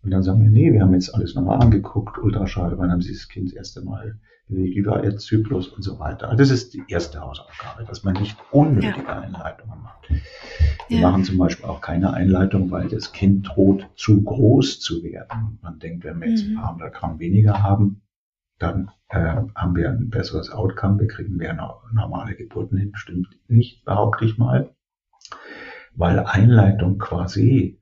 und 0.02 0.10
dann 0.10 0.24
sagen 0.24 0.42
wir, 0.42 0.50
nee, 0.50 0.72
wir 0.72 0.82
haben 0.82 0.94
jetzt 0.94 1.14
alles 1.14 1.36
nochmal 1.36 1.60
angeguckt, 1.62 2.18
Ultraschall, 2.18 2.76
wann 2.78 2.90
haben 2.90 3.02
Sie 3.02 3.12
das 3.12 3.28
Kind 3.28 3.46
das 3.48 3.54
erste 3.54 3.82
Mal 3.82 4.18
wie 4.50 4.84
war 4.84 5.04
Ihr 5.04 5.16
Zyklus 5.16 5.68
und 5.68 5.82
so 5.82 5.98
weiter. 5.98 6.28
Also 6.28 6.38
das 6.38 6.50
ist 6.50 6.74
die 6.74 6.82
erste 6.88 7.20
Hausaufgabe, 7.20 7.84
dass 7.84 8.02
man 8.04 8.14
nicht 8.14 8.36
unnötige 8.50 9.04
ja. 9.06 9.20
Einleitungen 9.20 9.82
macht. 9.82 10.08
Wir 10.88 10.98
ja. 10.98 11.10
machen 11.10 11.24
zum 11.24 11.38
Beispiel 11.38 11.66
auch 11.66 11.80
keine 11.80 12.12
Einleitung, 12.12 12.70
weil 12.70 12.88
das 12.88 13.12
Kind 13.12 13.48
droht, 13.48 13.88
zu 13.94 14.22
groß 14.22 14.80
zu 14.80 15.02
werden. 15.02 15.58
Man 15.62 15.78
denkt, 15.78 16.04
wenn 16.04 16.20
wir 16.20 16.28
jetzt 16.28 16.44
ein 16.44 16.54
mhm. 16.54 16.56
paar 16.56 16.72
hundert 16.72 16.94
Gramm 16.94 17.18
weniger 17.18 17.62
haben, 17.62 18.02
dann 18.58 18.90
äh, 19.08 19.36
haben 19.54 19.76
wir 19.76 19.90
ein 19.90 20.10
besseres 20.10 20.50
Outcome, 20.50 21.00
wir 21.00 21.06
kriegen 21.06 21.36
mehr 21.36 21.54
normale 21.92 22.34
Geburten 22.34 22.76
hin. 22.76 22.92
Stimmt 22.94 23.28
nicht, 23.48 23.84
behaupte 23.84 24.24
ich 24.24 24.36
mal. 24.36 24.74
Weil 25.94 26.20
Einleitung 26.20 26.98
quasi 26.98 27.80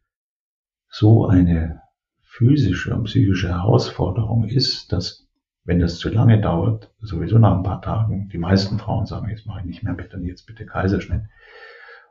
so 0.89 1.27
eine 1.27 1.83
physische 2.23 2.95
und 2.95 3.05
psychische 3.05 3.49
Herausforderung 3.49 4.45
ist, 4.45 4.93
dass 4.93 5.28
wenn 5.69 5.81
das 5.81 5.99
zu 5.99 6.09
lange 6.09 6.41
dauert, 6.41 6.91
sowieso 7.03 7.39
nach 7.39 7.55
ein 7.55 7.63
paar 7.63 7.83
Tagen, 7.83 8.31
die 8.33 8.39
meisten 8.39 8.79
Frauen 8.79 9.05
sagen, 9.05 9.29
jetzt 9.29 9.47
mache 9.47 9.61
ich 9.61 9.67
nicht 9.67 9.83
mehr 9.83 9.93
mit, 9.93 10.15
dann 10.15 10.25
jetzt 10.25 10.47
bitte 10.47 10.65
Kaiserschnitt. 10.65 11.25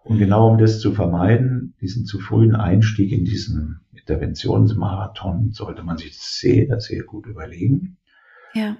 Und 0.03 0.19
genau 0.19 0.51
um 0.51 0.59
das 0.59 0.79
zu 0.79 0.93
vermeiden, 0.93 1.73
diesen 1.81 2.05
zu 2.05 2.19
frühen 2.19 2.55
Einstieg 2.55 3.11
in 3.11 3.25
diesen 3.25 3.79
Interventionsmarathon, 3.93 5.53
sollte 5.53 5.81
man 5.81 5.97
sich 5.97 6.19
sehr, 6.19 6.79
sehr 6.79 7.01
gut 7.03 7.25
überlegen. 7.25 7.97
Ja. 8.53 8.77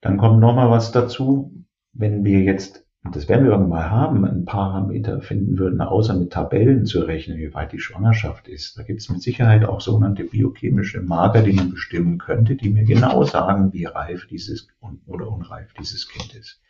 Dann 0.00 0.18
kommt 0.18 0.38
noch 0.38 0.54
mal 0.54 0.70
was 0.70 0.92
dazu, 0.92 1.52
wenn 1.92 2.24
wir 2.24 2.42
jetzt 2.42 2.86
und 3.04 3.16
das 3.16 3.28
werden 3.28 3.44
wir 3.44 3.50
irgendwann 3.50 3.70
mal 3.70 3.90
haben, 3.90 4.24
ein 4.24 4.44
Parameter 4.44 5.20
finden 5.20 5.58
würden, 5.58 5.80
außer 5.80 6.14
mit 6.14 6.32
Tabellen 6.32 6.86
zu 6.86 7.00
rechnen, 7.00 7.38
wie 7.38 7.52
weit 7.52 7.72
die 7.72 7.80
Schwangerschaft 7.80 8.46
ist. 8.46 8.78
Da 8.78 8.84
gibt 8.84 9.00
es 9.00 9.08
mit 9.08 9.20
Sicherheit 9.22 9.64
auch 9.64 9.80
sogenannte 9.80 10.22
biochemische 10.22 11.02
Marker, 11.02 11.42
die 11.42 11.52
man 11.52 11.70
bestimmen 11.70 12.18
könnte, 12.18 12.54
die 12.54 12.70
mir 12.70 12.84
genau 12.84 13.24
sagen, 13.24 13.72
wie 13.72 13.86
reif 13.86 14.26
dieses 14.28 14.68
oder 15.06 15.28
unreif 15.28 15.72
dieses 15.74 16.08
Kind 16.08 16.34
ist. 16.34 16.60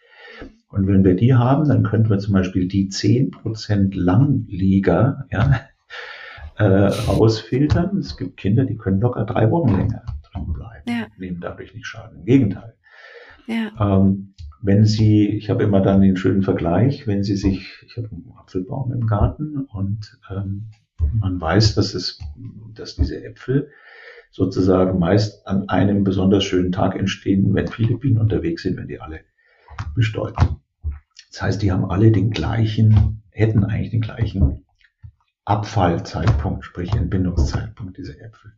Und 0.69 0.87
wenn 0.87 1.05
wir 1.05 1.15
die 1.15 1.35
haben, 1.35 1.69
dann 1.69 1.83
könnten 1.83 2.09
wir 2.09 2.19
zum 2.19 2.33
Beispiel 2.33 2.67
die 2.67 2.89
10% 2.89 3.91
Langlieger 3.95 5.27
ja, 5.31 5.61
äh, 6.57 6.65
rausfiltern. 6.65 7.99
Es 7.99 8.17
gibt 8.17 8.39
Kinder, 8.39 8.65
die 8.65 8.77
können 8.77 9.01
locker 9.01 9.27
drei 9.27 9.51
Wochen 9.51 9.77
länger 9.77 10.03
drin 10.33 10.51
bleiben, 10.55 10.85
ja. 10.89 11.07
nehmen 11.19 11.41
dadurch 11.41 11.75
nicht 11.75 11.87
Schaden. 11.87 12.21
Im 12.21 12.25
Gegenteil. 12.25 12.75
Ja. 13.47 13.71
Ähm, 13.79 14.35
wenn 14.63 14.85
Sie, 14.85 15.29
ich 15.29 15.51
habe 15.51 15.65
immer 15.65 15.81
dann 15.81 16.01
den 16.01 16.17
schönen 16.17 16.43
Vergleich, 16.43 17.07
wenn 17.07 17.25
Sie 17.25 17.37
sich, 17.37 17.85
ich 17.85 17.97
habe 17.97 18.09
einen 18.11 18.33
Apfelbaum 18.39 18.93
im 18.93 19.07
Garten 19.07 19.59
und 19.59 20.19
ähm, 20.31 20.71
man 21.15 21.41
weiß, 21.41 21.75
dass 21.75 21.95
es, 21.95 22.21
dass 22.73 22.95
diese 22.95 23.23
Äpfel 23.25 23.71
sozusagen 24.31 24.99
meist 24.99 25.47
an 25.47 25.69
einem 25.69 26.05
besonders 26.05 26.45
schönen 26.45 26.71
Tag 26.71 26.97
entstehen, 26.97 27.53
wenn 27.55 27.67
viele 27.67 27.99
Bienen 27.99 28.19
unterwegs 28.19 28.63
sind, 28.63 28.77
wenn 28.77 28.89
die 28.89 29.01
alle 29.01 29.21
bestäuben. 29.95 30.61
Das 31.31 31.43
heißt, 31.43 31.63
die 31.63 31.73
haben 31.73 31.85
alle 31.85 32.13
den 32.13 32.31
gleichen, 32.31 33.23
hätten 33.31 33.65
eigentlich 33.65 33.91
den 33.91 34.01
gleichen 34.01 34.65
Abfallzeitpunkt, 35.45 36.65
sprich 36.65 36.95
Entbindungszeitpunkt 36.95 37.99
dieser 37.99 38.21
Äpfel. 38.21 38.53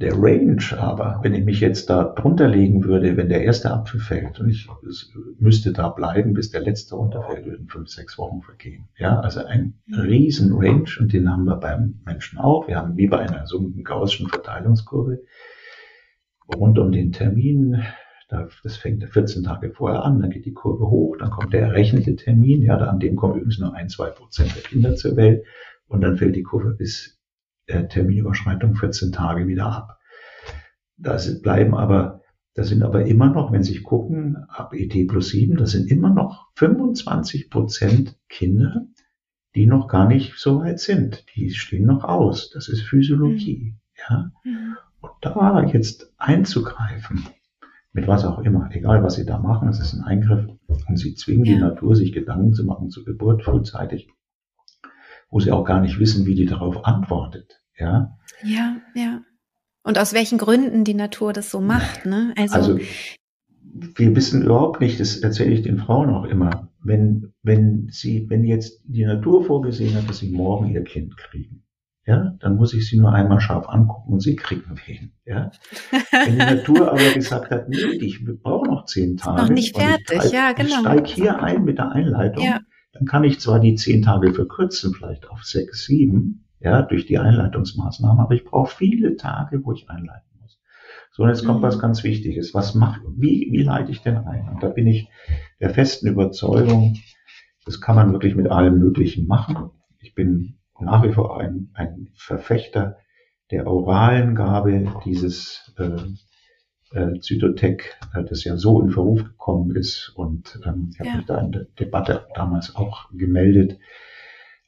Der 0.00 0.14
Range 0.14 0.60
aber, 0.76 1.20
wenn 1.22 1.34
ich 1.34 1.44
mich 1.44 1.60
jetzt 1.60 1.88
da 1.88 2.02
drunter 2.02 2.48
legen 2.48 2.82
würde, 2.82 3.16
wenn 3.16 3.28
der 3.28 3.44
erste 3.44 3.70
Apfel 3.70 4.00
fällt 4.00 4.40
und 4.40 4.48
ich 4.48 4.68
müsste 5.38 5.72
da 5.72 5.88
bleiben, 5.88 6.34
bis 6.34 6.50
der 6.50 6.62
letzte 6.62 6.96
runterfällt, 6.96 7.46
würden 7.46 7.68
fünf, 7.68 7.88
sechs 7.88 8.18
Wochen 8.18 8.42
vergehen. 8.42 8.88
Ja, 8.98 9.20
also 9.20 9.44
ein 9.44 9.74
riesen 9.88 10.52
Range 10.52 10.90
und 10.98 11.12
den 11.12 11.30
haben 11.30 11.44
wir 11.44 11.56
beim 11.56 12.00
Menschen 12.04 12.40
auch. 12.40 12.66
Wir 12.66 12.76
haben 12.76 12.96
wie 12.96 13.06
bei 13.06 13.20
einer 13.20 13.46
so 13.46 13.70
gaußschen 13.84 14.28
Verteilungskurve 14.28 15.22
rund 16.56 16.78
um 16.80 16.90
den 16.90 17.12
Termin. 17.12 17.84
Das 18.28 18.76
fängt 18.76 19.04
14 19.04 19.44
Tage 19.44 19.70
vorher 19.70 20.02
an, 20.02 20.20
dann 20.20 20.30
geht 20.30 20.44
die 20.44 20.54
Kurve 20.54 20.90
hoch, 20.90 21.16
dann 21.18 21.30
kommt 21.30 21.52
der 21.52 21.60
errechnete 21.60 22.16
Termin, 22.16 22.62
ja, 22.62 22.78
an 22.78 22.98
dem 22.98 23.14
kommen 23.14 23.34
übrigens 23.34 23.60
nur 23.60 23.74
ein, 23.74 23.88
zwei 23.88 24.10
Prozent 24.10 24.56
der 24.56 24.62
Kinder 24.62 24.96
zur 24.96 25.14
Welt 25.14 25.44
und 25.86 26.00
dann 26.00 26.16
fällt 26.16 26.34
die 26.34 26.42
Kurve 26.42 26.74
bis 26.74 27.13
der 27.68 27.88
Terminüberschreitung 27.88 28.74
14 28.74 29.12
Tage 29.12 29.46
wieder 29.46 29.66
ab. 29.66 29.98
Das 30.96 31.40
bleiben 31.42 31.74
aber, 31.74 32.22
das 32.54 32.68
sind 32.68 32.82
aber 32.82 33.06
immer 33.06 33.28
noch, 33.28 33.52
wenn 33.52 33.62
Sie 33.62 33.72
sich 33.72 33.82
gucken, 33.82 34.36
ab 34.48 34.74
ET 34.74 35.08
plus 35.08 35.30
7, 35.30 35.56
das 35.56 35.72
sind 35.72 35.90
immer 35.90 36.10
noch 36.10 36.48
25 36.54 37.50
Prozent 37.50 38.16
Kinder, 38.28 38.86
die 39.54 39.66
noch 39.66 39.88
gar 39.88 40.06
nicht 40.06 40.34
so 40.36 40.60
weit 40.60 40.80
sind. 40.80 41.24
Die 41.34 41.50
stehen 41.50 41.86
noch 41.86 42.04
aus. 42.04 42.50
Das 42.50 42.68
ist 42.68 42.82
Physiologie. 42.82 43.74
Mhm. 43.74 43.80
Ja? 44.08 44.32
Mhm. 44.44 44.76
Und 45.00 45.12
da 45.20 45.62
jetzt 45.64 46.12
einzugreifen, 46.16 47.24
mit 47.92 48.08
was 48.08 48.24
auch 48.24 48.38
immer, 48.40 48.68
egal 48.72 49.02
was 49.02 49.14
Sie 49.14 49.26
da 49.26 49.38
machen, 49.38 49.68
es 49.68 49.78
ist 49.78 49.94
ein 49.94 50.02
Eingriff 50.02 50.48
und 50.66 50.96
Sie 50.96 51.14
zwingen 51.14 51.44
ja. 51.44 51.54
die 51.54 51.60
Natur, 51.60 51.94
sich 51.94 52.12
Gedanken 52.12 52.52
zu 52.52 52.64
machen 52.64 52.90
zur 52.90 53.04
Geburt 53.04 53.44
frühzeitig 53.44 54.08
wo 55.34 55.40
sie 55.40 55.50
auch 55.50 55.64
gar 55.64 55.80
nicht 55.80 55.98
wissen, 55.98 56.26
wie 56.26 56.36
die 56.36 56.46
darauf 56.46 56.84
antwortet. 56.84 57.60
Ja, 57.76 58.16
ja. 58.44 58.76
ja. 58.94 59.20
Und 59.82 59.98
aus 59.98 60.12
welchen 60.12 60.38
Gründen 60.38 60.84
die 60.84 60.94
Natur 60.94 61.32
das 61.32 61.50
so 61.50 61.60
macht. 61.60 62.06
Ne? 62.06 62.32
Also, 62.38 62.54
also 62.54 62.78
wir 63.96 64.14
wissen 64.14 64.42
überhaupt 64.42 64.80
nicht, 64.80 65.00
das 65.00 65.16
erzähle 65.16 65.50
ich 65.50 65.62
den 65.62 65.78
Frauen 65.78 66.08
auch 66.10 66.24
immer, 66.24 66.68
wenn, 66.84 67.32
wenn 67.42 67.88
sie, 67.90 68.30
wenn 68.30 68.44
jetzt 68.44 68.80
die 68.84 69.04
Natur 69.04 69.44
vorgesehen 69.44 69.96
hat, 69.96 70.08
dass 70.08 70.18
sie 70.18 70.30
morgen 70.30 70.68
ihr 70.68 70.84
Kind 70.84 71.16
kriegen, 71.16 71.64
ja, 72.06 72.36
dann 72.38 72.54
muss 72.54 72.72
ich 72.72 72.88
sie 72.88 72.96
nur 72.96 73.12
einmal 73.12 73.40
scharf 73.40 73.68
angucken 73.68 74.12
und 74.12 74.20
sie 74.20 74.36
kriegen 74.36 74.76
wen, 74.86 75.14
ja. 75.24 75.50
Wenn 76.12 76.38
die 76.38 76.38
Natur 76.38 76.88
aber 76.92 77.12
gesagt 77.12 77.50
hat, 77.50 77.68
nee, 77.68 77.76
ich 77.76 78.24
brauche 78.24 78.68
noch 78.68 78.84
zehn 78.84 79.16
Tage. 79.16 79.42
Noch 79.42 79.48
nicht 79.48 79.76
fertig, 79.76 80.26
ich, 80.26 80.32
ja, 80.32 80.52
genau. 80.52 80.74
Ich 80.74 80.78
steige 80.78 81.08
hier 81.08 81.42
ein 81.42 81.64
mit 81.64 81.78
der 81.78 81.90
Einleitung. 81.90 82.44
Ja 82.44 82.60
dann 82.94 83.06
kann 83.06 83.24
ich 83.24 83.40
zwar 83.40 83.60
die 83.60 83.74
zehn 83.74 84.02
Tage 84.02 84.32
verkürzen, 84.32 84.94
vielleicht 84.94 85.28
auf 85.28 85.42
sechs, 85.44 85.84
sieben, 85.84 86.46
ja, 86.60 86.82
durch 86.82 87.06
die 87.06 87.18
Einleitungsmaßnahmen, 87.18 88.20
aber 88.20 88.34
ich 88.34 88.44
brauche 88.44 88.74
viele 88.74 89.16
Tage, 89.16 89.60
wo 89.64 89.72
ich 89.72 89.90
einleiten 89.90 90.28
muss. 90.40 90.58
So, 91.10 91.24
und 91.24 91.28
jetzt 91.28 91.44
kommt 91.44 91.60
mhm. 91.60 91.64
was 91.64 91.78
ganz 91.78 92.04
Wichtiges. 92.04 92.54
Was 92.54 92.74
macht, 92.74 93.02
wie, 93.16 93.48
wie 93.50 93.62
leite 93.62 93.90
ich 93.90 94.00
denn 94.00 94.16
ein? 94.16 94.48
Und 94.48 94.62
da 94.62 94.68
bin 94.68 94.86
ich 94.86 95.08
der 95.60 95.70
festen 95.70 96.06
Überzeugung, 96.06 96.96
das 97.66 97.80
kann 97.80 97.96
man 97.96 98.12
wirklich 98.12 98.34
mit 98.34 98.50
allem 98.50 98.78
Möglichen 98.78 99.26
machen. 99.26 99.70
Ich 100.00 100.14
bin 100.14 100.58
nach 100.80 101.02
wie 101.02 101.12
vor 101.12 101.40
ein, 101.40 101.70
ein 101.74 102.10
Verfechter 102.14 102.96
der 103.50 103.66
oralen 103.66 104.34
Gabe 104.34 104.92
dieses 105.04 105.74
äh, 105.78 105.96
äh, 106.94 107.18
Zytotec, 107.20 107.96
äh, 108.14 108.24
das 108.24 108.44
ja 108.44 108.56
so 108.56 108.80
in 108.80 108.90
Verruf 108.90 109.24
gekommen 109.24 109.74
ist. 109.76 110.12
Und 110.14 110.60
ähm, 110.64 110.90
ich 110.92 111.00
habe 111.00 111.08
ja. 111.08 111.16
mich 111.16 111.26
da 111.26 111.40
in 111.40 111.52
der 111.52 111.66
Debatte 111.78 112.26
damals 112.34 112.74
auch 112.76 113.10
gemeldet 113.12 113.78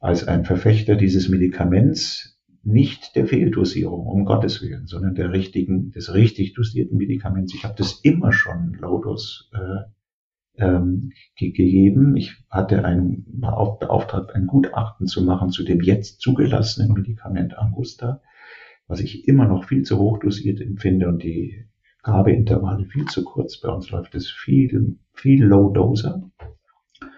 als 0.00 0.26
ein 0.26 0.44
Verfechter 0.44 0.96
dieses 0.96 1.28
Medikaments, 1.28 2.38
nicht 2.62 3.14
der 3.14 3.26
Fehldosierung, 3.26 4.06
um 4.06 4.24
Gottes 4.24 4.60
Willen, 4.60 4.86
sondern 4.86 5.14
der 5.14 5.32
richtigen, 5.32 5.92
des 5.92 6.12
richtig 6.12 6.54
dosierten 6.54 6.98
Medikaments. 6.98 7.54
Ich 7.54 7.64
habe 7.64 7.74
das 7.76 8.00
immer 8.00 8.32
schon 8.32 8.74
Lotus 8.74 9.50
äh, 9.54 10.64
ähm, 10.64 11.12
gegeben. 11.38 12.16
Ich 12.16 12.34
hatte 12.50 12.84
ein, 12.84 13.24
war 13.28 13.56
auch 13.56 13.78
beauftragt, 13.78 14.34
ein 14.34 14.46
Gutachten 14.46 15.06
zu 15.06 15.22
machen 15.22 15.50
zu 15.50 15.64
dem 15.64 15.80
jetzt 15.80 16.20
zugelassenen 16.20 16.92
Medikament 16.92 17.56
Angusta, 17.56 18.20
was 18.88 19.00
ich 19.00 19.28
immer 19.28 19.46
noch 19.46 19.64
viel 19.64 19.82
zu 19.82 19.98
hoch 19.98 20.18
dosiert 20.18 20.60
empfinde 20.60 21.08
und 21.08 21.22
die 21.22 21.66
Gabeintervalle 22.06 22.86
viel 22.86 23.06
zu 23.06 23.24
kurz. 23.24 23.60
Bei 23.60 23.68
uns 23.68 23.90
läuft 23.90 24.14
es 24.14 24.30
viel, 24.30 24.96
viel 25.12 25.44
Low-Doser. 25.44 26.22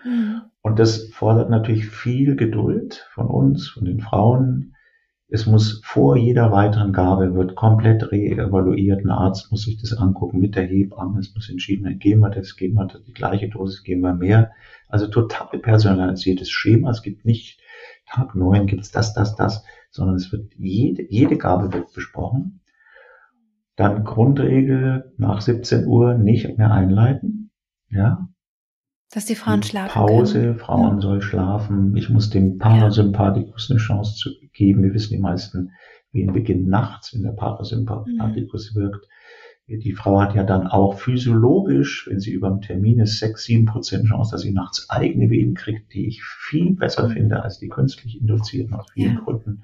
Mhm. 0.04 0.40
Und 0.62 0.78
das 0.78 1.10
fordert 1.10 1.50
natürlich 1.50 1.86
viel 1.86 2.36
Geduld 2.36 3.06
von 3.12 3.26
uns, 3.26 3.68
von 3.68 3.84
den 3.84 4.00
Frauen. 4.00 4.74
Es 5.28 5.44
muss 5.44 5.82
vor 5.84 6.16
jeder 6.16 6.52
weiteren 6.52 6.94
Gabe 6.94 7.34
wird 7.34 7.54
komplett 7.54 8.10
reevaluiert. 8.10 9.04
Ein 9.04 9.10
Arzt 9.10 9.50
muss 9.50 9.64
sich 9.64 9.78
das 9.78 9.92
angucken 9.92 10.40
mit 10.40 10.56
der 10.56 10.64
Hebamme. 10.64 11.20
Es 11.20 11.34
muss 11.34 11.50
entschieden 11.50 11.84
werden, 11.84 11.98
geben 11.98 12.20
wir 12.22 12.30
das, 12.30 12.56
geben 12.56 12.76
wir 12.76 12.86
das, 12.86 13.04
die 13.04 13.12
gleiche 13.12 13.50
Dosis, 13.50 13.82
geben 13.82 14.00
wir 14.00 14.14
mehr. 14.14 14.52
Also 14.88 15.06
total 15.08 15.58
personalisiertes 15.58 16.50
Schema. 16.50 16.90
Es 16.90 17.02
gibt 17.02 17.26
nicht 17.26 17.60
Tag 18.06 18.34
neun 18.34 18.66
gibt's 18.66 18.90
das, 18.90 19.12
das, 19.12 19.36
das, 19.36 19.64
sondern 19.90 20.16
es 20.16 20.32
wird 20.32 20.54
jede, 20.56 21.02
jede 21.10 21.36
Gabe 21.36 21.74
wird 21.74 21.92
besprochen. 21.92 22.60
Dann 23.78 24.02
Grundregel 24.02 25.12
nach 25.18 25.40
17 25.40 25.86
Uhr 25.86 26.14
nicht 26.14 26.58
mehr 26.58 26.72
einleiten. 26.72 27.52
Ja. 27.88 28.28
Dass 29.12 29.24
die 29.24 29.36
Frauen 29.36 29.62
schlafen. 29.62 29.92
Pause, 29.92 30.40
können. 30.40 30.58
Frauen 30.58 30.94
ja. 30.96 31.00
soll 31.00 31.22
schlafen. 31.22 31.96
Ich 31.96 32.10
muss 32.10 32.28
dem 32.28 32.58
Parasympathikus 32.58 33.70
eine 33.70 33.78
Chance 33.78 34.16
zu 34.16 34.30
geben. 34.52 34.82
Wir 34.82 34.94
wissen 34.94 35.14
die 35.14 35.20
meisten, 35.20 35.70
wie 36.10 36.24
ein 36.24 36.32
Beginn 36.32 36.68
nachts, 36.68 37.14
wenn 37.14 37.22
der 37.22 37.30
Parasympathikus 37.30 38.74
mhm. 38.74 38.80
wirkt. 38.80 39.06
Die 39.68 39.92
Frau 39.92 40.20
hat 40.20 40.34
ja 40.34 40.42
dann 40.42 40.66
auch 40.66 40.98
physiologisch, 40.98 42.08
wenn 42.10 42.18
sie 42.18 42.32
über 42.32 42.48
dem 42.48 42.62
Termin 42.62 42.98
ist, 42.98 43.20
sechs, 43.20 43.44
sieben 43.44 43.66
Prozent 43.66 44.08
Chance, 44.08 44.32
dass 44.32 44.40
sie 44.40 44.52
nachts 44.52 44.90
eigene 44.90 45.30
Wehen 45.30 45.54
kriegt, 45.54 45.92
die 45.92 46.08
ich 46.08 46.24
viel 46.24 46.74
besser 46.74 47.06
mhm. 47.08 47.12
finde 47.12 47.42
als 47.44 47.60
die 47.60 47.68
künstlich 47.68 48.20
induzierten 48.20 48.74
aus 48.74 48.90
vielen 48.92 49.14
ja. 49.14 49.20
Gründen. 49.20 49.62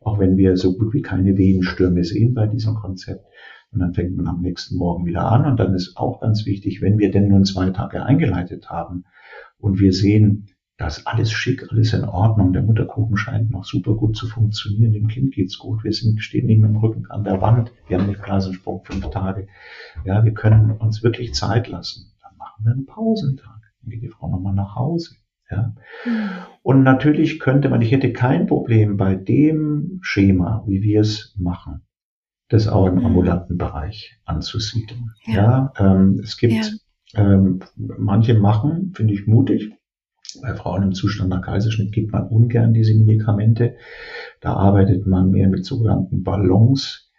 Auch 0.00 0.18
wenn 0.18 0.38
wir 0.38 0.56
so 0.56 0.78
gut 0.78 0.94
wie 0.94 1.02
keine 1.02 1.36
Wehenstürme 1.36 2.04
sehen 2.04 2.32
bei 2.32 2.46
diesem 2.46 2.76
Konzept. 2.76 3.26
Und 3.72 3.80
dann 3.80 3.94
fängt 3.94 4.16
man 4.16 4.26
am 4.26 4.40
nächsten 4.40 4.76
Morgen 4.76 5.06
wieder 5.06 5.30
an. 5.30 5.46
Und 5.46 5.58
dann 5.58 5.74
ist 5.74 5.96
auch 5.96 6.20
ganz 6.20 6.44
wichtig, 6.46 6.80
wenn 6.82 6.98
wir 6.98 7.10
denn 7.10 7.28
nun 7.28 7.44
zwei 7.44 7.70
Tage 7.70 8.04
eingeleitet 8.04 8.68
haben 8.70 9.04
und 9.58 9.78
wir 9.78 9.92
sehen, 9.92 10.48
da 10.76 10.86
ist 10.86 11.06
alles 11.06 11.30
schick, 11.30 11.70
alles 11.70 11.92
in 11.92 12.04
Ordnung, 12.04 12.54
der 12.54 12.62
Mutterkuchen 12.62 13.18
scheint 13.18 13.50
noch 13.50 13.64
super 13.64 13.94
gut 13.94 14.16
zu 14.16 14.26
funktionieren, 14.26 14.94
dem 14.94 15.08
Kind 15.08 15.34
geht's 15.34 15.58
gut, 15.58 15.84
wir 15.84 15.92
sind, 15.92 16.22
stehen 16.22 16.46
nicht 16.46 16.58
mit 16.58 16.70
dem 16.70 16.78
Rücken 16.78 17.04
an 17.10 17.22
der 17.22 17.42
Wand, 17.42 17.70
wir 17.86 17.98
haben 17.98 18.06
nicht 18.06 18.22
Blasensprung 18.22 18.82
fünf 18.84 19.10
Tage. 19.10 19.46
Ja, 20.06 20.24
wir 20.24 20.32
können 20.32 20.70
uns 20.70 21.02
wirklich 21.02 21.34
Zeit 21.34 21.68
lassen. 21.68 22.12
Dann 22.22 22.34
machen 22.38 22.64
wir 22.64 22.72
einen 22.72 22.86
Pausentag. 22.86 23.60
Dann 23.82 23.90
geht 23.90 24.02
die 24.02 24.08
Frau 24.08 24.30
nochmal 24.30 24.54
nach 24.54 24.74
Hause. 24.74 25.16
Ja. 25.50 25.74
Mhm. 26.06 26.28
Und 26.62 26.82
natürlich 26.82 27.40
könnte 27.40 27.68
man, 27.68 27.82
ich 27.82 27.92
hätte 27.92 28.12
kein 28.14 28.46
Problem 28.46 28.96
bei 28.96 29.16
dem 29.16 29.98
Schema, 30.00 30.64
wie 30.66 30.82
wir 30.82 31.00
es 31.00 31.34
machen, 31.38 31.82
das 32.50 32.68
auch 32.68 32.86
im 32.86 33.04
ambulanten 33.04 33.56
Bereich 33.56 34.18
anzusiedeln. 34.24 35.12
Ja, 35.24 35.34
ja 35.34 35.72
ähm, 35.78 36.20
es 36.22 36.36
gibt 36.36 36.52
ja. 36.52 37.32
ähm, 37.32 37.60
manche 37.76 38.34
machen, 38.34 38.92
finde 38.94 39.14
ich 39.14 39.26
mutig. 39.26 39.72
Bei 40.42 40.54
Frauen 40.54 40.84
im 40.84 40.92
Zustand 40.92 41.30
nach 41.30 41.42
Kaiserschnitt 41.42 41.92
gibt 41.92 42.12
man 42.12 42.28
ungern 42.28 42.74
diese 42.74 42.94
Medikamente. 42.94 43.76
Da 44.40 44.52
arbeitet 44.52 45.06
man 45.06 45.30
mehr 45.30 45.48
mit 45.48 45.64
sogenannten 45.64 46.22
Ballons. 46.22 47.10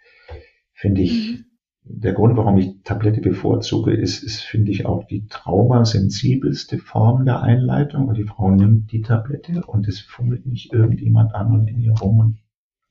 Finde 0.74 1.02
ich 1.02 1.32
mhm 1.32 1.46
der 1.84 2.14
Grund, 2.14 2.38
warum 2.38 2.58
ich 2.58 2.82
Tablette 2.84 3.22
bevorzuge, 3.22 3.94
ist, 3.94 4.24
ist 4.24 4.42
finde 4.42 4.72
ich, 4.72 4.86
auch 4.86 5.06
die 5.06 5.28
traumasensibelste 5.28 6.78
Form 6.78 7.26
der 7.26 7.42
Einleitung, 7.42 8.08
weil 8.08 8.16
die 8.16 8.24
Frau 8.24 8.52
nimmt 8.52 8.92
die 8.92 9.02
Tablette 9.02 9.64
und 9.66 9.88
es 9.88 10.00
fummelt 10.00 10.46
nicht 10.46 10.74
irgendjemand 10.74 11.34
an 11.34 11.52
und 11.52 11.68
in 11.68 11.80
ihr 11.80 11.94
rum 11.94 12.20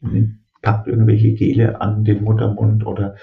und 0.00 0.12
nimmt, 0.12 0.39
packt 0.62 0.86
irgendwelche 0.86 1.32
Gele 1.32 1.80
an 1.80 2.04
den 2.04 2.22
Muttermund 2.22 2.86
oder 2.86 3.16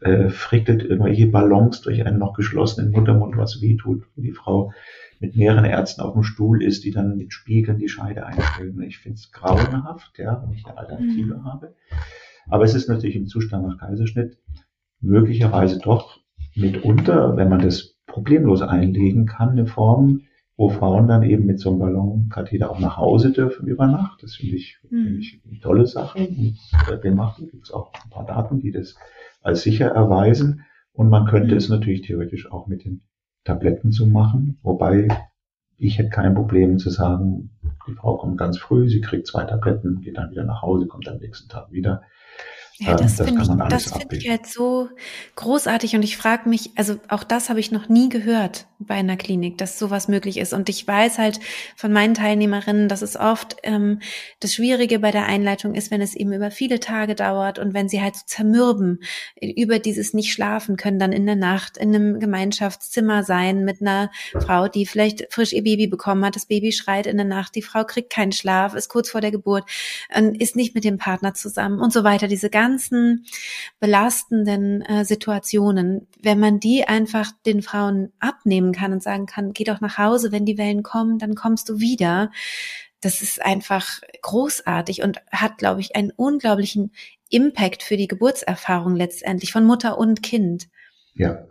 äh, 0.00 0.28
frickelt 0.28 0.82
irgendwelche 0.82 1.26
Ballons 1.26 1.82
durch 1.82 2.06
einen 2.06 2.18
noch 2.18 2.34
geschlossenen 2.34 2.90
Muttermund, 2.90 3.36
was 3.36 3.60
weh 3.60 3.76
tut, 3.76 4.04
wenn 4.14 4.24
die 4.24 4.32
Frau 4.32 4.72
mit 5.18 5.36
mehreren 5.36 5.66
Ärzten 5.66 6.00
auf 6.00 6.14
dem 6.14 6.22
Stuhl 6.22 6.62
ist, 6.62 6.84
die 6.84 6.90
dann 6.90 7.16
mit 7.16 7.32
Spiegeln 7.32 7.78
die 7.78 7.88
Scheide 7.88 8.24
einstellen. 8.24 8.80
Ich 8.82 8.98
finde 8.98 9.16
es 9.16 9.30
grauenhaft, 9.32 10.18
ja, 10.18 10.42
wenn 10.42 10.56
ich 10.56 10.64
eine 10.64 10.78
Alternative 10.78 11.36
mhm. 11.36 11.44
habe. 11.44 11.74
Aber 12.48 12.64
es 12.64 12.74
ist 12.74 12.88
natürlich 12.88 13.16
im 13.16 13.26
Zustand 13.26 13.66
nach 13.66 13.78
Kaiserschnitt 13.78 14.38
möglicherweise 15.00 15.78
doch 15.78 16.20
mitunter, 16.54 17.36
wenn 17.36 17.48
man 17.48 17.60
das 17.60 17.96
problemlos 18.06 18.62
einlegen 18.62 19.26
kann, 19.26 19.50
eine 19.50 19.66
Form, 19.66 20.22
wo 20.60 20.68
Frauen 20.68 21.08
dann 21.08 21.22
eben 21.22 21.46
mit 21.46 21.58
so 21.58 21.70
einem 21.70 21.78
Ballonkatheter 21.78 22.70
auch 22.70 22.80
nach 22.80 22.98
Hause 22.98 23.32
dürfen 23.32 23.66
über 23.66 23.86
Nacht. 23.86 24.22
Das 24.22 24.34
finde 24.34 24.56
ich, 24.56 24.76
mhm. 24.90 25.04
finde 25.04 25.18
ich 25.20 25.40
eine 25.48 25.58
tolle 25.58 25.86
Sache. 25.86 26.18
Und 26.18 26.58
wir 27.02 27.12
machen, 27.12 27.48
gibt 27.50 27.64
es 27.64 27.72
auch 27.72 27.90
ein 27.94 28.10
paar 28.10 28.26
Daten, 28.26 28.60
die 28.60 28.70
das 28.70 28.94
als 29.40 29.62
sicher 29.62 29.86
erweisen. 29.86 30.60
Und 30.92 31.08
man 31.08 31.24
könnte 31.24 31.52
mhm. 31.52 31.56
es 31.56 31.70
natürlich 31.70 32.02
theoretisch 32.02 32.52
auch 32.52 32.66
mit 32.66 32.84
den 32.84 33.00
Tabletten 33.44 33.90
zu 33.90 34.06
machen, 34.06 34.58
wobei 34.62 35.08
ich 35.78 35.96
hätte 35.96 36.10
kein 36.10 36.34
Problem 36.34 36.76
zu 36.76 36.90
sagen, 36.90 37.58
die 37.88 37.94
Frau 37.94 38.18
kommt 38.18 38.36
ganz 38.36 38.58
früh, 38.58 38.86
sie 38.90 39.00
kriegt 39.00 39.26
zwei 39.26 39.44
Tabletten, 39.44 40.02
geht 40.02 40.18
dann 40.18 40.30
wieder 40.30 40.44
nach 40.44 40.60
Hause, 40.60 40.86
kommt 40.86 41.08
am 41.08 41.20
nächsten 41.20 41.48
Tag 41.48 41.72
wieder. 41.72 42.02
Ja, 42.82 42.96
das, 42.96 43.16
das 43.16 43.26
finde 43.26 43.42
ich, 43.42 43.68
das 43.68 43.92
finde 43.92 44.16
ich 44.16 44.30
halt 44.30 44.46
so 44.46 44.88
großartig 45.36 45.96
und 45.96 46.02
ich 46.02 46.16
frage 46.16 46.48
mich, 46.48 46.70
also 46.76 46.96
auch 47.08 47.24
das 47.24 47.50
habe 47.50 47.60
ich 47.60 47.70
noch 47.70 47.90
nie 47.90 48.08
gehört 48.08 48.68
bei 48.78 48.94
einer 48.94 49.18
Klinik, 49.18 49.58
dass 49.58 49.78
sowas 49.78 50.08
möglich 50.08 50.38
ist. 50.38 50.54
Und 50.54 50.70
ich 50.70 50.88
weiß 50.88 51.18
halt 51.18 51.40
von 51.76 51.92
meinen 51.92 52.14
Teilnehmerinnen, 52.14 52.88
dass 52.88 53.02
es 53.02 53.16
oft 53.18 53.56
ähm, 53.64 54.00
das 54.40 54.54
Schwierige 54.54 54.98
bei 54.98 55.10
der 55.10 55.26
Einleitung 55.26 55.74
ist, 55.74 55.90
wenn 55.90 56.00
es 56.00 56.14
eben 56.14 56.32
über 56.32 56.50
viele 56.50 56.80
Tage 56.80 57.14
dauert 57.14 57.58
und 57.58 57.74
wenn 57.74 57.90
sie 57.90 58.00
halt 58.00 58.16
so 58.16 58.22
zermürben 58.24 59.00
über 59.38 59.78
dieses 59.78 60.14
nicht 60.14 60.32
schlafen 60.32 60.78
können, 60.78 60.98
dann 60.98 61.12
in 61.12 61.26
der 61.26 61.36
Nacht 61.36 61.76
in 61.76 61.94
einem 61.94 62.18
Gemeinschaftszimmer 62.18 63.24
sein 63.24 63.66
mit 63.66 63.82
einer 63.82 64.10
Frau, 64.32 64.68
die 64.68 64.86
vielleicht 64.86 65.30
frisch 65.30 65.52
ihr 65.52 65.64
Baby 65.64 65.86
bekommen 65.86 66.24
hat, 66.24 66.34
das 66.34 66.46
Baby 66.46 66.72
schreit 66.72 67.06
in 67.06 67.18
der 67.18 67.26
Nacht, 67.26 67.54
die 67.56 67.62
Frau 67.62 67.84
kriegt 67.84 68.10
keinen 68.10 68.32
Schlaf, 68.32 68.72
ist 68.74 68.88
kurz 68.88 69.10
vor 69.10 69.20
der 69.20 69.32
Geburt, 69.32 69.64
ist 70.38 70.56
nicht 70.56 70.74
mit 70.74 70.84
dem 70.84 70.96
Partner 70.96 71.34
zusammen 71.34 71.80
und 71.80 71.92
so 71.92 72.04
weiter. 72.04 72.26
Diese 72.26 72.48
ganze 72.48 72.69
ganzen 72.70 73.24
belastenden 73.80 74.82
äh, 74.82 75.04
Situationen, 75.04 76.06
wenn 76.22 76.38
man 76.38 76.60
die 76.60 76.84
einfach 76.86 77.32
den 77.44 77.62
Frauen 77.62 78.12
abnehmen 78.20 78.72
kann 78.72 78.92
und 78.92 79.02
sagen 79.02 79.26
kann, 79.26 79.52
geh 79.52 79.64
doch 79.64 79.80
nach 79.80 79.98
Hause, 79.98 80.30
wenn 80.30 80.44
die 80.44 80.58
Wellen 80.58 80.82
kommen, 80.82 81.18
dann 81.18 81.34
kommst 81.34 81.68
du 81.68 81.80
wieder. 81.80 82.30
Das 83.00 83.22
ist 83.22 83.42
einfach 83.44 84.00
großartig 84.22 85.02
und 85.02 85.20
hat, 85.32 85.58
glaube 85.58 85.80
ich, 85.80 85.96
einen 85.96 86.12
unglaublichen 86.14 86.92
Impact 87.28 87.82
für 87.82 87.96
die 87.96 88.08
Geburtserfahrung 88.08 88.94
letztendlich 88.94 89.52
von 89.52 89.64
Mutter 89.64 89.98
und 89.98 90.22
Kind. 90.22 90.68
Ja. 91.14 91.46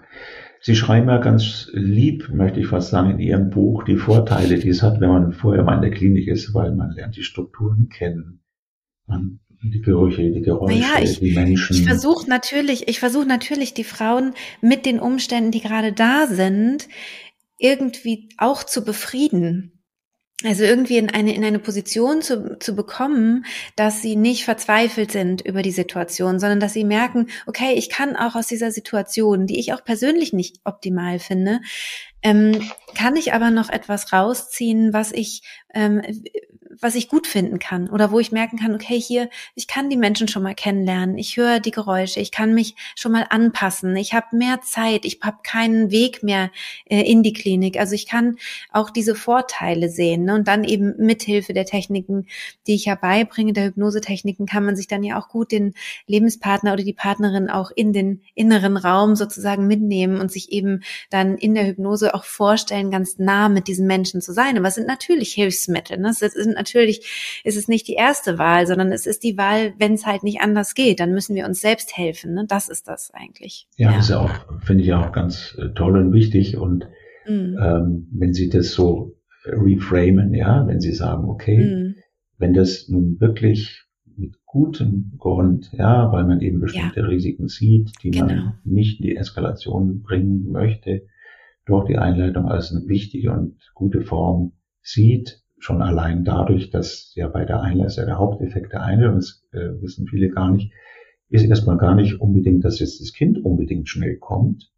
Sie 0.61 0.75
schreiben 0.75 1.07
ja 1.07 1.19
ganz 1.19 1.69
lieb, 1.71 2.29
möchte 2.33 2.59
ich 2.59 2.67
fast 2.67 2.89
sagen, 2.89 3.11
in 3.11 3.19
Ihrem 3.19 3.49
Buch 3.49 3.83
die 3.83 3.95
Vorteile, 3.95 4.59
die 4.59 4.67
es 4.67 4.83
hat, 4.83 4.99
wenn 4.99 5.09
man 5.09 5.31
vorher 5.31 5.63
mal 5.63 5.75
in 5.75 5.81
der 5.81 5.91
Klinik 5.91 6.27
ist, 6.27 6.53
weil 6.53 6.75
man 6.75 6.91
lernt 6.91 7.15
die 7.15 7.23
Strukturen 7.23 7.87
kennen. 7.87 8.41
Man 9.07 9.39
die 9.61 9.81
Gerüche, 9.81 10.31
die 10.31 10.41
Geräusche, 10.41 10.79
naja, 10.79 11.03
ich, 11.03 11.19
die 11.19 11.31
Menschen. 11.31 11.75
Ich 11.75 11.83
versuche 11.83 12.29
natürlich, 12.29 12.87
ich 12.87 12.99
versuche 12.99 13.25
natürlich 13.25 13.73
die 13.73 13.83
Frauen 13.83 14.33
mit 14.61 14.85
den 14.85 14.99
Umständen, 14.99 15.51
die 15.51 15.61
gerade 15.61 15.91
da 15.91 16.27
sind, 16.27 16.87
irgendwie 17.57 18.29
auch 18.37 18.63
zu 18.63 18.83
befrieden. 18.83 19.79
Also 20.45 20.63
irgendwie 20.63 20.97
in 20.97 21.09
eine, 21.09 21.35
in 21.35 21.43
eine 21.43 21.59
Position 21.59 22.21
zu, 22.21 22.57
zu 22.59 22.73
bekommen, 22.73 23.43
dass 23.75 24.01
sie 24.01 24.15
nicht 24.15 24.45
verzweifelt 24.45 25.11
sind 25.11 25.41
über 25.41 25.61
die 25.61 25.71
Situation, 25.71 26.39
sondern 26.39 26.61
dass 26.61 26.71
sie 26.71 26.85
merken, 26.85 27.27
okay, 27.45 27.73
ich 27.75 27.89
kann 27.89 28.15
auch 28.15 28.35
aus 28.35 28.47
dieser 28.47 28.71
Situation, 28.71 29.47
die 29.47 29.59
ich 29.59 29.73
auch 29.73 29.83
persönlich 29.83 30.31
nicht 30.31 30.61
optimal 30.63 31.19
finde, 31.19 31.59
ähm, 32.21 32.53
kann 32.95 33.17
ich 33.17 33.33
aber 33.33 33.51
noch 33.51 33.69
etwas 33.69 34.13
rausziehen, 34.13 34.93
was 34.93 35.11
ich, 35.11 35.41
ähm, 35.73 36.01
was 36.81 36.95
ich 36.95 37.09
gut 37.09 37.27
finden 37.27 37.59
kann 37.59 37.89
oder 37.89 38.11
wo 38.11 38.19
ich 38.19 38.31
merken 38.31 38.57
kann, 38.57 38.73
okay, 38.73 38.99
hier, 38.99 39.29
ich 39.55 39.67
kann 39.67 39.89
die 39.89 39.97
Menschen 39.97 40.27
schon 40.27 40.43
mal 40.43 40.55
kennenlernen, 40.55 41.17
ich 41.17 41.37
höre 41.37 41.59
die 41.59 41.71
Geräusche, 41.71 42.19
ich 42.19 42.31
kann 42.31 42.53
mich 42.53 42.75
schon 42.95 43.11
mal 43.11 43.25
anpassen, 43.29 43.95
ich 43.95 44.13
habe 44.13 44.35
mehr 44.35 44.61
Zeit, 44.61 45.05
ich 45.05 45.19
habe 45.23 45.37
keinen 45.43 45.91
Weg 45.91 46.23
mehr 46.23 46.51
äh, 46.85 47.01
in 47.01 47.23
die 47.23 47.33
Klinik. 47.33 47.77
Also 47.79 47.95
ich 47.95 48.07
kann 48.07 48.37
auch 48.71 48.89
diese 48.89 49.15
Vorteile 49.15 49.89
sehen 49.89 50.25
ne? 50.25 50.35
und 50.35 50.47
dann 50.47 50.63
eben 50.63 50.95
mithilfe 50.97 51.53
der 51.53 51.65
Techniken, 51.65 52.27
die 52.67 52.75
ich 52.75 52.85
ja 52.85 52.95
beibringe, 52.95 53.53
der 53.53 53.65
Hypnosetechniken, 53.65 54.45
kann 54.45 54.65
man 54.65 54.75
sich 54.75 54.87
dann 54.87 55.03
ja 55.03 55.19
auch 55.19 55.27
gut 55.27 55.51
den 55.51 55.73
Lebenspartner 56.07 56.73
oder 56.73 56.83
die 56.83 56.93
Partnerin 56.93 57.49
auch 57.49 57.71
in 57.71 57.93
den 57.93 58.21
inneren 58.35 58.77
Raum 58.77 59.15
sozusagen 59.15 59.67
mitnehmen 59.67 60.19
und 60.19 60.31
sich 60.31 60.51
eben 60.51 60.81
dann 61.09 61.37
in 61.37 61.55
der 61.55 61.67
Hypnose 61.67 62.13
auch 62.13 62.23
vorstellen, 62.23 62.91
ganz 62.91 63.17
nah 63.17 63.49
mit 63.49 63.67
diesen 63.67 63.87
Menschen 63.87 64.21
zu 64.21 64.33
sein. 64.33 64.57
Aber 64.57 64.67
es 64.67 64.75
sind 64.75 64.87
natürlich 64.87 65.33
Hilfsmittel. 65.33 65.97
Ne? 65.97 66.09
Es 66.09 66.19
sind 66.19 66.53
natürlich 66.69 67.41
ist 67.43 67.57
es 67.57 67.67
nicht 67.67 67.87
die 67.87 67.93
erste 67.93 68.37
Wahl, 68.37 68.67
sondern 68.67 68.91
es 68.91 69.05
ist 69.05 69.23
die 69.23 69.37
Wahl, 69.37 69.73
wenn 69.77 69.93
es 69.93 70.05
halt 70.05 70.23
nicht 70.23 70.41
anders 70.41 70.75
geht, 70.75 70.99
dann 70.99 71.13
müssen 71.13 71.35
wir 71.35 71.45
uns 71.45 71.61
selbst 71.61 71.97
helfen. 71.97 72.33
Ne? 72.33 72.45
Das 72.47 72.69
ist 72.69 72.87
das 72.87 73.11
eigentlich. 73.13 73.67
Ja, 73.77 73.91
ja. 73.91 73.99
ist 73.99 74.09
ja 74.09 74.19
auch, 74.19 74.61
finde 74.63 74.83
ich 74.83 74.93
auch 74.93 75.11
ganz 75.11 75.57
äh, 75.59 75.69
toll 75.73 75.97
und 75.97 76.13
wichtig. 76.13 76.57
Und 76.57 76.87
mhm. 77.27 77.57
ähm, 77.61 78.07
wenn 78.11 78.33
Sie 78.33 78.49
das 78.49 78.71
so 78.71 79.15
reframen, 79.45 80.33
ja, 80.33 80.67
wenn 80.67 80.79
Sie 80.79 80.93
sagen, 80.93 81.27
okay, 81.27 81.57
mhm. 81.57 81.95
wenn 82.37 82.53
das 82.53 82.87
nun 82.89 83.19
wirklich 83.19 83.85
mit 84.15 84.35
gutem 84.45 85.13
Grund, 85.17 85.71
ja, 85.73 86.11
weil 86.11 86.25
man 86.25 86.41
eben 86.41 86.59
bestimmte 86.59 86.99
ja. 86.99 87.05
Risiken 87.05 87.47
sieht, 87.47 87.91
die 88.03 88.11
genau. 88.11 88.25
man 88.25 88.59
nicht 88.63 88.99
in 88.99 89.07
die 89.07 89.15
Eskalation 89.15 90.01
bringen 90.01 90.51
möchte, 90.51 91.03
durch 91.65 91.85
die 91.85 91.97
Einleitung 91.97 92.47
als 92.47 92.71
eine 92.71 92.87
wichtige 92.87 93.31
und 93.31 93.59
gute 93.75 94.01
Form 94.01 94.53
sieht, 94.81 95.41
schon 95.59 95.81
allein 95.81 96.23
dadurch, 96.23 96.69
dass 96.69 97.13
ja 97.15 97.27
bei 97.27 97.45
der 97.45 97.61
Einleitung 97.61 98.05
der 98.05 98.17
Haupteffekt 98.17 98.73
der 98.73 98.83
Einleitung, 98.83 99.15
das 99.17 99.43
äh, 99.51 99.81
wissen 99.81 100.07
viele 100.07 100.29
gar 100.29 100.51
nicht, 100.51 100.71
ist 101.29 101.45
erstmal 101.45 101.77
gar 101.77 101.95
nicht 101.95 102.19
unbedingt, 102.19 102.65
dass 102.65 102.79
jetzt 102.79 103.01
das 103.01 103.13
Kind 103.13 103.43
unbedingt 103.43 103.87
schnell 103.87 104.17
kommt, 104.17 104.71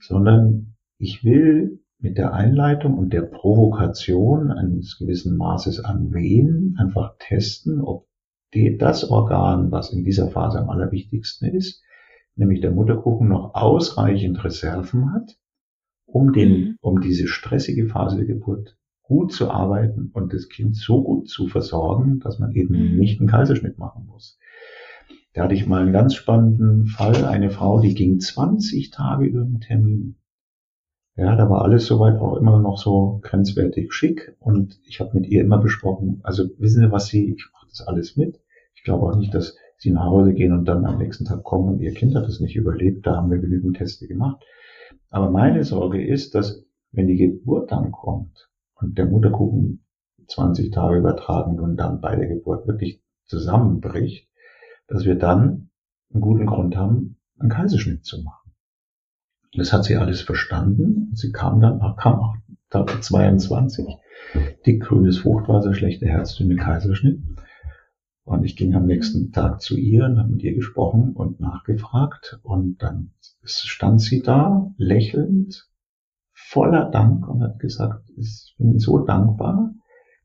sondern 0.00 0.76
ich 0.98 1.24
will 1.24 1.80
mit 1.98 2.18
der 2.18 2.34
Einleitung 2.34 2.98
und 2.98 3.12
der 3.12 3.22
Provokation 3.22 4.50
eines 4.50 4.98
gewissen 4.98 5.36
Maßes 5.36 5.84
an 5.84 6.12
Wehen 6.12 6.76
einfach 6.78 7.16
testen, 7.18 7.80
ob 7.80 8.06
die, 8.54 8.76
das 8.76 9.08
Organ, 9.08 9.70
was 9.70 9.92
in 9.92 10.04
dieser 10.04 10.28
Phase 10.28 10.58
am 10.58 10.68
allerwichtigsten 10.68 11.48
ist, 11.48 11.82
nämlich 12.34 12.60
der 12.60 12.72
Mutterkuchen, 12.72 13.28
noch 13.28 13.54
ausreichend 13.54 14.44
Reserven 14.44 15.12
hat, 15.12 15.36
um 16.06 16.32
den, 16.32 16.50
mhm. 16.50 16.76
um 16.80 17.00
diese 17.00 17.28
stressige 17.28 17.86
Phase 17.86 18.16
der 18.16 18.26
Geburt 18.26 18.76
gut 19.02 19.32
zu 19.32 19.50
arbeiten 19.50 20.10
und 20.12 20.32
das 20.32 20.48
Kind 20.48 20.76
so 20.76 21.02
gut 21.02 21.28
zu 21.28 21.48
versorgen, 21.48 22.20
dass 22.20 22.38
man 22.38 22.52
eben 22.52 22.92
mhm. 22.92 22.98
nicht 22.98 23.20
einen 23.20 23.28
Kaiserschnitt 23.28 23.78
machen 23.78 24.06
muss. 24.06 24.38
Da 25.34 25.44
hatte 25.44 25.54
ich 25.54 25.66
mal 25.66 25.82
einen 25.82 25.92
ganz 25.92 26.14
spannenden 26.14 26.86
Fall, 26.86 27.24
eine 27.24 27.50
Frau, 27.50 27.80
die 27.80 27.94
ging 27.94 28.20
20 28.20 28.90
Tage 28.90 29.26
über 29.26 29.44
den 29.44 29.60
Termin. 29.60 30.16
Ja, 31.16 31.36
da 31.36 31.48
war 31.50 31.62
alles 31.62 31.86
soweit 31.86 32.18
auch 32.18 32.36
immer 32.36 32.58
noch 32.60 32.78
so 32.78 33.20
grenzwertig 33.22 33.92
schick 33.92 34.34
und 34.40 34.80
ich 34.86 35.00
habe 35.00 35.14
mit 35.14 35.26
ihr 35.26 35.42
immer 35.42 35.58
besprochen, 35.58 36.20
also 36.22 36.44
wissen 36.58 36.82
Sie 36.82 36.92
was 36.92 37.06
Sie, 37.06 37.34
ich 37.34 37.46
mache 37.52 37.66
das 37.68 37.86
alles 37.86 38.16
mit. 38.16 38.40
Ich 38.74 38.82
glaube 38.82 39.06
auch 39.06 39.16
nicht, 39.16 39.34
dass 39.34 39.56
Sie 39.76 39.90
nach 39.90 40.04
Hause 40.04 40.32
gehen 40.32 40.52
und 40.52 40.64
dann 40.64 40.86
am 40.86 40.98
nächsten 40.98 41.24
Tag 41.24 41.42
kommen 41.44 41.68
und 41.68 41.80
Ihr 41.80 41.92
Kind 41.92 42.14
hat 42.14 42.26
das 42.26 42.40
nicht 42.40 42.56
überlebt, 42.56 43.06
da 43.06 43.16
haben 43.16 43.30
wir 43.30 43.38
genügend 43.38 43.76
Teste 43.76 44.06
gemacht. 44.06 44.42
Aber 45.10 45.30
meine 45.30 45.64
Sorge 45.64 46.02
ist, 46.02 46.34
dass 46.34 46.64
wenn 46.92 47.06
die 47.06 47.16
Geburt 47.16 47.72
dann 47.72 47.90
kommt 47.90 48.51
der 48.84 49.06
Mutterkuchen 49.06 49.84
20 50.28 50.72
Tage 50.72 50.98
übertragen 50.98 51.60
und 51.60 51.76
dann 51.76 52.00
bei 52.00 52.16
der 52.16 52.26
Geburt 52.26 52.66
wirklich 52.66 53.02
zusammenbricht, 53.26 54.28
dass 54.86 55.04
wir 55.04 55.14
dann 55.14 55.70
einen 56.12 56.20
guten 56.20 56.46
Grund 56.46 56.76
haben, 56.76 57.16
einen 57.38 57.50
Kaiserschnitt 57.50 58.04
zu 58.04 58.22
machen. 58.22 58.52
Das 59.54 59.72
hat 59.72 59.84
sie 59.84 59.96
alles 59.96 60.22
verstanden. 60.22 61.10
Sie 61.14 61.30
kam 61.32 61.60
dann, 61.60 61.80
kam 61.96 62.20
auch 62.20 62.36
Tag 62.70 63.02
22. 63.02 63.86
Dickgrünes 64.64 65.18
Fruchtwasser, 65.18 65.74
schlechte 65.74 66.06
Herzdünne, 66.06 66.56
Kaiserschnitt. 66.56 67.20
Und 68.24 68.44
ich 68.44 68.56
ging 68.56 68.74
am 68.74 68.86
nächsten 68.86 69.32
Tag 69.32 69.60
zu 69.60 69.76
ihr 69.76 70.04
und 70.04 70.18
habe 70.18 70.30
mit 70.30 70.42
ihr 70.42 70.54
gesprochen 70.54 71.12
und 71.12 71.40
nachgefragt. 71.40 72.38
Und 72.42 72.82
dann 72.82 73.10
stand 73.42 74.00
sie 74.00 74.22
da, 74.22 74.72
lächelnd, 74.78 75.68
voller 76.52 76.90
Dank 76.90 77.26
und 77.28 77.42
hat 77.42 77.58
gesagt, 77.58 78.10
ich 78.14 78.54
bin 78.58 78.78
so 78.78 78.98
dankbar. 78.98 79.74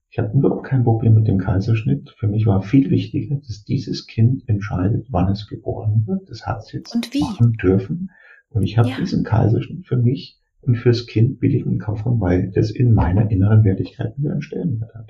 Ich 0.09 0.19
habe 0.19 0.37
überhaupt 0.37 0.65
kein 0.65 0.83
Problem 0.83 1.13
mit 1.13 1.27
dem 1.27 1.37
Kaiserschnitt. 1.37 2.13
Für 2.17 2.27
mich 2.27 2.45
war 2.45 2.61
viel 2.61 2.89
wichtiger, 2.89 3.37
dass 3.37 3.63
dieses 3.63 4.07
Kind 4.07 4.43
entscheidet, 4.47 5.07
wann 5.09 5.31
es 5.31 5.47
geboren 5.47 6.03
wird. 6.05 6.29
Das 6.29 6.45
hat 6.45 6.59
es 6.59 6.73
jetzt 6.73 6.93
und 6.93 7.13
wie? 7.13 7.21
machen 7.21 7.53
dürfen. 7.53 8.11
Und 8.49 8.63
ich 8.63 8.77
habe 8.77 8.89
ja. 8.89 8.97
diesen 8.97 9.23
Kaiserschnitt 9.23 9.87
für 9.87 9.95
mich 9.95 10.37
und 10.61 10.75
fürs 10.75 11.07
Kind 11.07 11.39
billig 11.39 11.65
in 11.65 11.79
Kauf 11.79 12.03
genommen, 12.03 12.21
weil 12.21 12.51
das 12.51 12.71
in 12.71 12.93
meiner 12.93 13.31
inneren 13.31 13.63
Wertigkeit 13.63 14.17
wieder 14.17 14.31
einen 14.31 14.41
Stellenwert 14.41 14.93
hat. 14.95 15.09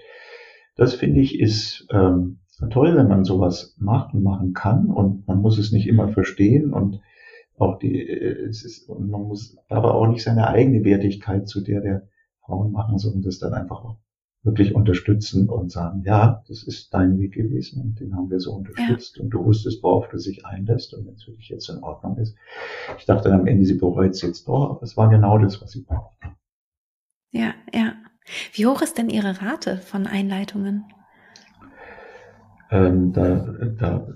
Das 0.76 0.94
finde 0.94 1.22
ich 1.22 1.40
ist 1.40 1.88
ähm, 1.92 2.40
toll, 2.70 2.96
wenn 2.96 3.08
man 3.08 3.24
sowas 3.24 3.76
macht 3.80 4.14
und 4.14 4.22
machen 4.22 4.54
kann 4.54 4.92
und 4.92 5.28
man 5.28 5.42
muss 5.42 5.58
es 5.58 5.72
nicht 5.72 5.88
immer 5.88 6.10
verstehen 6.10 6.74
und 6.74 7.00
auch 7.58 7.80
die, 7.80 8.08
äh, 8.08 8.48
es 8.48 8.64
ist, 8.64 8.90
und 8.90 9.10
man 9.10 9.24
muss 9.24 9.58
aber 9.70 9.96
auch 9.96 10.08
nicht 10.08 10.24
seine 10.24 10.48
eigene 10.48 10.84
Wertigkeit 10.84 11.48
zu 11.48 11.62
der 11.62 11.82
der 11.82 12.08
Frauen 12.46 12.72
machen, 12.72 12.98
sondern 12.98 13.24
das 13.24 13.40
dann 13.40 13.54
einfach 13.54 13.84
auch 13.84 13.98
wirklich 14.44 14.74
unterstützen 14.74 15.50
und 15.50 15.72
sagen, 15.72 16.04
ja, 16.06 16.44
das 16.48 16.64
ist 16.64 16.94
dein 16.94 17.20
Weg 17.20 17.34
gewesen 17.34 17.82
und 17.82 18.00
den 18.00 18.16
haben 18.16 18.30
wir 18.30 18.40
so 18.40 18.54
unterstützt 18.54 19.18
ja. 19.18 19.24
und 19.24 19.30
du 19.32 19.44
wusstest, 19.44 19.84
worauf 19.84 20.08
du 20.10 20.18
sich 20.18 20.46
einlässt 20.46 20.94
und 20.94 21.06
wenn 21.06 21.16
es 21.16 21.24
für 21.24 21.32
dich 21.32 21.50
jetzt 21.50 21.70
in 21.70 21.84
Ordnung 21.84 22.18
ist. 22.18 22.38
Ich 22.98 23.06
dachte 23.06 23.34
am 23.34 23.46
Ende, 23.46 23.66
sie 23.66 23.78
bereut 23.78 24.12
es 24.12 24.22
jetzt 24.22 24.48
doch, 24.48 24.70
aber 24.70 24.84
es 24.84 24.96
war 24.96 25.10
genau 25.10 25.38
das, 25.38 25.62
was 25.62 25.72
sie 25.72 25.82
brauchte. 25.82 26.30
Ja, 27.32 27.54
ja. 27.74 27.94
Wie 28.54 28.66
hoch 28.66 28.82
ist 28.82 28.98
denn 28.98 29.10
Ihre 29.10 29.42
Rate 29.42 29.78
von 29.78 30.08
Einleitungen? 30.08 30.86
Ähm, 32.70 33.14
da, 33.14 33.36
da, 33.78 34.08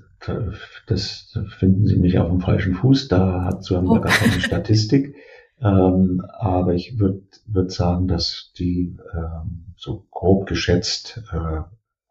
das 0.88 1.38
finden 1.58 1.86
Sie 1.86 1.98
mich 1.98 2.20
auf 2.20 2.30
dem 2.30 2.42
falschen 2.42 2.76
Fuß. 2.76 3.08
Da 3.08 3.46
hat 3.46 3.64
so 3.64 3.78
haben 3.78 3.88
wir 3.88 4.00
oh. 4.00 4.02
gar 4.02 4.14
keine 4.14 4.40
Statistik. 4.42 5.16
Ähm, 5.62 6.22
aber 6.40 6.74
ich 6.74 7.00
würde 7.00 7.22
würd 7.46 7.72
sagen, 7.72 8.08
dass 8.08 8.52
die 8.58 8.98
ähm, 9.14 9.74
so 9.78 10.08
grob 10.10 10.48
geschätzt 10.48 11.24
äh, 11.32 11.62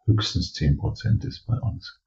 höchstens 0.07 0.53
zehn 0.53 0.77
Prozent 0.77 1.25
ist 1.25 1.47
bei 1.47 1.59
uns. 1.59 2.01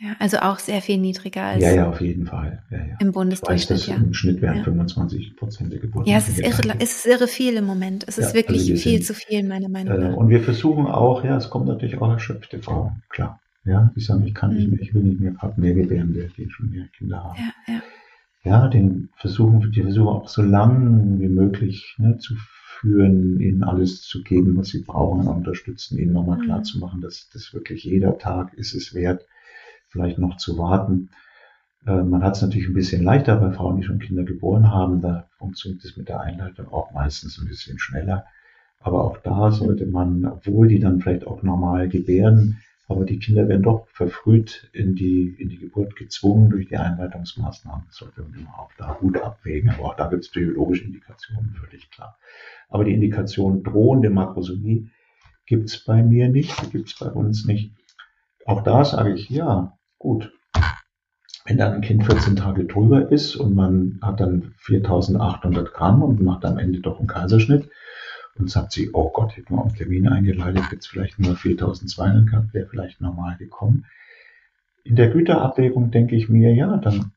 Ja, 0.00 0.16
also 0.18 0.38
auch 0.38 0.58
sehr 0.58 0.82
viel 0.82 0.98
niedriger 0.98 1.44
als 1.44 1.62
ja, 1.62 1.72
ja, 1.72 1.88
auf 1.88 2.00
jeden 2.00 2.26
Fall. 2.26 2.64
Ja, 2.70 2.78
ja. 2.78 2.96
im 2.98 3.12
Bundesdurchschnitt. 3.12 3.78
Ich 3.78 3.88
weiß, 3.88 3.96
ja. 3.96 4.02
Im 4.02 4.12
Schnitt 4.12 4.42
wären 4.42 4.56
ja. 4.58 4.64
25 4.64 5.36
Prozent 5.36 5.72
der 5.72 5.78
Geburten. 5.78 6.10
Ja, 6.10 6.18
es 6.18 6.28
ist, 6.28 6.40
irre, 6.40 6.74
es 6.80 6.96
ist 6.96 7.06
irre 7.06 7.28
viel 7.28 7.54
im 7.54 7.64
Moment. 7.64 8.04
Es 8.08 8.18
ist 8.18 8.34
wirklich 8.34 8.62
also 8.62 8.74
viel 8.74 9.02
sind, 9.02 9.04
zu 9.04 9.14
viel, 9.14 9.44
meiner 9.44 9.68
Meinung 9.68 10.00
nach. 10.00 10.10
Äh, 10.10 10.14
und 10.14 10.28
wir 10.30 10.42
versuchen 10.42 10.86
auch, 10.86 11.22
ja, 11.22 11.36
es 11.36 11.48
kommt 11.48 11.66
natürlich 11.66 12.00
auch 12.00 12.10
erschöpfte 12.10 12.60
Frauen, 12.60 13.02
klar. 13.08 13.40
Ja, 13.64 13.90
die 13.96 14.00
sagen, 14.00 14.24
ich 14.24 14.34
kann 14.34 14.50
mhm. 14.50 14.56
nicht 14.56 14.70
mehr, 14.70 14.80
ich 14.80 14.94
will 14.94 15.02
nicht 15.02 15.20
mehr, 15.20 15.36
habe 15.38 15.60
mehr 15.60 15.74
Gebärende, 15.74 16.30
die 16.36 16.50
schon 16.50 16.70
mehr 16.70 16.86
Kinder 16.96 17.24
haben. 17.24 17.38
Ja, 17.38 17.74
ja 17.74 17.82
ja, 18.44 18.68
den 18.68 19.08
versuchen, 19.16 19.72
die 19.72 19.82
versuchen 19.82 20.08
auch 20.08 20.28
so 20.28 20.42
lang 20.42 21.18
wie 21.18 21.28
möglich 21.28 21.94
ne, 21.98 22.18
zu 22.18 22.34
führen, 22.36 23.40
ihnen 23.40 23.62
alles 23.62 24.02
zu 24.02 24.22
geben, 24.22 24.56
was 24.56 24.68
sie 24.68 24.82
brauchen, 24.82 25.26
unterstützen, 25.26 25.98
ihnen 25.98 26.12
nochmal 26.12 26.38
klar 26.38 26.58
mhm. 26.58 26.64
zu 26.64 26.78
machen, 26.78 27.00
dass 27.00 27.30
das 27.32 27.54
wirklich 27.54 27.84
jeder 27.84 28.18
Tag 28.18 28.52
ist 28.54 28.74
es 28.74 28.94
wert, 28.94 29.26
vielleicht 29.88 30.18
noch 30.18 30.36
zu 30.36 30.58
warten. 30.58 31.08
Äh, 31.86 32.02
man 32.02 32.22
hat 32.22 32.36
es 32.36 32.42
natürlich 32.42 32.68
ein 32.68 32.74
bisschen 32.74 33.02
leichter 33.02 33.36
bei 33.36 33.50
Frauen, 33.50 33.78
die 33.78 33.84
schon 33.84 33.98
Kinder 33.98 34.24
geboren 34.24 34.70
haben. 34.70 35.00
Da 35.00 35.26
funktioniert 35.38 35.82
es 35.82 35.96
mit 35.96 36.08
der 36.10 36.20
Einleitung 36.20 36.68
auch 36.68 36.92
meistens 36.92 37.38
ein 37.38 37.48
bisschen 37.48 37.78
schneller. 37.78 38.26
Aber 38.80 39.04
auch 39.04 39.16
da 39.16 39.52
sollte 39.52 39.86
man, 39.86 40.26
obwohl 40.26 40.68
die 40.68 40.80
dann 40.80 41.00
vielleicht 41.00 41.26
auch 41.26 41.42
normal 41.42 41.88
gebären, 41.88 42.60
aber 42.86 43.04
die 43.04 43.18
Kinder 43.18 43.48
werden 43.48 43.62
doch 43.62 43.88
verfrüht 43.88 44.68
in 44.72 44.94
die, 44.94 45.34
in 45.38 45.48
die 45.48 45.58
Geburt 45.58 45.96
gezwungen 45.96 46.50
durch 46.50 46.68
die 46.68 46.76
Einleitungsmaßnahmen. 46.76 47.84
Das 47.86 47.96
sollte 47.96 48.22
man 48.22 48.46
auch 48.48 48.70
da 48.76 48.92
gut 49.00 49.16
abwägen. 49.16 49.70
Aber 49.70 49.84
auch 49.86 49.96
da 49.96 50.08
gibt 50.08 50.24
es 50.24 50.30
biologische 50.30 50.84
Indikationen, 50.84 51.54
völlig 51.54 51.90
klar. 51.90 52.18
Aber 52.68 52.84
die 52.84 52.92
Indikation 52.92 53.62
drohende 53.62 54.10
Makrosomie 54.10 54.90
gibt 55.46 55.70
es 55.70 55.82
bei 55.84 56.02
mir 56.02 56.28
nicht, 56.28 56.62
die 56.62 56.70
gibt 56.70 56.88
es 56.88 56.98
bei 56.98 57.08
uns 57.08 57.46
nicht. 57.46 57.72
Auch 58.44 58.62
da 58.62 58.84
sage 58.84 59.14
ich, 59.14 59.30
ja, 59.30 59.78
gut. 59.98 60.32
Wenn 61.46 61.58
dann 61.58 61.74
ein 61.74 61.80
Kind 61.82 62.04
14 62.04 62.36
Tage 62.36 62.64
drüber 62.64 63.10
ist 63.10 63.36
und 63.36 63.54
man 63.54 63.98
hat 64.02 64.20
dann 64.20 64.54
4800 64.58 65.72
Gramm 65.72 66.02
und 66.02 66.22
macht 66.22 66.44
am 66.44 66.58
Ende 66.58 66.80
doch 66.80 66.98
einen 66.98 67.08
Kaiserschnitt, 67.08 67.68
und 68.38 68.50
sagt 68.50 68.72
sie, 68.72 68.90
oh 68.92 69.10
Gott, 69.10 69.36
hätten 69.36 69.54
wir 69.54 69.62
einen 69.62 69.74
Termin 69.74 70.08
eingeleitet, 70.08 70.64
jetzt 70.72 70.86
vielleicht 70.86 71.18
nur 71.18 71.36
4200 71.36 72.26
gehabt, 72.26 72.54
wäre 72.54 72.66
vielleicht 72.66 73.00
normal 73.00 73.36
gekommen. 73.36 73.86
In 74.82 74.96
der 74.96 75.10
Güterabwägung 75.10 75.90
denke 75.90 76.16
ich 76.16 76.28
mir, 76.28 76.52
ja, 76.52 76.76
dann 76.76 77.12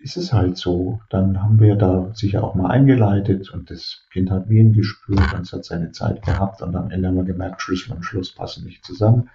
ist 0.00 0.16
es 0.16 0.32
halt 0.32 0.56
so. 0.56 1.00
Dann 1.10 1.42
haben 1.42 1.58
wir 1.58 1.74
da 1.74 2.12
sicher 2.14 2.44
auch 2.44 2.54
mal 2.54 2.70
eingeleitet 2.70 3.50
und 3.50 3.70
das 3.70 4.06
Kind 4.12 4.30
hat 4.30 4.48
Wehen 4.48 4.72
gespürt 4.72 5.34
und 5.34 5.40
es 5.40 5.52
hat 5.52 5.64
seine 5.64 5.90
Zeit 5.90 6.22
gehabt 6.24 6.62
und 6.62 6.76
am 6.76 6.90
Ende 6.90 7.08
haben 7.08 7.16
wir 7.16 7.24
gemerkt, 7.24 7.62
Schlüssel 7.62 7.94
und 7.94 8.04
Schluss 8.04 8.34
passen 8.34 8.64
nicht 8.64 8.84
zusammen 8.84 9.30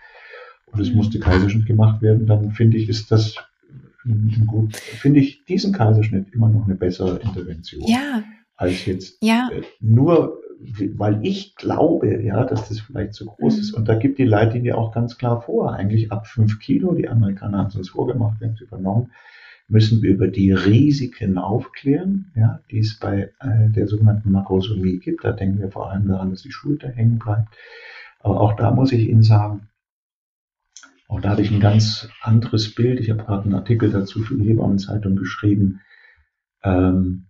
und 0.74 0.80
es 0.80 0.94
musste 0.94 1.20
Kaiserschnitt 1.20 1.66
gemacht 1.66 2.02
werden, 2.02 2.26
dann 2.26 2.52
finde 2.52 2.78
ich, 2.78 2.90
ist 2.90 3.12
das 3.12 3.36
gut, 4.48 4.76
finde 4.76 5.20
ich 5.20 5.46
diesen 5.46 5.74
Kaiserschnitt 5.74 6.34
immer 6.34 6.50
noch 6.50 6.66
eine 6.66 6.76
bessere 6.76 7.18
Intervention. 7.20 7.84
Ja. 7.88 8.24
Als 8.56 8.86
jetzt 8.86 9.18
ja. 9.22 9.50
Äh, 9.52 9.64
nur 9.80 10.40
weil 10.98 11.26
ich 11.26 11.56
glaube, 11.56 12.22
ja, 12.24 12.44
dass 12.46 12.70
das 12.70 12.80
vielleicht 12.80 13.14
zu 13.14 13.26
groß 13.26 13.58
ist. 13.58 13.74
Und 13.74 13.88
da 13.88 13.96
gibt 13.96 14.20
die 14.20 14.26
Leitlinie 14.26 14.78
auch 14.78 14.92
ganz 14.92 15.18
klar 15.18 15.42
vor, 15.42 15.74
eigentlich 15.74 16.12
ab 16.12 16.28
fünf 16.28 16.60
Kilo, 16.60 16.94
die 16.94 17.10
Amerikaner 17.10 17.60
haben 17.60 17.68
es 17.68 17.76
uns 17.76 17.90
vorgemacht, 17.90 18.40
wir 18.40 18.48
haben 18.48 18.56
es 18.56 18.62
übernommen, 18.62 19.12
müssen 19.68 20.02
wir 20.02 20.12
über 20.12 20.28
die 20.28 20.52
Risiken 20.52 21.38
aufklären, 21.38 22.32
ja, 22.36 22.60
die 22.70 22.80
es 22.80 23.00
bei 23.00 23.32
äh, 23.40 23.70
der 23.70 23.88
sogenannten 23.88 24.32
Makrosomie 24.32 25.00
gibt. 25.00 25.24
Da 25.24 25.32
denken 25.32 25.60
wir 25.60 25.72
vor 25.72 25.90
allem 25.90 26.08
daran, 26.08 26.32
dass 26.32 26.42
die 26.42 26.52
Schulter 26.52 26.90
hängen 26.90 27.20
bleibt. 27.20 27.50
Aber 28.20 28.40
auch 28.42 28.54
da 28.56 28.72
muss 28.72 28.92
ich 28.92 29.08
Ihnen 29.08 29.24
sagen, 29.24 29.70
auch 31.08 31.22
da 31.22 31.32
habe 31.32 31.42
ich 31.42 31.52
ein 31.52 31.60
ganz 31.60 32.10
anderes 32.22 32.74
Bild. 32.74 33.00
Ich 33.00 33.10
habe 33.10 33.24
gerade 33.24 33.44
einen 33.44 33.54
Artikel 33.54 33.92
dazu 33.92 34.22
für 34.22 34.36
die 34.36 34.50
Hebammenzeitung 34.50 35.16
geschrieben. 35.16 35.82
Ähm, 36.64 37.28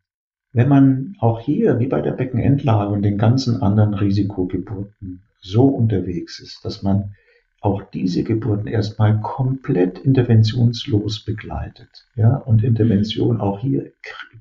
wenn 0.54 0.70
man 0.70 1.16
auch 1.20 1.40
hier, 1.40 1.80
wie 1.80 1.88
bei 1.88 2.02
der 2.02 2.12
Beckenendlage 2.12 2.94
und 2.94 3.02
den 3.02 3.18
ganzen 3.18 3.62
anderen 3.62 3.94
Risikogeburten, 3.94 5.24
so 5.42 5.66
unterwegs 5.66 6.40
ist, 6.40 6.64
dass 6.64 6.84
man 6.84 7.16
auch 7.60 7.82
diese 7.82 8.24
Geburten 8.24 8.68
erstmal 8.68 9.20
komplett 9.22 10.00
interventionslos 10.00 11.26
begleitet, 11.26 12.06
ja, 12.16 12.36
und 12.36 12.64
Intervention 12.64 13.42
auch 13.42 13.60
hier 13.60 13.92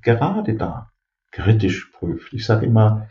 gerade 0.02 0.54
da 0.54 0.90
kritisch 1.30 1.90
prüft. 1.92 2.32
Ich 2.32 2.44
sage 2.44 2.66
immer, 2.66 3.08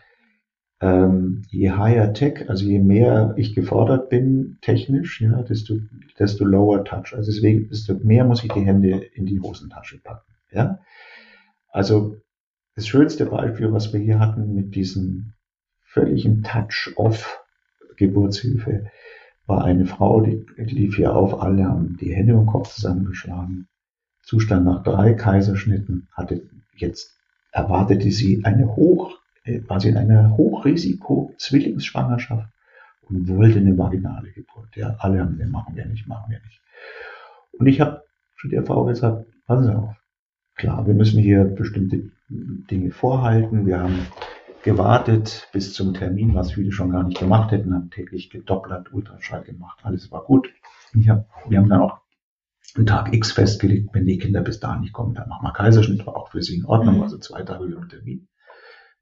ähm, 0.79 1.43
je 1.49 1.71
higher 1.71 2.13
tech, 2.13 2.49
also 2.49 2.65
je 2.65 2.79
mehr 2.79 3.33
ich 3.37 3.55
gefordert 3.55 4.09
bin 4.09 4.57
technisch, 4.61 5.21
ja, 5.21 5.41
desto, 5.43 5.77
desto 6.19 6.43
lower 6.43 6.83
touch. 6.83 7.13
Also 7.15 7.31
deswegen, 7.31 7.69
desto 7.69 7.95
mehr 7.95 8.25
muss 8.25 8.43
ich 8.43 8.51
die 8.51 8.65
Hände 8.65 8.97
in 9.13 9.25
die 9.25 9.39
Hosentasche 9.39 9.99
packen, 9.99 10.33
ja. 10.51 10.79
Also 11.69 12.17
das 12.75 12.87
schönste 12.87 13.25
Beispiel, 13.25 13.71
was 13.71 13.93
wir 13.93 13.99
hier 13.99 14.19
hatten 14.19 14.53
mit 14.53 14.75
diesem 14.75 15.33
völligen 15.83 16.43
Touch-off-Geburtshilfe, 16.43 18.85
war 19.45 19.63
eine 19.65 19.85
Frau, 19.85 20.21
die 20.21 20.45
lief 20.57 20.95
hier 20.95 21.13
auf, 21.15 21.41
alle 21.41 21.65
haben 21.65 21.97
die 21.97 22.15
Hände 22.15 22.33
im 22.33 22.45
Kopf 22.45 22.73
zusammengeschlagen. 22.73 23.67
Zustand 24.23 24.65
nach 24.65 24.83
drei 24.83 25.13
Kaiserschnitten 25.13 26.07
hatte 26.13 26.47
jetzt 26.73 27.17
erwartete 27.51 28.11
sie 28.11 28.45
eine 28.45 28.75
hoch, 28.75 29.17
äh, 29.43 29.61
war 29.67 29.81
sie 29.81 29.89
in 29.89 29.97
einer 29.97 30.37
Hochrisiko-Zwillingsschwangerschaft 30.37 32.47
und 33.01 33.27
wollte 33.27 33.59
eine 33.59 33.77
vaginale 33.77 34.31
Geburt. 34.31 34.75
Ja, 34.75 34.95
alle 34.99 35.19
haben, 35.19 35.37
wir 35.37 35.47
machen 35.47 35.75
wir 35.75 35.85
nicht, 35.85 36.07
machen 36.07 36.31
wir 36.31 36.39
nicht. 36.39 36.61
Und 37.51 37.67
ich 37.67 37.81
habe 37.81 38.05
zu 38.39 38.47
der 38.47 38.63
Frau 38.63 38.85
gesagt, 38.85 39.25
passen 39.45 39.65
Sie 39.65 39.75
auf, 39.75 40.01
Klar, 40.61 40.85
wir 40.85 40.93
müssen 40.93 41.19
hier 41.19 41.43
bestimmte 41.43 42.11
Dinge 42.31 42.91
vorhalten. 42.91 43.65
Wir 43.65 43.79
haben 43.79 44.07
gewartet 44.63 45.49
bis 45.51 45.73
zum 45.73 45.93
Termin, 45.93 46.35
was 46.35 46.53
viele 46.53 46.71
schon 46.71 46.91
gar 46.91 47.03
nicht 47.03 47.19
gemacht 47.19 47.51
hätten, 47.51 47.73
haben 47.73 47.89
täglich 47.89 48.29
gedoppelt, 48.29 48.93
Ultraschall 48.93 49.43
gemacht, 49.43 49.79
alles 49.83 50.11
war 50.11 50.23
gut. 50.23 50.49
Ich 50.93 51.09
hab, 51.09 51.27
wir 51.47 51.57
haben 51.57 51.69
dann 51.69 51.81
auch 51.81 51.99
einen 52.75 52.85
Tag 52.85 53.13
X 53.13 53.31
festgelegt, 53.31 53.89
wenn 53.93 54.05
die 54.05 54.17
Kinder 54.17 54.41
bis 54.41 54.59
dahin 54.59 54.81
nicht 54.81 54.93
kommen, 54.93 55.13
dann 55.15 55.29
machen 55.29 55.45
wir 55.45 55.53
Kaiserschnitt, 55.53 56.05
war 56.05 56.15
auch 56.15 56.29
für 56.29 56.41
sie 56.41 56.57
in 56.57 56.65
Ordnung, 56.65 56.97
mhm. 56.97 57.03
also 57.03 57.17
zwei 57.17 57.43
Tage 57.43 57.65
über 57.65 57.87
Termin. 57.87 58.27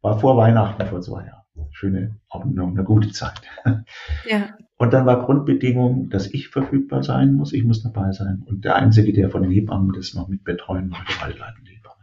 War 0.02 0.18
vor 0.18 0.38
Weihnachten 0.38 0.86
vor 0.88 1.02
zwei 1.02 1.26
Jahren. 1.26 1.44
Schöne, 1.72 2.16
auch 2.30 2.46
eine, 2.46 2.64
eine 2.64 2.84
gute 2.84 3.12
Zeit. 3.12 3.42
Ja. 4.30 4.50
Und 4.78 4.94
dann 4.94 5.06
war 5.06 5.26
Grundbedingung, 5.26 6.10
dass 6.10 6.28
ich 6.28 6.48
verfügbar 6.48 7.04
sein 7.04 7.34
muss, 7.34 7.52
ich 7.52 7.66
muss 7.66 7.84
dabei 7.84 8.14
sein. 8.14 8.44
Und 8.46 8.64
der 8.64 8.78
Einzige, 8.78 9.12
der 9.12 9.30
von 9.30 9.42
den 9.42 9.52
Hebammen 9.52 9.92
das 9.92 10.14
noch 10.14 10.30
mit 10.30 10.46
betreuen 10.46 10.90
wollte, 10.90 11.20
war 11.20 11.30
die 11.30 11.38
leitende 11.38 11.72
Hebamme. 11.72 11.99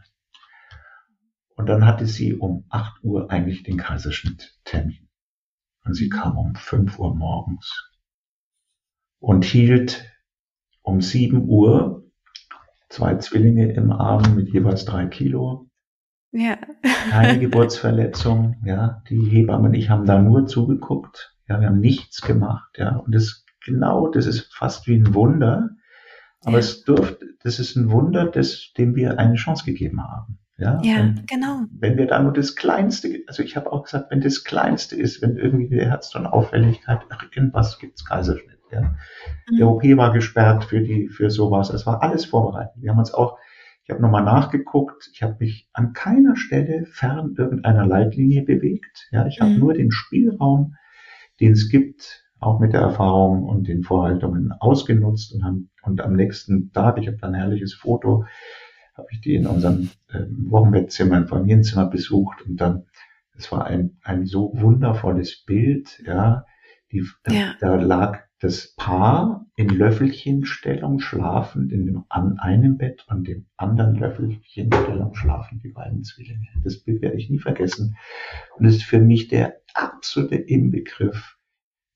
Und 1.56 1.66
dann 1.66 1.86
hatte 1.86 2.06
sie 2.06 2.34
um 2.34 2.66
8 2.68 3.02
Uhr 3.02 3.30
eigentlich 3.30 3.62
den 3.62 3.78
Kaiserschnitttermin. 3.78 5.08
Und 5.84 5.94
sie 5.94 6.08
kam 6.08 6.36
um 6.36 6.54
5 6.54 6.98
Uhr 6.98 7.14
morgens 7.14 7.90
und 9.18 9.44
hielt 9.44 10.12
um 10.82 11.00
7 11.00 11.48
Uhr 11.48 12.04
zwei 12.88 13.16
Zwillinge 13.16 13.72
im 13.72 13.90
Arm 13.90 14.36
mit 14.36 14.52
jeweils 14.52 14.84
drei 14.84 15.06
Kilo. 15.06 15.68
Ja. 16.32 16.58
Keine 17.10 17.38
Geburtsverletzung, 17.40 18.56
ja. 18.64 19.02
Die 19.08 19.20
Hebammen 19.20 19.68
und 19.68 19.74
ich 19.74 19.90
haben 19.90 20.04
da 20.04 20.20
nur 20.20 20.46
zugeguckt. 20.46 21.34
Ja, 21.48 21.60
wir 21.60 21.68
haben 21.68 21.80
nichts 21.80 22.20
gemacht, 22.20 22.76
ja. 22.76 22.96
Und 22.96 23.14
das 23.14 23.44
genau, 23.64 24.08
das 24.08 24.26
ist 24.26 24.52
fast 24.54 24.86
wie 24.86 24.96
ein 24.96 25.14
Wunder. 25.14 25.70
Aber 26.42 26.52
ja. 26.52 26.58
es 26.58 26.84
dürfte, 26.84 27.26
das 27.42 27.58
ist 27.58 27.76
ein 27.76 27.90
Wunder, 27.90 28.26
das, 28.26 28.72
dem 28.76 28.94
wir 28.94 29.18
eine 29.18 29.34
Chance 29.34 29.64
gegeben 29.64 30.02
haben. 30.02 30.38
Ja, 30.58 30.80
ja 30.82 30.96
wenn, 30.96 31.26
genau. 31.26 31.64
Wenn 31.70 31.98
wir 31.98 32.06
da 32.06 32.22
nur 32.22 32.32
das 32.32 32.56
Kleinste, 32.56 33.22
also 33.26 33.42
ich 33.42 33.56
habe 33.56 33.72
auch 33.72 33.84
gesagt, 33.84 34.10
wenn 34.10 34.20
das 34.20 34.44
Kleinste 34.44 34.96
ist, 34.96 35.20
wenn 35.20 35.36
irgendwie 35.36 35.68
der 35.68 35.88
Herz 35.90 36.14
und 36.14 36.26
Auffälligkeit, 36.26 37.00
ach, 37.10 37.24
irgendwas 37.34 37.78
gibt's 37.78 38.04
Kaiserschnitt. 38.04 38.58
Ja. 38.72 38.94
Mhm. 39.50 39.56
Der 39.58 39.68
OP 39.68 39.82
war 39.96 40.12
gesperrt 40.12 40.64
für 40.64 40.80
die, 40.80 41.08
für 41.08 41.30
sowas. 41.30 41.70
Es 41.70 41.86
war 41.86 42.02
alles 42.02 42.24
vorbereitet. 42.24 42.74
Wir 42.76 42.90
haben 42.90 42.98
uns 42.98 43.12
auch, 43.12 43.38
ich 43.84 43.90
habe 43.90 44.02
nochmal 44.02 44.24
nachgeguckt, 44.24 45.10
ich 45.12 45.22
habe 45.22 45.36
mich 45.38 45.68
an 45.72 45.92
keiner 45.92 46.36
Stelle 46.36 46.86
fern 46.86 47.34
irgendeiner 47.36 47.86
Leitlinie 47.86 48.42
bewegt. 48.42 49.08
Ja, 49.12 49.26
ich 49.26 49.40
habe 49.40 49.52
mhm. 49.52 49.58
nur 49.58 49.74
den 49.74 49.92
Spielraum, 49.92 50.74
den 51.38 51.52
es 51.52 51.68
gibt, 51.68 52.24
auch 52.40 52.60
mit 52.60 52.72
der 52.72 52.80
Erfahrung 52.80 53.44
und 53.44 53.68
den 53.68 53.82
Vorhaltungen 53.82 54.52
ausgenutzt 54.52 55.34
und 55.34 55.44
haben, 55.44 55.70
und 55.82 56.00
am 56.00 56.14
nächsten 56.14 56.72
Tag, 56.72 56.98
ich 56.98 57.06
habe 57.06 57.18
da 57.18 57.28
ein 57.28 57.34
herrliches 57.34 57.74
Foto, 57.74 58.24
habe 58.96 59.08
ich 59.10 59.20
die 59.20 59.34
in 59.34 59.46
unserem 59.46 59.90
ähm, 60.12 60.46
Wochenbettzimmer, 60.50 61.18
im 61.18 61.28
Familienzimmer 61.28 61.86
besucht 61.86 62.42
und 62.46 62.56
dann, 62.56 62.86
es 63.36 63.52
war 63.52 63.66
ein, 63.66 63.98
ein 64.02 64.26
so 64.26 64.52
wundervolles 64.54 65.44
Bild, 65.44 66.02
ja, 66.06 66.46
die, 66.92 67.04
ja. 67.28 67.54
Da, 67.60 67.76
da 67.76 67.82
lag 67.82 68.26
das 68.38 68.74
Paar 68.76 69.46
in 69.56 69.68
Löffelchenstellung 69.68 71.00
schlafend 71.00 71.72
in 71.72 71.86
dem, 71.86 72.04
an 72.08 72.38
einem 72.38 72.76
Bett 72.76 73.06
und 73.08 73.26
dem 73.26 73.46
anderen 73.56 73.96
Löffelchenstellung 73.96 75.14
schlafen 75.14 75.60
die 75.62 75.70
beiden 75.70 76.04
Zwillinge. 76.04 76.48
Das 76.62 76.78
Bild 76.78 77.00
werde 77.00 77.16
ich 77.16 77.30
nie 77.30 77.38
vergessen. 77.38 77.96
Und 78.56 78.66
das 78.66 78.76
ist 78.76 78.84
für 78.84 79.00
mich 79.00 79.28
der 79.28 79.56
absolute 79.72 80.36
Inbegriff 80.36 81.38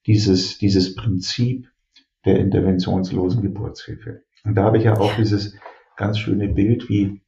dieses, 0.07 0.57
dieses 0.59 0.95
Prinzip 0.95 1.71
der 2.25 2.39
interventionslosen 2.39 3.43
Geburtshilfe. 3.43 4.23
Und 4.45 4.55
da 4.55 4.65
habe 4.65 4.79
ich 4.79 4.85
ja 4.85 4.97
auch 4.97 5.15
dieses 5.17 5.57
ganz 6.01 6.19
schöne 6.19 6.49
Bild, 6.49 6.89
wie 6.89 7.21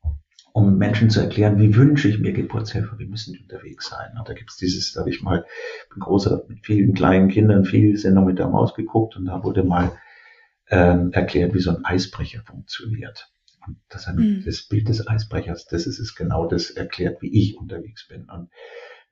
um 0.55 0.79
Menschen 0.79 1.11
zu 1.11 1.21
erklären, 1.21 1.59
wie 1.59 1.77
wünsche 1.77 2.09
ich 2.09 2.19
mir 2.19 2.33
Geburtshelfer, 2.33 2.99
wie 2.99 3.07
müssen 3.07 3.35
die 3.35 3.41
unterwegs 3.41 3.89
sein. 3.89 4.17
Und 4.19 4.29
da 4.29 4.33
gibt's 4.33 4.57
dieses, 4.57 4.93
da 4.93 5.01
habe 5.01 5.11
ich 5.11 5.23
mal 5.23 5.45
bin 5.91 6.01
großer 6.01 6.45
mit 6.49 6.65
vielen 6.65 6.95
kleinen 6.95 7.29
Kindern 7.29 7.65
viel 7.65 7.97
Sendung 7.97 8.25
mit 8.27 8.39
der 8.39 8.49
Maus 8.49 8.75
geguckt 8.75 9.17
und 9.17 9.27
da 9.27 9.45
wurde 9.45 9.63
mal 9.63 9.93
ähm, 10.69 11.13
erklärt, 11.13 11.55
wie 11.55 11.61
so 11.61 11.71
ein 11.77 11.85
Eisbrecher 11.85 12.43
funktioniert. 12.47 13.31
Und 13.67 13.77
das, 13.91 14.07
mhm. 14.09 14.43
das 14.45 14.67
Bild 14.69 14.89
des 14.89 15.07
Eisbrechers, 15.07 15.67
das 15.67 15.87
ist 15.87 15.99
es 15.99 16.15
genau, 16.15 16.47
das 16.47 16.71
erklärt, 16.71 17.21
wie 17.21 17.33
ich 17.33 17.59
unterwegs 17.59 18.09
bin. 18.09 18.25
Und 18.31 18.49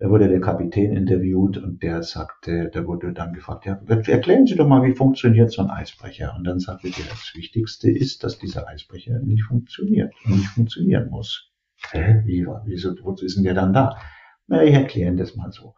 da 0.00 0.08
wurde 0.08 0.28
der 0.28 0.40
Kapitän 0.40 0.96
interviewt 0.96 1.58
und 1.58 1.82
der 1.82 2.02
sagte, 2.02 2.70
da 2.72 2.86
wurde 2.86 3.12
dann 3.12 3.34
gefragt, 3.34 3.66
ja, 3.66 3.78
erklären 3.86 4.46
Sie 4.46 4.56
doch 4.56 4.66
mal, 4.66 4.82
wie 4.82 4.94
funktioniert 4.94 5.52
so 5.52 5.60
ein 5.60 5.68
Eisbrecher? 5.68 6.34
Und 6.38 6.44
dann 6.44 6.58
sagte 6.58 6.88
er, 6.88 7.04
das 7.10 7.32
Wichtigste 7.36 7.90
ist, 7.90 8.24
dass 8.24 8.38
dieser 8.38 8.66
Eisbrecher 8.66 9.18
nicht 9.18 9.44
funktioniert 9.44 10.14
und 10.24 10.36
nicht 10.36 10.48
funktionieren 10.48 11.10
muss. 11.10 11.52
Hä? 11.90 12.22
Wie, 12.24 12.46
wieso, 12.64 12.94
wozu 13.02 13.26
ist 13.26 13.36
denn 13.36 13.44
der 13.44 13.52
dann 13.52 13.74
da? 13.74 13.98
Na, 14.46 14.64
ich 14.64 14.72
erkläre 14.72 15.14
das 15.16 15.36
mal 15.36 15.52
so. 15.52 15.74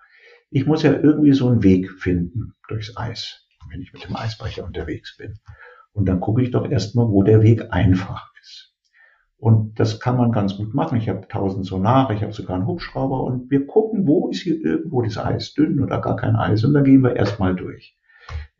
Ich 0.50 0.66
muss 0.66 0.84
ja 0.84 0.92
irgendwie 0.92 1.32
so 1.32 1.48
einen 1.48 1.64
Weg 1.64 1.90
finden 1.90 2.54
durchs 2.68 2.96
Eis, 2.96 3.48
wenn 3.70 3.82
ich 3.82 3.92
mit 3.92 4.04
dem 4.04 4.14
Eisbrecher 4.14 4.64
unterwegs 4.64 5.16
bin. 5.16 5.34
Und 5.92 6.06
dann 6.06 6.20
gucke 6.20 6.42
ich 6.42 6.52
doch 6.52 6.70
erstmal, 6.70 7.08
wo 7.08 7.24
der 7.24 7.42
Weg 7.42 7.72
einfach 7.72 8.32
ist. 8.40 8.71
Und 9.42 9.80
das 9.80 9.98
kann 9.98 10.18
man 10.18 10.30
ganz 10.30 10.56
gut 10.56 10.72
machen. 10.72 10.98
Ich 10.98 11.08
habe 11.08 11.26
tausend 11.26 11.66
Sonar, 11.66 12.12
ich 12.12 12.22
habe 12.22 12.32
sogar 12.32 12.54
einen 12.54 12.68
Hubschrauber 12.68 13.24
und 13.24 13.50
wir 13.50 13.66
gucken, 13.66 14.06
wo 14.06 14.28
ist 14.28 14.42
hier 14.42 14.64
irgendwo 14.64 15.02
das 15.02 15.18
Eis 15.18 15.52
dünn 15.52 15.80
oder 15.80 16.00
gar 16.00 16.14
kein 16.14 16.36
Eis 16.36 16.62
und 16.62 16.74
da 16.74 16.80
gehen 16.80 17.02
wir 17.02 17.16
erstmal 17.16 17.56
durch. 17.56 17.98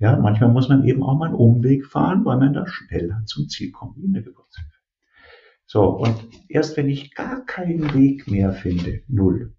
Ja, 0.01 0.17
manchmal 0.17 0.51
muss 0.51 0.69
man 0.69 0.83
eben 0.83 1.05
auch 1.05 1.17
mal 1.17 1.27
einen 1.27 1.37
Umweg 1.37 1.87
fahren, 1.87 2.25
weil 2.25 2.39
man 2.39 2.53
da 2.53 2.67
schneller 2.67 3.23
zum 3.27 3.49
Ziel 3.49 3.71
kommt, 3.71 3.97
wie 3.97 4.07
in 4.07 4.13
der 4.13 4.23
Geburtshilfe. 4.23 4.73
So, 5.67 5.85
und 5.85 6.17
erst 6.49 6.77
wenn 6.77 6.89
ich 6.89 7.15
gar 7.15 7.47
keinen 7.47 7.95
Weg 7.95 8.29
mehr 8.29 8.53
finde, 8.53 9.03
null, 9.07 9.55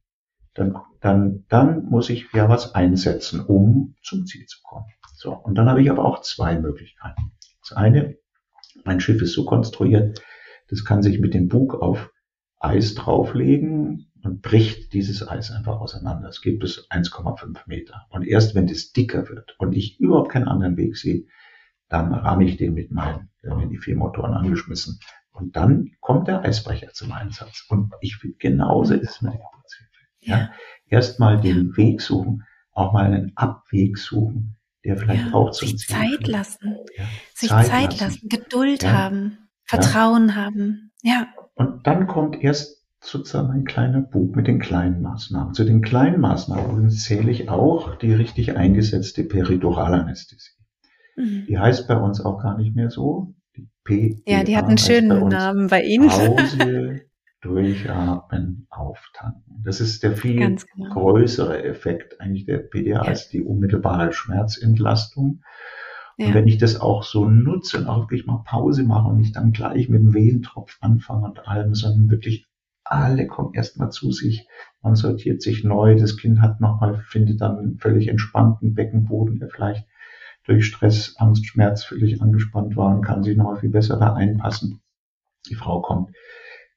dann, 0.56 0.76
dann, 1.00 1.46
dann 1.48 1.86
muss 1.86 2.10
ich 2.10 2.28
ja 2.34 2.50
was 2.50 2.76
einsetzen, 2.76 3.40
um 3.40 3.96
zum 4.04 4.26
Ziel 4.26 4.46
zu 4.46 4.58
kommen. 4.62 4.88
So, 5.16 5.32
und 5.32 5.56
dann 5.56 5.70
habe 5.70 5.82
ich 5.82 5.90
aber 5.90 6.04
auch 6.04 6.20
zwei 6.20 6.60
Möglichkeiten. 6.60 7.32
Das 7.62 7.78
eine, 7.78 8.18
mein 8.84 9.00
Schiff 9.00 9.22
ist 9.22 9.32
so 9.32 9.46
konstruiert, 9.46 10.22
das 10.74 10.86
kann 10.86 11.04
sich 11.04 11.20
mit 11.20 11.36
dem 11.36 11.50
Bug 11.50 11.76
auf 11.76 12.12
Eis 12.60 12.96
drauflegen 12.96 14.12
und 14.24 14.42
bricht 14.42 14.94
dieses 14.94 15.28
Eis 15.28 15.52
einfach 15.52 15.80
auseinander. 15.80 16.30
Es 16.30 16.42
geht 16.42 16.60
bis 16.60 16.90
1,5 16.90 17.60
Meter. 17.68 18.08
Und 18.10 18.24
erst 18.26 18.56
wenn 18.56 18.66
das 18.66 18.92
dicker 18.92 19.30
wird 19.30 19.56
und 19.60 19.74
ich 19.74 20.00
überhaupt 20.00 20.32
keinen 20.32 20.48
anderen 20.48 20.76
Weg 20.78 20.98
sehe, 20.98 21.26
dann 21.90 22.12
ramme 22.12 22.46
ich 22.46 22.58
den 22.58 22.74
mit 22.74 22.90
meinen, 22.90 23.30
dann 23.44 23.60
werden 23.60 23.70
die 23.70 23.78
vier 23.78 23.96
Motoren 23.96 24.34
angeschmissen. 24.34 25.00
Und 25.32 25.56
dann 25.56 25.92
kommt 26.00 26.28
der 26.28 26.42
Eisbrecher 26.44 26.92
zum 26.94 27.12
Einsatz. 27.12 27.68
Und 27.70 27.92
ich 28.02 28.16
finde, 28.18 28.38
genauso 28.40 28.96
ist 28.96 29.12
es 29.12 29.22
mit 29.22 29.34
der 29.34 29.42
Geburtshilfe. 29.42 29.92
Ja. 30.22 30.38
ja. 30.38 30.52
Erstmal 30.88 31.40
den 31.40 31.78
Weg 31.78 32.02
suchen, 32.02 32.44
auch 32.72 32.94
mal 32.94 33.06
einen 33.06 33.34
Abweg 33.36 34.00
suchen, 34.00 34.58
der 34.84 34.98
vielleicht 34.98 35.28
ja, 35.28 35.34
auch 35.34 35.52
zum 35.52 35.68
sich 35.68 35.78
Ziel 35.78 35.96
Zeit 35.96 36.28
lassen, 36.28 36.78
ja. 36.98 37.06
sich 37.36 37.50
Zeit, 37.50 37.68
Zeit 37.68 38.00
lassen, 38.00 38.00
lassen 38.00 38.30
Geduld 38.30 38.92
haben. 38.92 39.38
Vertrauen 39.74 40.30
ja. 40.30 40.36
haben. 40.36 40.92
Ja. 41.02 41.28
Und 41.56 41.86
dann 41.88 42.08
kommt 42.08 42.42
erst 42.44 42.84
sozusagen 43.00 43.52
ein 43.52 43.66
kleiner 43.66 44.02
Bug 44.02 44.36
mit 44.36 44.48
den 44.48 44.60
kleinen 44.60 45.02
Maßnahmen. 45.02 45.54
Zu 45.54 45.66
den 45.66 45.82
kleinen 45.82 46.22
Maßnahmen 46.22 46.90
zähle 46.90 47.32
ich 47.32 47.50
auch 47.50 47.96
die 47.96 48.14
richtig 48.14 48.56
eingesetzte 48.56 49.24
Periduralanästhesie. 49.24 50.52
Mhm. 51.18 51.46
Die 51.48 51.60
heißt 51.60 51.88
bei 51.88 51.98
uns 51.98 52.22
auch 52.22 52.42
gar 52.42 52.58
nicht 52.58 52.76
mehr 52.76 52.90
so. 52.90 53.36
Die 53.56 53.68
P 53.84 54.22
ja, 54.26 54.44
die 54.44 54.58
hat 54.58 54.66
einen 54.66 54.78
schönen 54.78 55.28
Namen 55.28 55.68
bei 55.68 55.84
Ihnen. 55.84 56.08
Pause, 56.08 57.02
durchatmen, 57.42 58.68
auftanken. 58.70 59.62
Das 59.64 59.82
ist 59.82 60.02
der 60.04 60.16
viel 60.16 60.38
genau. 60.38 60.94
größere 60.94 61.62
Effekt 61.64 62.20
eigentlich 62.22 62.46
der 62.46 62.60
PDA 62.60 62.96
ja. 62.96 63.02
als 63.02 63.30
die 63.30 63.42
unmittelbare 63.42 64.14
Schmerzentlastung. 64.14 65.42
Ja. 66.18 66.28
Und 66.28 66.34
wenn 66.34 66.48
ich 66.48 66.58
das 66.58 66.80
auch 66.80 67.04
so 67.04 67.26
nutze 67.26 67.80
und 67.80 67.88
auch 67.88 68.02
wirklich 68.02 68.26
mal 68.26 68.44
Pause 68.46 68.84
mache 68.84 69.08
und 69.08 69.18
nicht 69.18 69.36
dann 69.36 69.52
gleich 69.52 69.90
mit 69.90 70.02
dem 70.02 70.14
Wehentropf 70.14 70.78
anfange 70.82 71.26
und 71.26 71.48
allem, 71.48 71.74
sondern 71.74 72.10
wirklich 72.10 72.48
alle 72.84 73.28
kommen 73.28 73.54
erstmal 73.54 73.92
zu 73.92 74.12
sich, 74.12 74.48
man 74.82 74.96
sortiert 74.96 75.42
sich 75.42 75.64
neu, 75.64 75.96
das 75.96 76.18
Kind 76.18 76.42
hat 76.42 76.60
nochmal, 76.60 77.04
findet 77.08 77.42
dann 77.42 77.58
einen 77.58 77.78
völlig 77.78 78.08
entspannten 78.10 78.74
Beckenboden, 78.74 79.40
der 79.40 79.50
vielleicht 79.50 79.88
durch 80.46 80.66
Stress, 80.66 81.16
Angst, 81.18 81.46
Schmerz 81.46 81.86
völlig 81.86 82.22
angespannt 82.22 82.76
war 82.76 82.94
und 82.94 83.02
kann 83.02 83.24
sich 83.24 83.38
nochmal 83.38 83.60
viel 83.60 83.70
besser 83.70 83.98
da 83.98 84.14
einpassen. 84.14 84.82
Die 85.50 85.56
Frau 85.56 85.82
kommt 85.82 86.12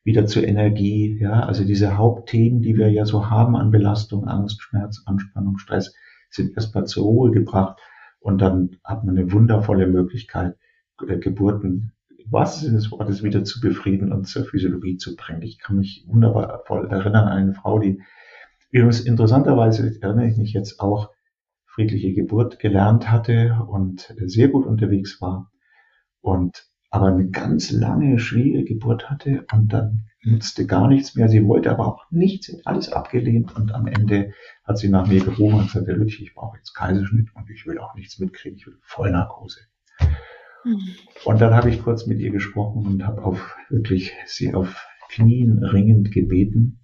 wieder 0.05 0.27
zur 0.27 0.47
Energie, 0.47 1.19
ja, 1.21 1.41
also 1.41 1.65
diese 1.65 1.97
Hauptthemen, 1.97 2.63
die 2.63 2.77
wir 2.77 2.91
ja 2.91 3.05
so 3.05 3.29
haben 3.29 3.57
an 3.57 3.73
Belastung, 3.73 4.29
Angst, 4.29 4.63
Schmerz, 4.63 5.03
Anspannung, 5.05 5.59
Stress, 5.59 5.95
sind 6.31 6.55
erstmal 6.55 6.85
zur 6.85 7.05
Ruhe 7.05 7.31
gebracht. 7.33 7.81
Und 8.21 8.39
dann 8.41 8.77
hat 8.85 9.05
man 9.05 9.17
eine 9.17 9.33
wundervolle 9.33 9.87
Möglichkeit, 9.87 10.57
äh, 11.07 11.19
Geburten 11.19 11.93
was 12.31 12.63
ist 12.63 12.73
des 12.73 12.91
Wortes 12.91 13.23
wieder 13.23 13.45
zu 13.45 13.61
befrieden 13.61 14.13
und 14.13 14.27
zur 14.27 14.45
Physiologie 14.45 14.97
zu 14.97 15.17
bringen. 15.17 15.43
Ich 15.43 15.59
kann 15.59 15.77
mich 15.77 16.05
wunderbar 16.09 16.65
erinnern 16.69 17.29
an 17.29 17.39
eine 17.39 17.55
Frau, 17.55 17.79
die 17.79 18.03
übrigens 18.71 19.01
interessanterweise 19.01 19.97
erinnere 20.01 20.27
ich 20.27 20.37
mich 20.37 20.53
jetzt 20.53 20.81
auch 20.81 21.11
friedliche 21.67 22.13
Geburt 22.15 22.59
gelernt 22.59 23.11
hatte 23.11 23.65
und 23.69 24.15
sehr 24.25 24.49
gut 24.49 24.67
unterwegs 24.67 25.21
war 25.21 25.53
und 26.21 26.67
aber 26.97 27.09
eine 27.09 27.29
ganz 27.29 27.71
lange, 27.71 28.19
schwierige 28.19 28.65
Geburt 28.65 29.11
hatte 29.11 29.45
und 29.53 29.71
dann 29.71 30.07
nutzte 30.23 30.67
gar 30.67 30.89
nichts 30.89 31.15
mehr. 31.15 31.29
Sie 31.29 31.47
wollte 31.47 31.71
aber 31.71 31.87
auch 31.87 32.11
nichts, 32.11 32.51
alles 32.65 32.91
abgelehnt 32.91 33.55
und 33.55 33.71
am 33.73 33.87
Ende 33.87 34.33
hat 34.65 34.79
sie 34.79 34.89
nach 34.89 35.07
mir 35.07 35.23
gerufen 35.23 35.59
und 35.59 35.67
gesagt, 35.67 35.87
Herr 35.87 35.97
Lüttich, 35.97 36.23
ich 36.23 36.35
brauche 36.35 36.57
jetzt 36.57 36.73
Kaiserschnitt 36.73 37.29
und 37.35 37.51
ich 37.51 37.67
will 37.67 37.79
auch 37.79 37.95
nichts 37.95 38.19
mitkriegen, 38.19 38.57
ich 38.57 38.67
will 38.67 38.79
Vollnarkose. 38.81 39.61
Mhm. 40.65 40.81
Und 41.27 41.41
dann 41.43 41.55
habe 41.55 41.69
ich 41.69 41.83
kurz 41.83 42.07
mit 42.07 42.19
ihr 42.19 42.31
gesprochen 42.31 42.87
und 42.87 43.07
habe 43.07 43.23
auf 43.23 43.55
wirklich 43.69 44.13
sie 44.25 44.55
auf 44.55 44.87
Knien 45.11 45.63
ringend 45.63 46.13
gebeten, 46.13 46.81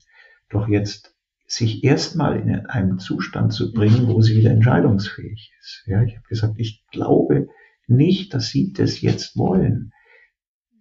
doch 0.51 0.69
jetzt 0.69 1.17
sich 1.47 1.85
erstmal 1.85 2.39
in 2.39 2.67
einen 2.67 2.99
Zustand 2.99 3.55
zu 3.55 3.73
bringen, 3.73 4.09
wo 4.09 4.21
sie 4.21 4.37
wieder 4.37 4.51
entscheidungsfähig 4.51 5.55
ist. 5.59 5.85
Ja, 5.87 6.03
ich 6.03 6.17
habe 6.17 6.29
gesagt, 6.29 6.55
ich 6.59 6.85
glaube 6.93 7.49
nicht, 7.87 8.35
dass 8.35 8.49
sie 8.49 8.75
das 8.75 9.01
jetzt 9.01 9.39
wollen 9.39 9.93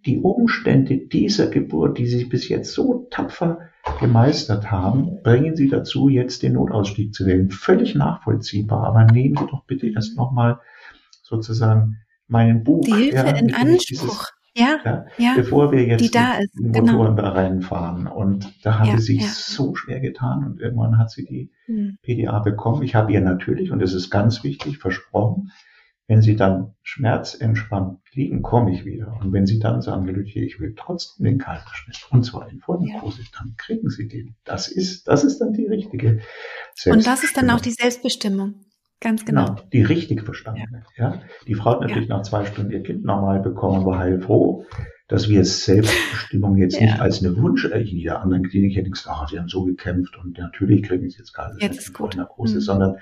die 0.06 0.18
Umstände 0.18 0.98
dieser 0.98 1.48
Geburt, 1.48 1.98
die 1.98 2.06
sie 2.06 2.24
bis 2.24 2.48
jetzt 2.48 2.72
so 2.72 3.06
tapfer 3.10 3.70
gemeistert 4.00 4.70
haben, 4.70 5.22
bringen 5.22 5.56
sie 5.56 5.68
dazu, 5.68 6.08
jetzt 6.08 6.42
den 6.42 6.54
Notausstieg 6.54 7.14
zu 7.14 7.26
wählen. 7.26 7.50
Völlig 7.50 7.94
nachvollziehbar, 7.94 8.84
aber 8.86 9.04
nehmen 9.04 9.36
Sie 9.36 9.46
doch 9.46 9.64
bitte 9.64 9.88
erst 9.88 10.16
nochmal 10.16 10.60
sozusagen 11.22 11.98
meinen 12.28 12.64
Buch. 12.64 12.84
Die 12.84 12.94
Hilfe 12.94 13.16
ja, 13.16 13.36
in 13.36 13.54
Anspruch. 13.54 13.86
Dieses, 13.88 14.32
ja, 14.54 14.78
ja, 14.84 15.06
ja, 15.16 15.34
bevor 15.34 15.72
wir 15.72 15.84
jetzt 15.84 16.14
da 16.14 16.34
ist, 16.34 16.60
Motoren 16.60 16.86
genau. 16.86 17.14
da 17.14 17.30
reinfahren. 17.30 18.06
Und 18.06 18.52
da 18.64 18.80
hat 18.80 18.88
ja, 18.88 18.98
sie 18.98 19.14
sich 19.14 19.30
so 19.30 19.74
schwer 19.74 20.00
getan 20.00 20.44
und 20.44 20.60
irgendwann 20.60 20.98
hat 20.98 21.10
sie 21.10 21.24
die 21.24 21.50
hm. 21.66 21.96
PDA 22.02 22.38
bekommen. 22.40 22.82
Ich 22.82 22.94
habe 22.94 23.12
ihr 23.12 23.20
natürlich, 23.22 23.72
und 23.72 23.80
das 23.80 23.94
ist 23.94 24.10
ganz 24.10 24.44
wichtig, 24.44 24.78
versprochen, 24.78 25.50
wenn 26.08 26.20
sie 26.20 26.36
dann 26.36 26.74
schmerzentspannt 26.82 28.00
liegen, 28.12 28.42
komme 28.42 28.72
ich 28.72 28.84
wieder. 28.84 29.18
Und 29.20 29.32
wenn 29.32 29.46
sie 29.46 29.58
dann 29.58 29.82
sagen, 29.82 30.08
ich 30.24 30.60
will 30.60 30.74
trotzdem 30.76 31.24
den 31.24 31.38
Kaiserschnitt, 31.38 32.06
und 32.10 32.24
zwar 32.24 32.50
in 32.50 32.60
Vollnarkose, 32.60 33.22
dann 33.38 33.54
kriegen 33.56 33.88
sie 33.88 34.08
den. 34.08 34.34
Das 34.44 34.68
ist, 34.68 35.08
das 35.08 35.24
ist 35.24 35.38
dann 35.38 35.52
die 35.52 35.66
richtige 35.66 36.20
Selbstbestimmung. 36.74 36.98
Und 36.98 37.06
das 37.06 37.24
ist 37.24 37.36
dann 37.36 37.50
auch 37.50 37.60
die 37.60 37.70
Selbstbestimmung. 37.70 38.54
Ganz 39.00 39.24
genau. 39.24 39.46
genau 39.46 39.62
die 39.72 39.82
richtig 39.82 40.22
verstandene. 40.22 40.84
Ja. 40.96 41.14
ja. 41.14 41.22
Die 41.48 41.54
Frau 41.54 41.72
hat 41.72 41.80
natürlich 41.80 42.08
ja. 42.08 42.16
nach 42.16 42.22
zwei 42.22 42.44
Stunden 42.44 42.70
ihr 42.70 42.84
Kind 42.84 43.04
nochmal 43.04 43.40
bekommen, 43.40 43.84
war 43.84 43.98
heilfroh, 43.98 44.64
dass 45.08 45.28
wir 45.28 45.44
Selbstbestimmung 45.44 46.56
jetzt 46.56 46.78
ja. 46.78 46.86
nicht 46.86 47.00
als 47.00 47.24
eine 47.24 47.36
Wunsch, 47.36 47.64
äh, 47.64 47.80
in 47.80 47.96
jeder 47.96 48.22
anderen 48.22 48.48
Klinik 48.48 48.76
hätte 48.76 48.86
ich 48.86 48.92
gesagt, 48.92 49.18
ach, 49.20 49.28
sie 49.28 49.40
haben 49.40 49.48
so 49.48 49.64
gekämpft 49.64 50.16
und 50.18 50.38
natürlich 50.38 50.84
kriegen 50.84 51.10
sie 51.10 51.18
jetzt 51.18 51.32
gerade 51.32 51.56
jetzt 51.58 51.78
ist 51.78 51.94
gut. 51.94 52.16
Narkose, 52.16 52.56
mhm. 52.56 52.60
sondern 52.60 52.96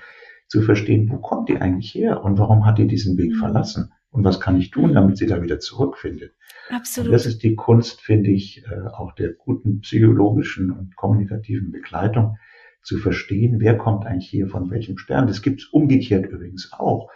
zu 0.51 0.61
verstehen, 0.61 1.09
wo 1.09 1.17
kommt 1.17 1.47
die 1.47 1.61
eigentlich 1.61 1.95
her 1.95 2.25
und 2.25 2.37
warum 2.37 2.65
hat 2.65 2.77
die 2.77 2.85
diesen 2.85 3.17
Weg 3.17 3.31
mhm. 3.31 3.39
verlassen 3.39 3.93
und 4.09 4.25
was 4.25 4.41
kann 4.41 4.57
ich 4.57 4.69
tun, 4.69 4.89
mhm. 4.89 4.95
damit 4.95 5.17
sie 5.17 5.25
da 5.25 5.41
wieder 5.41 5.59
zurückfindet. 5.59 6.33
Absolut. 6.69 7.07
Und 7.07 7.13
das 7.13 7.25
ist 7.25 7.41
die 7.41 7.55
Kunst, 7.55 8.01
finde 8.01 8.31
ich, 8.31 8.65
äh, 8.65 8.87
auch 8.89 9.13
der 9.13 9.31
guten 9.31 9.79
psychologischen 9.79 10.69
und 10.71 10.97
kommunikativen 10.97 11.71
Begleitung, 11.71 12.35
zu 12.83 12.97
verstehen, 12.97 13.61
wer 13.61 13.77
kommt 13.77 14.05
eigentlich 14.05 14.27
hier 14.27 14.47
von 14.47 14.69
welchem 14.71 14.97
Stern. 14.97 15.27
Das 15.27 15.41
gibt 15.41 15.61
es 15.61 15.67
umgekehrt 15.67 16.25
übrigens 16.25 16.73
auch. 16.73 17.09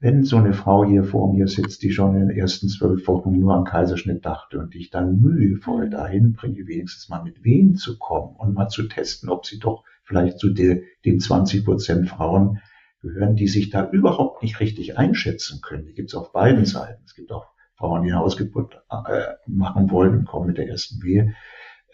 Wenn 0.00 0.24
so 0.24 0.38
eine 0.38 0.54
Frau 0.54 0.84
hier 0.84 1.04
vor 1.04 1.32
mir 1.32 1.46
sitzt, 1.46 1.82
die 1.82 1.92
schon 1.92 2.14
in 2.14 2.28
den 2.28 2.36
ersten 2.36 2.68
zwölf 2.68 3.06
Wochen 3.06 3.38
nur 3.38 3.54
am 3.54 3.64
Kaiserschnitt 3.64 4.24
dachte 4.24 4.58
und 4.58 4.74
ich 4.74 4.90
dann 4.90 5.20
mühevoll 5.20 5.90
dahin 5.90 6.32
bringe, 6.32 6.66
wenigstens 6.66 7.08
mal 7.08 7.22
mit 7.22 7.44
Wehen 7.44 7.76
zu 7.76 7.98
kommen 7.98 8.34
und 8.36 8.54
mal 8.54 8.68
zu 8.68 8.88
testen, 8.88 9.28
ob 9.28 9.46
sie 9.46 9.60
doch 9.60 9.84
vielleicht 10.04 10.38
zu 10.38 10.50
den 10.50 11.20
20 11.20 11.64
Prozent 11.64 12.08
Frauen 12.08 12.60
gehören, 13.00 13.36
die 13.36 13.48
sich 13.48 13.70
da 13.70 13.88
überhaupt 13.90 14.42
nicht 14.42 14.60
richtig 14.60 14.98
einschätzen 14.98 15.60
können. 15.62 15.86
Die 15.86 15.94
gibt 15.94 16.10
es 16.10 16.14
auf 16.14 16.32
beiden 16.32 16.64
Seiten. 16.64 17.02
Es 17.04 17.14
gibt 17.14 17.32
auch 17.32 17.46
Frauen, 17.74 18.02
die 18.02 18.12
eine 18.12 18.20
Ausgeburt 18.20 18.82
äh, 18.90 19.34
machen 19.46 19.90
wollen 19.90 20.18
und 20.18 20.24
kommen 20.24 20.46
mit 20.46 20.58
der 20.58 20.68
ersten 20.68 21.02
Wehe 21.02 21.34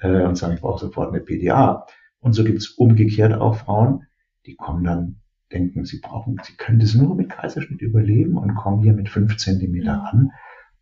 äh, 0.00 0.22
und 0.22 0.36
sagen, 0.36 0.54
ich 0.54 0.60
brauche 0.60 0.80
sofort 0.80 1.12
eine 1.12 1.20
PDA. 1.20 1.86
Und 2.20 2.34
so 2.34 2.44
gibt 2.44 2.58
es 2.58 2.68
umgekehrt 2.68 3.32
auch 3.32 3.56
Frauen, 3.56 4.06
die 4.46 4.54
kommen 4.56 4.84
dann, 4.84 5.16
denken, 5.52 5.84
sie 5.84 6.00
brauchen, 6.00 6.38
sie 6.44 6.54
können 6.54 6.78
das 6.78 6.94
nur 6.94 7.16
mit 7.16 7.28
Kaiserschnitt 7.28 7.80
überleben 7.80 8.36
und 8.36 8.54
kommen 8.54 8.82
hier 8.82 8.92
mit 8.92 9.08
fünf 9.08 9.36
Zentimeter 9.36 10.04
an. 10.12 10.30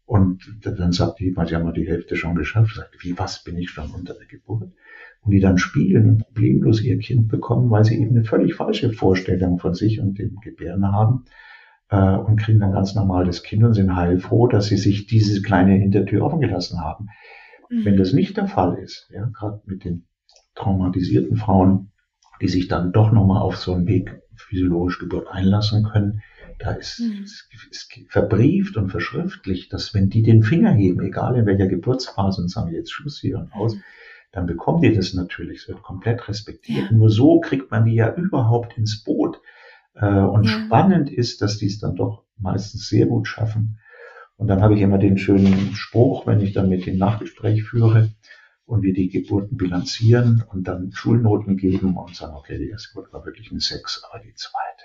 Und 0.08 0.40
dann 0.62 0.92
sagt 0.92 1.20
die, 1.20 1.34
sie 1.34 1.54
haben 1.54 1.64
mal 1.64 1.74
die 1.74 1.86
Hälfte 1.86 2.16
schon 2.16 2.34
geschafft, 2.34 2.74
sagt, 2.74 2.96
wie, 3.04 3.18
was 3.18 3.44
bin 3.44 3.58
ich 3.58 3.68
schon 3.68 3.90
unter 3.90 4.14
der 4.14 4.24
Geburt? 4.24 4.72
Und 5.20 5.32
die 5.32 5.38
dann 5.38 5.58
spielen 5.58 6.08
und 6.08 6.18
problemlos 6.24 6.80
ihr 6.80 6.96
Kind 6.96 7.28
bekommen, 7.28 7.70
weil 7.70 7.84
sie 7.84 8.00
eben 8.00 8.16
eine 8.16 8.24
völlig 8.24 8.54
falsche 8.54 8.90
Vorstellung 8.90 9.58
von 9.58 9.74
sich 9.74 10.00
und 10.00 10.18
dem 10.18 10.36
Gebären 10.40 10.90
haben 10.90 11.26
äh, 11.90 12.16
und 12.16 12.40
kriegen 12.40 12.58
dann 12.58 12.72
ganz 12.72 12.94
normal 12.94 13.26
das 13.26 13.42
Kind 13.42 13.64
und 13.64 13.74
sind 13.74 13.94
heilfroh, 13.94 14.46
dass 14.46 14.68
sie 14.68 14.78
sich 14.78 15.06
diese 15.06 15.42
kleine 15.42 15.74
Hintertür 15.74 16.24
offen 16.24 16.40
gelassen 16.40 16.80
haben. 16.80 17.08
Mhm. 17.68 17.84
Wenn 17.84 17.96
das 17.98 18.14
nicht 18.14 18.38
der 18.38 18.46
Fall 18.46 18.78
ist, 18.78 19.10
ja, 19.12 19.26
gerade 19.38 19.60
mit 19.66 19.84
den 19.84 20.06
traumatisierten 20.54 21.36
Frauen, 21.36 21.92
die 22.40 22.48
sich 22.48 22.66
dann 22.66 22.92
doch 22.92 23.12
nochmal 23.12 23.42
auf 23.42 23.58
so 23.58 23.74
einen 23.74 23.86
Weg 23.86 24.22
physiologisch 24.36 25.00
Geburt 25.00 25.28
einlassen 25.28 25.84
können, 25.84 26.22
da 26.58 26.72
ist, 26.72 27.00
mhm. 27.00 27.22
ist, 27.22 27.48
verbrieft 28.08 28.76
und 28.76 28.90
verschriftlicht, 28.90 29.72
dass 29.72 29.94
wenn 29.94 30.08
die 30.08 30.22
den 30.22 30.42
Finger 30.42 30.72
heben, 30.72 31.00
egal 31.00 31.36
in 31.36 31.46
welcher 31.46 31.66
Geburtsphase 31.66 32.42
und 32.42 32.48
sagen 32.48 32.72
jetzt 32.72 32.92
Schluss 32.92 33.20
hier 33.20 33.38
und 33.38 33.52
aus, 33.52 33.76
dann 34.32 34.46
bekommt 34.46 34.84
ihr 34.84 34.94
das 34.94 35.14
natürlich, 35.14 35.62
es 35.62 35.68
wird 35.68 35.82
komplett 35.82 36.28
respektiert. 36.28 36.90
Ja. 36.90 36.96
Nur 36.96 37.10
so 37.10 37.40
kriegt 37.40 37.70
man 37.70 37.84
die 37.84 37.94
ja 37.94 38.14
überhaupt 38.14 38.76
ins 38.76 39.02
Boot. 39.02 39.40
Äh, 39.94 40.06
und 40.06 40.44
ja. 40.44 40.50
spannend 40.50 41.10
ist, 41.10 41.40
dass 41.40 41.58
die 41.58 41.66
es 41.66 41.78
dann 41.78 41.96
doch 41.96 42.24
meistens 42.36 42.88
sehr 42.88 43.06
gut 43.06 43.26
schaffen. 43.26 43.78
Und 44.36 44.48
dann 44.48 44.62
habe 44.62 44.74
ich 44.74 44.82
immer 44.82 44.98
den 44.98 45.18
schönen 45.18 45.74
Spruch, 45.74 46.26
wenn 46.26 46.40
ich 46.40 46.52
dann 46.52 46.68
mit 46.68 46.86
dem 46.86 46.98
Nachgespräch 46.98 47.64
führe, 47.64 48.10
und 48.68 48.82
wir 48.82 48.92
die 48.92 49.08
Geburten 49.08 49.56
bilanzieren 49.56 50.44
und 50.46 50.68
dann 50.68 50.92
Schulnoten 50.92 51.56
geben 51.56 51.96
und 51.96 52.14
sagen, 52.14 52.34
okay, 52.36 52.58
die 52.58 52.68
erste 52.68 52.90
Geburt 52.90 53.12
war 53.14 53.24
wirklich 53.24 53.50
eine 53.50 53.60
Sechs, 53.60 54.04
aber 54.04 54.22
die 54.22 54.34
zweite. 54.34 54.77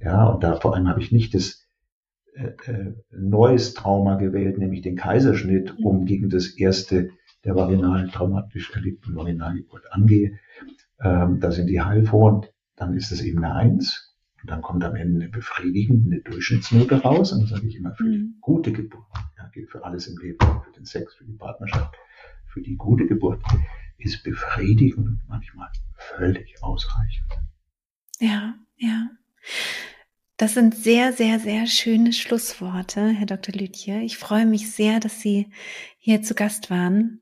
Ja, 0.00 0.26
und 0.26 0.42
da 0.42 0.56
vor 0.56 0.74
allem 0.74 0.88
habe 0.88 1.00
ich 1.00 1.12
nicht 1.12 1.34
das 1.34 1.66
äh, 2.34 2.70
äh, 2.70 2.94
neues 3.10 3.74
Trauma 3.74 4.16
gewählt, 4.16 4.58
nämlich 4.58 4.82
den 4.82 4.96
Kaiserschnitt, 4.96 5.78
um 5.82 6.04
gegen 6.04 6.28
das 6.30 6.46
erste 6.48 7.10
der 7.44 7.54
vaginalen 7.54 8.10
traumatisch 8.10 8.70
erlebten 8.74 9.14
Vaginalgeburt 9.14 9.92
angehe. 9.92 10.38
Ähm, 11.00 11.40
da 11.40 11.50
sind 11.50 11.68
die 11.68 11.80
heilfroh 11.80 12.28
und 12.28 12.52
dann 12.76 12.94
ist 12.94 13.12
es 13.12 13.22
eben 13.22 13.44
eine 13.44 13.54
Eins. 13.54 14.16
Und 14.40 14.50
dann 14.50 14.62
kommt 14.62 14.84
am 14.84 14.94
Ende 14.94 15.20
eine 15.20 15.30
befriedigende 15.30 16.16
eine 16.16 16.22
Durchschnittsnote 16.22 17.02
raus. 17.02 17.32
Und 17.32 17.40
dann 17.40 17.48
sage 17.48 17.66
ich 17.66 17.76
immer, 17.76 17.92
für 17.94 18.04
die 18.04 18.18
mhm. 18.18 18.34
gute 18.40 18.72
Geburt, 18.72 19.04
ja, 19.36 19.48
gilt 19.48 19.70
für 19.70 19.84
alles 19.84 20.06
im 20.06 20.16
Leben, 20.18 20.38
für 20.38 20.72
den 20.76 20.84
Sex, 20.84 21.14
für 21.14 21.24
die 21.24 21.32
Partnerschaft, 21.32 21.96
für 22.46 22.62
die 22.62 22.76
gute 22.76 23.06
Geburt 23.06 23.42
ist 23.98 24.22
befriedigend 24.22 25.20
manchmal 25.26 25.68
völlig 25.96 26.62
ausreichend. 26.62 27.26
Ja, 28.20 28.54
ja. 28.76 29.08
Das 30.36 30.54
sind 30.54 30.76
sehr, 30.76 31.12
sehr, 31.12 31.40
sehr 31.40 31.66
schöne 31.66 32.12
Schlussworte, 32.12 33.08
Herr 33.08 33.26
Dr. 33.26 33.54
Lütje. 33.54 34.02
Ich 34.02 34.18
freue 34.18 34.46
mich 34.46 34.70
sehr, 34.70 35.00
dass 35.00 35.20
Sie 35.20 35.50
hier 35.98 36.22
zu 36.22 36.34
Gast 36.34 36.70
waren. 36.70 37.20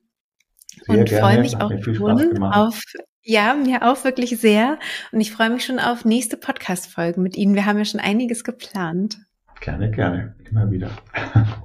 Sehr 0.85 0.99
und 0.99 1.09
freue 1.09 1.41
mich 1.41 1.57
auch 1.57 1.71
schon 1.81 2.43
auf, 2.43 2.83
ja, 3.23 3.55
mir 3.55 3.81
auch 3.81 4.03
wirklich 4.03 4.39
sehr. 4.39 4.77
Und 5.11 5.19
ich 5.19 5.31
freue 5.31 5.49
mich 5.49 5.65
schon 5.65 5.79
auf 5.79 6.05
nächste 6.05 6.37
Podcast-Folgen 6.37 7.23
mit 7.23 7.35
Ihnen. 7.35 7.55
Wir 7.55 7.65
haben 7.65 7.79
ja 7.79 7.85
schon 7.85 7.99
einiges 7.99 8.43
geplant. 8.43 9.17
Gerne, 9.61 9.89
gerne. 9.89 10.35
Immer 10.49 10.69
wieder. 10.69 10.91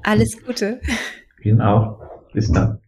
Alles 0.02 0.42
Gute. 0.42 0.80
Ihnen 1.42 1.60
auch. 1.60 2.00
Bis 2.32 2.50
dann. 2.50 2.81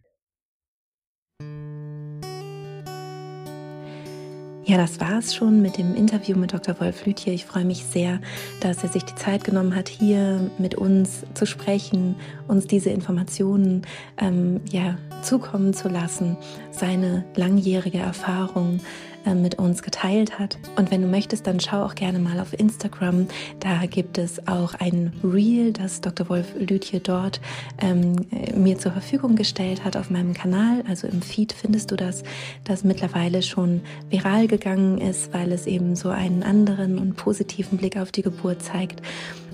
Ja, 4.67 4.77
das 4.77 4.99
war 4.99 5.19
es 5.19 5.35
schon 5.35 5.61
mit 5.61 5.77
dem 5.77 5.93
Interview 5.93 6.35
mit 6.35 6.51
Dr. 6.51 6.79
Wolf 6.79 7.05
Lütje. 7.05 7.31
Ich 7.31 7.45
freue 7.45 7.65
mich 7.65 7.85
sehr, 7.85 8.19
dass 8.61 8.81
er 8.81 8.89
sich 8.89 9.03
die 9.03 9.13
Zeit 9.13 9.43
genommen 9.43 9.75
hat, 9.75 9.87
hier 9.87 10.49
mit 10.57 10.73
uns 10.73 11.23
zu 11.35 11.45
sprechen, 11.45 12.15
uns 12.47 12.65
diese 12.65 12.89
Informationen 12.89 13.83
ähm, 14.17 14.61
ja, 14.71 14.97
zukommen 15.21 15.75
zu 15.75 15.87
lassen, 15.87 16.35
seine 16.71 17.25
langjährige 17.35 17.99
Erfahrung 17.99 18.79
mit 19.33 19.55
uns 19.55 19.81
geteilt 19.81 20.37
hat. 20.37 20.57
Und 20.75 20.91
wenn 20.91 21.01
du 21.01 21.07
möchtest, 21.07 21.47
dann 21.47 21.59
schau 21.59 21.83
auch 21.83 21.95
gerne 21.95 22.19
mal 22.19 22.39
auf 22.39 22.53
Instagram. 22.53 23.27
Da 23.59 23.85
gibt 23.85 24.17
es 24.17 24.47
auch 24.47 24.73
ein 24.75 25.13
Reel, 25.23 25.73
das 25.73 26.01
Dr. 26.01 26.29
Wolf 26.29 26.53
Lütje 26.59 26.99
dort 26.99 27.41
ähm, 27.79 28.15
mir 28.55 28.77
zur 28.77 28.91
Verfügung 28.91 29.35
gestellt 29.35 29.83
hat 29.83 29.97
auf 29.97 30.09
meinem 30.09 30.33
Kanal. 30.33 30.83
Also 30.87 31.07
im 31.07 31.21
Feed 31.21 31.53
findest 31.53 31.91
du 31.91 31.95
das, 31.95 32.23
das 32.63 32.83
mittlerweile 32.83 33.41
schon 33.41 33.81
viral 34.09 34.47
gegangen 34.47 34.99
ist, 34.99 35.33
weil 35.33 35.51
es 35.51 35.65
eben 35.65 35.95
so 35.95 36.09
einen 36.09 36.43
anderen 36.43 36.99
und 36.99 37.15
positiven 37.15 37.77
Blick 37.77 37.97
auf 37.97 38.11
die 38.11 38.21
Geburt 38.21 38.61
zeigt. 38.61 39.01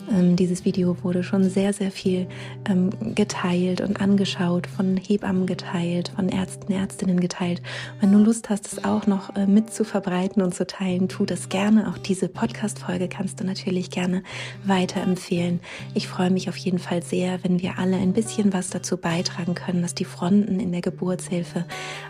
Ähm, 0.09 0.35
dieses 0.35 0.65
Video 0.65 0.97
wurde 1.03 1.23
schon 1.23 1.49
sehr, 1.49 1.73
sehr 1.73 1.91
viel 1.91 2.27
ähm, 2.69 2.89
geteilt 3.15 3.81
und 3.81 4.01
angeschaut, 4.01 4.67
von 4.67 4.97
Hebammen 4.97 5.45
geteilt, 5.45 6.11
von 6.15 6.29
Ärzten, 6.29 6.71
Ärztinnen 6.71 7.19
geteilt. 7.19 7.61
Wenn 7.99 8.11
du 8.11 8.19
Lust 8.19 8.49
hast, 8.49 8.71
es 8.71 8.83
auch 8.83 9.07
noch 9.07 9.35
äh, 9.35 9.45
mit 9.45 9.73
zu 9.73 9.83
verbreiten 9.83 10.41
und 10.41 10.53
zu 10.53 10.65
teilen, 10.65 11.07
tu 11.07 11.25
das 11.25 11.49
gerne. 11.49 11.89
Auch 11.89 11.97
diese 11.97 12.27
Podcast-Folge 12.27 13.07
kannst 13.07 13.39
du 13.39 13.43
natürlich 13.43 13.89
gerne 13.89 14.23
weiterempfehlen. 14.65 15.59
Ich 15.93 16.07
freue 16.07 16.31
mich 16.31 16.49
auf 16.49 16.57
jeden 16.57 16.79
Fall 16.79 17.03
sehr, 17.03 17.43
wenn 17.43 17.61
wir 17.61 17.77
alle 17.77 17.97
ein 17.97 18.13
bisschen 18.13 18.53
was 18.53 18.69
dazu 18.69 18.97
beitragen 18.97 19.55
können, 19.55 19.81
dass 19.81 19.95
die 19.95 20.05
Fronten 20.05 20.59
in 20.59 20.71
der 20.71 20.81
Geburtshilfe 20.81 21.65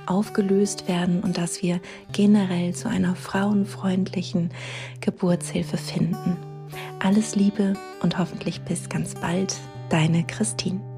aufgelöst 0.05 0.87
werden 0.87 1.21
und 1.21 1.37
dass 1.37 1.61
wir 1.61 1.79
generell 2.11 2.73
zu 2.73 2.89
einer 2.89 3.15
frauenfreundlichen 3.15 4.49
Geburtshilfe 5.01 5.77
finden. 5.77 6.50
Alles 6.99 7.35
Liebe 7.35 7.73
und 8.01 8.17
hoffentlich 8.17 8.61
bis 8.61 8.89
ganz 8.89 9.15
bald, 9.15 9.55
deine 9.89 10.23
Christine. 10.23 10.90